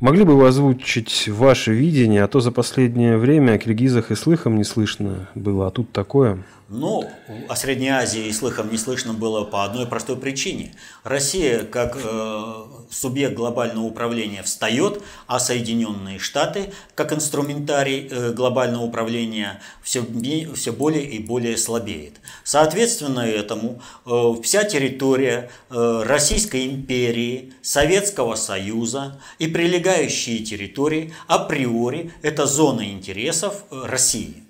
Могли 0.00 0.24
бы 0.24 0.34
вы 0.34 0.48
озвучить 0.48 1.28
ваше 1.28 1.74
видение, 1.74 2.24
а 2.24 2.28
то 2.28 2.40
за 2.40 2.52
последнее 2.52 3.18
время 3.18 3.52
о 3.52 3.58
киргизах 3.58 4.10
и 4.10 4.14
слыхом 4.14 4.56
не 4.56 4.64
слышно 4.64 5.28
было, 5.34 5.66
а 5.66 5.70
тут 5.70 5.92
такое– 5.92 6.38
ну, 6.70 7.10
о 7.48 7.56
Средней 7.56 7.88
Азии 7.88 8.26
и 8.26 8.32
слыхом 8.32 8.70
не 8.70 8.78
слышно 8.78 9.12
было 9.12 9.44
по 9.44 9.64
одной 9.64 9.86
простой 9.86 10.16
причине. 10.16 10.72
Россия, 11.02 11.64
как 11.64 11.98
э, 12.00 12.54
субъект 12.90 13.34
глобального 13.34 13.84
управления, 13.84 14.44
встает, 14.44 15.02
а 15.26 15.40
Соединенные 15.40 16.20
Штаты, 16.20 16.72
как 16.94 17.12
инструментарий 17.12 18.06
э, 18.08 18.32
глобального 18.32 18.84
управления, 18.84 19.60
все, 19.82 20.06
все 20.54 20.72
более 20.72 21.04
и 21.04 21.18
более 21.18 21.56
слабеет. 21.56 22.20
Соответственно 22.44 23.20
этому 23.20 23.82
э, 24.06 24.34
вся 24.44 24.62
территория 24.62 25.50
э, 25.70 26.02
Российской 26.06 26.66
империи, 26.66 27.52
Советского 27.62 28.36
Союза 28.36 29.20
и 29.40 29.48
прилегающие 29.48 30.38
территории 30.38 31.12
априори– 31.26 32.12
это 32.22 32.46
зона 32.46 32.88
интересов 32.92 33.64
э, 33.72 33.82
России– 33.86 34.44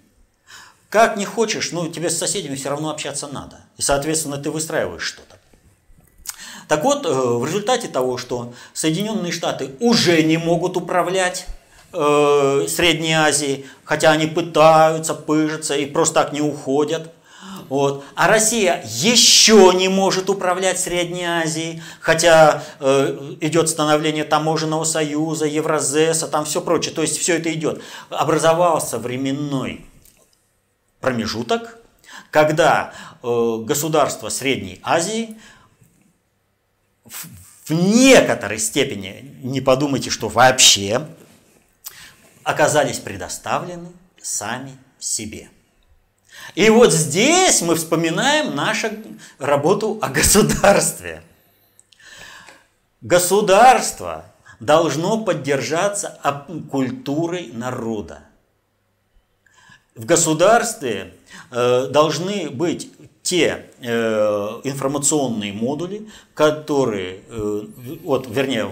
как 0.90 1.16
не 1.16 1.24
хочешь, 1.24 1.70
ну 1.70 1.88
тебе 1.88 2.10
с 2.10 2.18
соседями 2.18 2.56
все 2.56 2.68
равно 2.68 2.90
общаться 2.90 3.28
надо. 3.28 3.60
И, 3.78 3.82
соответственно, 3.82 4.36
ты 4.36 4.50
выстраиваешь 4.50 5.02
что-то. 5.02 5.36
Так 6.68 6.84
вот, 6.84 7.06
э, 7.06 7.08
в 7.08 7.44
результате 7.46 7.88
того, 7.88 8.18
что 8.18 8.52
Соединенные 8.74 9.32
Штаты 9.32 9.70
уже 9.80 10.22
не 10.22 10.36
могут 10.36 10.76
управлять 10.76 11.46
э, 11.92 12.66
Средней 12.68 13.14
Азией, 13.14 13.66
хотя 13.84 14.10
они 14.10 14.26
пытаются, 14.26 15.14
пыжатся 15.14 15.76
и 15.76 15.86
просто 15.86 16.14
так 16.14 16.32
не 16.32 16.40
уходят, 16.40 17.12
вот. 17.68 18.04
А 18.16 18.26
Россия 18.26 18.82
еще 18.84 19.72
не 19.74 19.88
может 19.88 20.28
управлять 20.28 20.80
Средней 20.80 21.24
Азией, 21.24 21.82
хотя 22.00 22.64
э, 22.80 23.36
идет 23.40 23.68
становление 23.68 24.24
таможенного 24.24 24.82
союза, 24.82 25.46
Евразеса, 25.46 26.26
там 26.26 26.44
все 26.44 26.60
прочее. 26.60 26.92
То 26.92 27.02
есть 27.02 27.16
все 27.18 27.36
это 27.36 27.52
идет. 27.52 27.80
Образовался 28.10 28.98
временной 28.98 29.86
промежуток, 31.00 31.78
когда 32.30 32.92
э, 33.22 33.56
государства 33.64 34.28
Средней 34.28 34.80
Азии 34.82 35.38
в, 37.04 37.26
некоторой 37.70 38.58
степени, 38.58 39.38
не 39.42 39.60
подумайте, 39.60 40.10
что 40.10 40.28
вообще, 40.28 41.06
оказались 42.42 42.98
предоставлены 42.98 43.92
сами 44.20 44.76
себе. 44.98 45.50
И 46.54 46.68
вот 46.68 46.92
здесь 46.92 47.62
мы 47.62 47.76
вспоминаем 47.76 48.56
нашу 48.56 48.90
работу 49.38 49.98
о 50.02 50.08
государстве. 50.08 51.22
Государство 53.00 54.26
должно 54.58 55.24
поддержаться 55.24 56.18
культурой 56.70 57.50
народа 57.52 58.24
в 60.00 60.06
государстве 60.06 61.12
э, 61.50 61.88
должны 61.90 62.48
быть 62.48 62.90
те 63.22 63.66
э, 63.80 64.60
информационные 64.64 65.52
модули, 65.52 66.08
которые, 66.32 67.20
э, 67.28 67.62
вот, 68.02 68.26
вернее, 68.30 68.70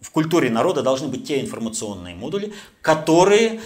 в, 0.00 0.10
культуре 0.10 0.48
народа 0.50 0.82
должны 0.82 1.08
быть 1.08 1.28
те 1.28 1.40
информационные 1.40 2.16
модули, 2.16 2.52
которые 2.82 3.60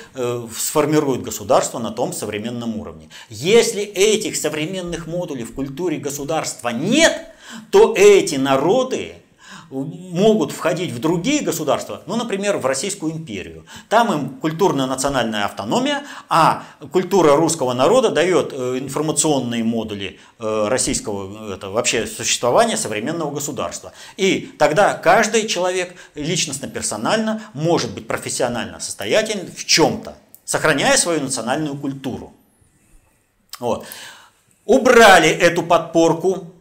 сформируют 0.54 1.22
государство 1.22 1.78
на 1.78 1.90
том 1.90 2.12
современном 2.12 2.76
уровне. 2.78 3.08
Если 3.30 3.80
этих 3.80 4.36
современных 4.36 5.06
модулей 5.06 5.44
в 5.44 5.54
культуре 5.54 5.96
государства 5.96 6.68
нет, 6.68 7.28
то 7.70 7.94
эти 7.96 8.34
народы 8.34 9.14
могут 9.74 10.52
входить 10.52 10.92
в 10.92 11.00
другие 11.00 11.42
государства, 11.42 12.02
ну, 12.06 12.16
например, 12.16 12.58
в 12.58 12.66
Российскую 12.66 13.12
империю. 13.12 13.66
Там 13.88 14.12
им 14.12 14.28
культурная 14.40 14.86
национальная 14.86 15.44
автономия, 15.44 16.04
а 16.28 16.62
культура 16.92 17.36
русского 17.36 17.72
народа 17.72 18.10
дает 18.10 18.52
э, 18.52 18.78
информационные 18.78 19.64
модули 19.64 20.20
э, 20.38 20.68
российского 20.68 21.54
это, 21.54 21.70
вообще 21.70 22.06
существования 22.06 22.76
современного 22.76 23.32
государства. 23.32 23.92
И 24.16 24.54
тогда 24.58 24.94
каждый 24.94 25.48
человек 25.48 25.94
личностно-персонально 26.14 27.42
может 27.52 27.92
быть 27.94 28.06
профессионально 28.06 28.78
состоятелен 28.80 29.50
в 29.52 29.64
чем-то, 29.64 30.16
сохраняя 30.44 30.96
свою 30.96 31.20
национальную 31.20 31.76
культуру. 31.76 32.32
Вот. 33.58 33.86
Убрали 34.64 35.28
эту 35.28 35.62
подпорку, 35.62 36.54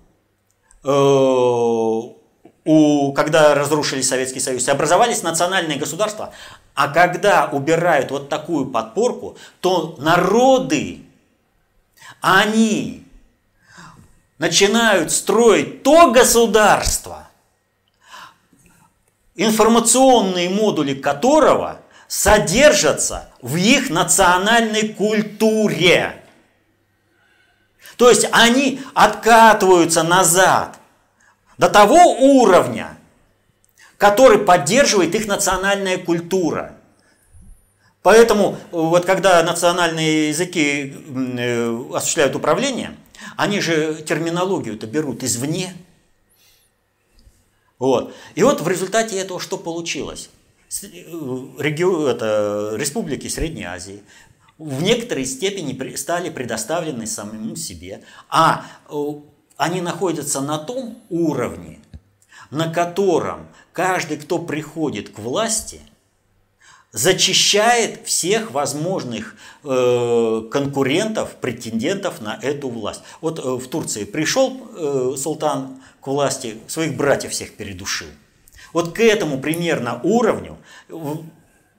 э, 0.84 2.23
у, 2.66 3.12
когда 3.14 3.56
разрушили 3.56 4.02
Советский 4.02 4.40
Союз, 4.40 4.68
образовались 4.70 5.24
национальные 5.24 5.78
государства. 5.78 6.34
А 6.76 6.88
когда 6.88 7.50
убирают 7.52 8.12
вот 8.12 8.30
такую 8.30 8.68
подпорку, 8.68 9.38
то 9.60 9.96
народы, 9.98 11.02
они 12.22 13.06
начинают 14.38 15.12
строить 15.12 15.84
то 15.84 16.12
государство, 16.12 17.28
информационные 19.36 20.50
модули 20.50 20.94
которого 20.94 21.80
содержатся 22.08 23.30
в 23.42 23.56
их 23.58 23.90
национальной 23.90 24.90
культуре. 24.90 26.24
То 27.98 28.10
есть 28.10 28.28
они 28.32 28.82
откатываются 28.94 30.04
назад 30.04 30.80
до 31.64 31.70
того 31.70 32.18
уровня, 32.20 32.98
который 33.98 34.38
поддерживает 34.38 35.16
их 35.16 35.28
национальная 35.28 35.98
культура. 35.98 36.76
Поэтому 38.02 38.58
вот 38.72 39.06
когда 39.06 39.42
национальные 39.44 40.28
языки 40.28 40.94
э, 40.94 41.86
осуществляют 41.94 42.36
управление, 42.36 42.98
они 43.38 43.62
же 43.62 44.04
терминологию-то 44.06 44.88
берут 44.88 45.24
извне. 45.24 45.74
Вот. 47.80 48.14
И 48.36 48.44
вот 48.44 48.60
в 48.60 48.68
результате 48.68 49.18
этого 49.18 49.40
что 49.40 49.58
получилось? 49.58 50.30
Э, 50.84 50.88
регион, 51.60 52.08
это, 52.08 52.74
республики 52.76 53.30
Средней 53.30 53.64
Азии 53.64 54.04
в 54.58 54.84
некоторой 54.84 55.24
степени 55.24 55.96
стали 55.96 56.30
предоставлены 56.30 57.08
самому 57.08 57.56
себе, 57.56 58.04
а 58.28 58.66
э, 58.90 58.94
они 59.64 59.80
находятся 59.80 60.42
на 60.42 60.58
том 60.58 61.02
уровне, 61.10 61.80
на 62.52 62.72
котором 62.72 63.48
каждый, 63.72 64.18
кто 64.18 64.38
приходит 64.38 65.10
к 65.10 65.20
власти, 65.20 65.80
зачищает 66.92 68.06
всех 68.06 68.52
возможных 68.52 69.36
э, 69.64 70.42
конкурентов, 70.52 71.36
претендентов 71.38 72.20
на 72.20 72.38
эту 72.42 72.68
власть. 72.68 73.04
Вот 73.22 73.40
э, 73.40 73.42
в 73.42 73.66
Турции 73.70 74.04
пришел 74.04 74.62
э, 74.76 75.16
султан 75.18 75.82
к 76.02 76.08
власти, 76.08 76.58
своих 76.68 76.98
братьев 76.98 77.32
всех 77.32 77.56
передушил. 77.56 78.08
Вот 78.74 78.94
к 78.94 79.00
этому 79.00 79.40
примерно 79.40 80.02
уровню 80.04 80.58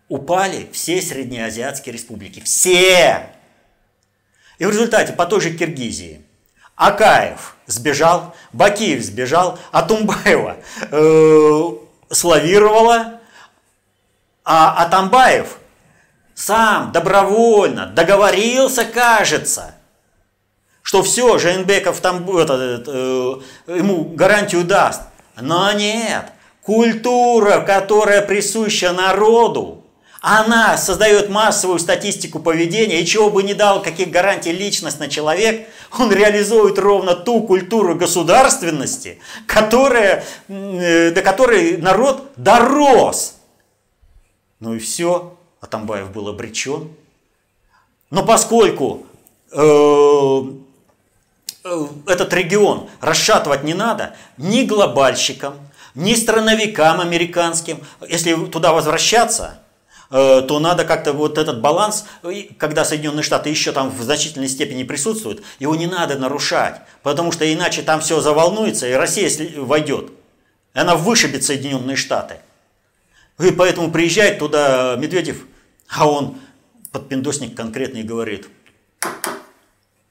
упали 0.08 0.68
все 0.72 1.02
среднеазиатские 1.02 1.92
республики. 1.92 2.40
Все! 2.40 3.30
И 4.58 4.64
в 4.64 4.70
результате 4.70 5.12
по 5.12 5.26
той 5.26 5.42
же 5.42 5.54
Киргизии 5.54 6.23
Акаев 6.76 7.54
сбежал, 7.66 8.34
Бакиев 8.52 9.02
сбежал, 9.02 9.58
а 9.70 9.82
Тумбаева 9.82 10.56
э, 10.90 11.70
славировала, 12.10 13.20
а 14.44 14.82
Атамбаев 14.82 15.58
сам 16.34 16.92
добровольно 16.92 17.86
договорился, 17.86 18.84
кажется, 18.84 19.74
что 20.82 21.02
все, 21.02 21.38
Женбеков 21.38 22.00
там 22.00 22.28
это, 22.36 22.82
э, 22.86 23.34
ему 23.68 24.04
гарантию 24.04 24.64
даст. 24.64 25.02
Но 25.40 25.72
нет, 25.72 26.26
культура, 26.62 27.60
которая 27.60 28.22
присуща 28.22 28.92
народу, 28.92 29.83
она 30.26 30.78
создает 30.78 31.28
массовую 31.28 31.78
статистику 31.78 32.40
поведения, 32.40 33.02
и 33.02 33.04
чего 33.04 33.28
бы 33.28 33.42
не 33.42 33.52
дал, 33.52 33.82
каких 33.82 34.10
гарантий 34.10 34.52
на 34.98 35.08
человек, 35.08 35.68
он 35.98 36.10
реализует 36.10 36.78
ровно 36.78 37.14
ту 37.14 37.42
культуру 37.42 37.94
государственности, 37.94 39.18
которая, 39.46 40.24
э, 40.48 41.10
до 41.10 41.20
которой 41.20 41.76
народ 41.76 42.32
дорос. 42.36 43.36
Ну 44.60 44.74
и 44.74 44.78
все, 44.78 45.36
Атамбаев 45.60 46.10
был 46.10 46.28
обречен. 46.28 46.90
Но 48.10 48.24
поскольку 48.24 49.06
э, 49.52 50.42
э, 51.64 51.86
этот 52.06 52.32
регион 52.32 52.88
расшатывать 53.02 53.62
не 53.62 53.74
надо 53.74 54.16
ни 54.38 54.62
глобальщикам, 54.62 55.52
ни 55.94 56.14
страновикам 56.14 57.02
американским, 57.02 57.80
если 58.08 58.34
туда 58.46 58.72
возвращаться– 58.72 59.58
то 60.14 60.60
надо 60.60 60.84
как-то 60.84 61.12
вот 61.12 61.38
этот 61.38 61.60
баланс, 61.60 62.06
когда 62.56 62.84
Соединенные 62.84 63.24
Штаты 63.24 63.50
еще 63.50 63.72
там 63.72 63.90
в 63.90 64.00
значительной 64.00 64.48
степени 64.48 64.84
присутствуют, 64.84 65.42
его 65.58 65.74
не 65.74 65.88
надо 65.88 66.16
нарушать, 66.16 66.80
потому 67.02 67.32
что 67.32 67.52
иначе 67.52 67.82
там 67.82 68.00
все 68.00 68.20
заволнуется, 68.20 68.86
и 68.86 68.92
Россия 68.92 69.28
войдет. 69.56 70.12
И 70.72 70.78
она 70.78 70.94
вышибет 70.94 71.42
Соединенные 71.42 71.96
Штаты. 71.96 72.36
И 73.40 73.50
поэтому 73.50 73.90
приезжает 73.90 74.38
туда 74.38 74.94
Медведев, 74.96 75.46
а 75.88 76.08
он 76.08 76.38
подпиндосник 76.92 77.56
конкретный 77.56 78.04
говорит, 78.04 78.46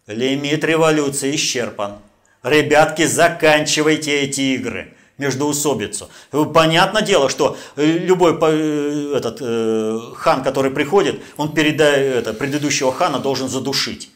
лимит 0.06 0.66
революции 0.66 1.34
исчерпан. 1.34 2.00
Ребятки, 2.44 3.06
заканчивайте 3.06 4.20
эти 4.20 4.42
игры 4.56 4.98
междоусобицу. 5.18 6.10
Понятное 6.54 7.02
дело, 7.02 7.30
что 7.30 7.58
любой 7.76 8.38
э, 8.42 9.14
этот, 9.16 9.38
э, 9.42 10.00
хан, 10.16 10.44
который 10.44 10.72
приходит, 10.72 11.22
он 11.38 11.54
передает 11.54 12.28
это, 12.28 12.34
предыдущего 12.34 12.92
хана 12.92 13.20
должен 13.20 13.48
задушить. 13.48 14.10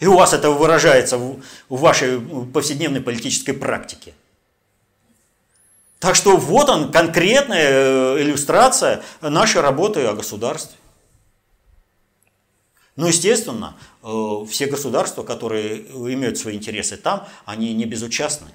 И 0.00 0.06
у 0.06 0.16
вас 0.16 0.32
это 0.32 0.50
выражается 0.50 1.18
в, 1.18 1.40
в 1.68 1.80
вашей 1.80 2.20
повседневной 2.52 3.00
политической 3.00 3.52
практике. 3.52 4.14
Так 5.98 6.16
что 6.16 6.36
вот 6.36 6.68
он, 6.70 6.90
конкретная 6.90 7.68
э, 7.68 8.22
иллюстрация 8.22 9.02
нашей 9.20 9.60
работы 9.60 10.04
о 10.06 10.14
государстве. 10.14 10.76
Ну, 12.96 13.06
естественно, 13.06 13.76
э, 14.02 14.46
все 14.50 14.66
государства, 14.66 15.22
которые 15.22 15.82
имеют 16.14 16.38
свои 16.38 16.56
интересы 16.56 16.96
там, 16.96 17.28
они 17.44 17.72
не 17.74 17.84
безучастны. 17.84 18.48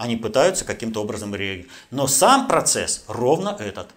Они 0.00 0.16
пытаются 0.16 0.64
каким-то 0.64 1.02
образом 1.02 1.34
реагировать. 1.34 1.70
Но 1.90 2.06
сам 2.06 2.48
процесс 2.48 3.04
ровно 3.06 3.54
этот. 3.60 3.90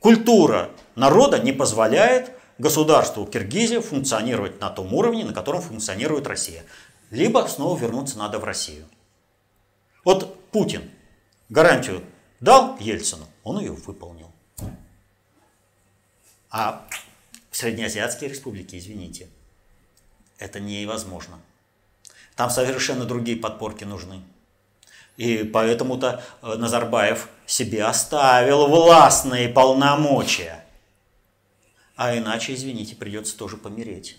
Культура 0.00 0.70
народа 0.96 1.38
не 1.38 1.52
позволяет 1.52 2.32
государству 2.58 3.24
Киргизии 3.24 3.78
функционировать 3.78 4.60
на 4.60 4.70
том 4.70 4.92
уровне, 4.92 5.24
на 5.24 5.32
котором 5.32 5.62
функционирует 5.62 6.26
Россия. 6.26 6.64
Либо 7.10 7.46
снова 7.46 7.78
вернуться 7.78 8.18
надо 8.18 8.40
в 8.40 8.44
Россию. 8.44 8.84
Вот 10.04 10.50
Путин 10.50 10.90
гарантию 11.48 12.02
дал 12.40 12.76
Ельцину, 12.80 13.26
он 13.44 13.60
ее 13.60 13.70
выполнил. 13.70 14.32
А 16.50 16.88
в 17.52 17.56
Среднеазиатские 17.56 18.30
республики, 18.30 18.74
извините, 18.74 19.28
это 20.38 20.58
невозможно. 20.58 21.38
Там 22.34 22.50
совершенно 22.50 23.04
другие 23.04 23.36
подпорки 23.36 23.84
нужны. 23.84 24.24
И 25.16 25.44
поэтому-то 25.44 26.22
э, 26.42 26.54
Назарбаев 26.54 27.28
себе 27.46 27.84
оставил 27.84 28.66
властные 28.68 29.48
полномочия. 29.48 30.64
А 31.96 32.16
иначе, 32.16 32.54
извините, 32.54 32.96
придется 32.96 33.36
тоже 33.36 33.56
помереть. 33.56 34.18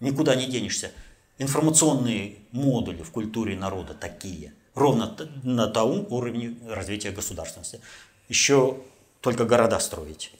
Никуда 0.00 0.34
не 0.34 0.46
денешься. 0.46 0.92
Информационные 1.38 2.36
модули 2.52 3.02
в 3.02 3.10
культуре 3.10 3.56
народа 3.56 3.94
такие. 3.94 4.52
Ровно 4.74 5.16
на 5.42 5.66
том 5.66 6.06
уровне 6.10 6.56
развития 6.68 7.10
государственности. 7.10 7.80
Еще 8.28 8.76
только 9.20 9.44
города 9.44 9.80
строить. 9.80 10.32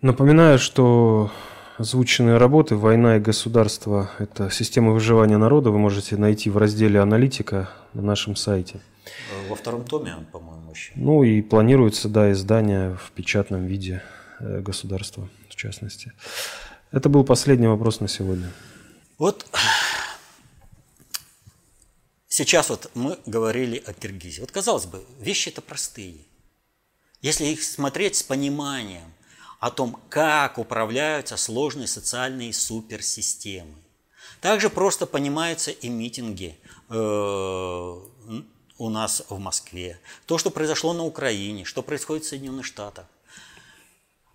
Напоминаю, 0.00 0.58
что 0.58 1.32
озвученные 1.78 2.36
работы 2.36 2.76
«Война 2.76 3.16
и 3.16 3.20
государство»– 3.20 4.10
это 4.18 4.50
система 4.50 4.92
выживания 4.92 5.38
народа. 5.38 5.70
Вы 5.70 5.78
можете 5.78 6.16
найти 6.16 6.50
в 6.50 6.56
разделе 6.56 7.00
«Аналитика» 7.00 7.70
на 7.92 8.02
нашем 8.02 8.36
сайте. 8.36 8.80
Во 9.48 9.56
втором 9.56 9.84
томе, 9.84 10.14
по-моему, 10.32 10.70
еще. 10.70 10.92
Ну 10.94 11.22
и 11.22 11.42
планируется, 11.42 12.08
да, 12.08 12.32
издание 12.32 12.96
в 12.96 13.10
печатном 13.12 13.66
виде 13.66 14.02
э, 14.40 14.60
государства, 14.60 15.28
в 15.48 15.56
частности. 15.56 16.12
Это 16.90 17.08
был 17.08 17.24
последний 17.24 17.66
вопрос 17.66 18.00
на 18.00 18.08
сегодня. 18.08 18.50
Вот 19.18 19.46
сейчас 22.28 22.70
вот 22.70 22.90
мы 22.94 23.18
говорили 23.26 23.82
о 23.84 23.92
Киргизии. 23.92 24.40
Вот 24.40 24.52
казалось 24.52 24.86
бы, 24.86 25.04
вещи 25.20 25.50
это 25.50 25.60
простые. 25.60 26.18
Если 27.20 27.46
их 27.46 27.62
смотреть 27.62 28.16
с 28.16 28.22
пониманием 28.22 29.14
о 29.64 29.70
том, 29.70 29.98
как 30.10 30.58
управляются 30.58 31.38
сложные 31.38 31.86
социальные 31.86 32.52
суперсистемы. 32.52 33.72
Также 34.42 34.68
просто 34.68 35.06
понимаются 35.06 35.70
и 35.70 35.88
митинги 35.88 36.58
э, 36.90 36.94
у 36.94 38.90
нас 38.90 39.22
в 39.30 39.38
Москве. 39.38 39.98
То, 40.26 40.36
что 40.36 40.50
произошло 40.50 40.92
на 40.92 41.06
Украине, 41.06 41.64
что 41.64 41.80
происходит 41.82 42.26
в 42.26 42.28
Соединенных 42.28 42.66
Штатах. 42.66 43.06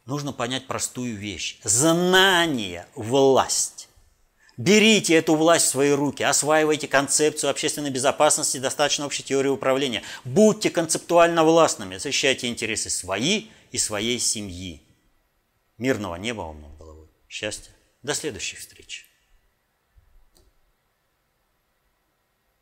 Нужно 0.07 0.33
понять 0.33 0.65
простую 0.65 1.15
вещь. 1.15 1.59
Знание– 1.63 2.87
власть. 2.95 3.87
Берите 4.57 5.13
эту 5.13 5.35
власть 5.35 5.67
в 5.67 5.69
свои 5.69 5.91
руки, 5.91 6.23
осваивайте 6.23 6.87
концепцию 6.87 7.51
общественной 7.51 7.91
безопасности, 7.91 8.57
достаточно 8.57 9.05
общей 9.05 9.21
теории 9.21 9.49
управления. 9.49 10.01
Будьте 10.25 10.71
концептуально 10.71 11.43
властными, 11.43 11.97
защищайте 11.97 12.47
интересы 12.47 12.89
свои 12.89 13.49
и 13.71 13.77
своей 13.77 14.17
семьи. 14.17 14.88
Мирного 15.79 16.15
неба 16.15 16.41
вам 16.41 16.61
над 16.61 16.77
головой. 16.77 17.07
Счастья. 17.29 17.73
До 18.03 18.13
следующих 18.13 18.59
встреч. 18.59 19.08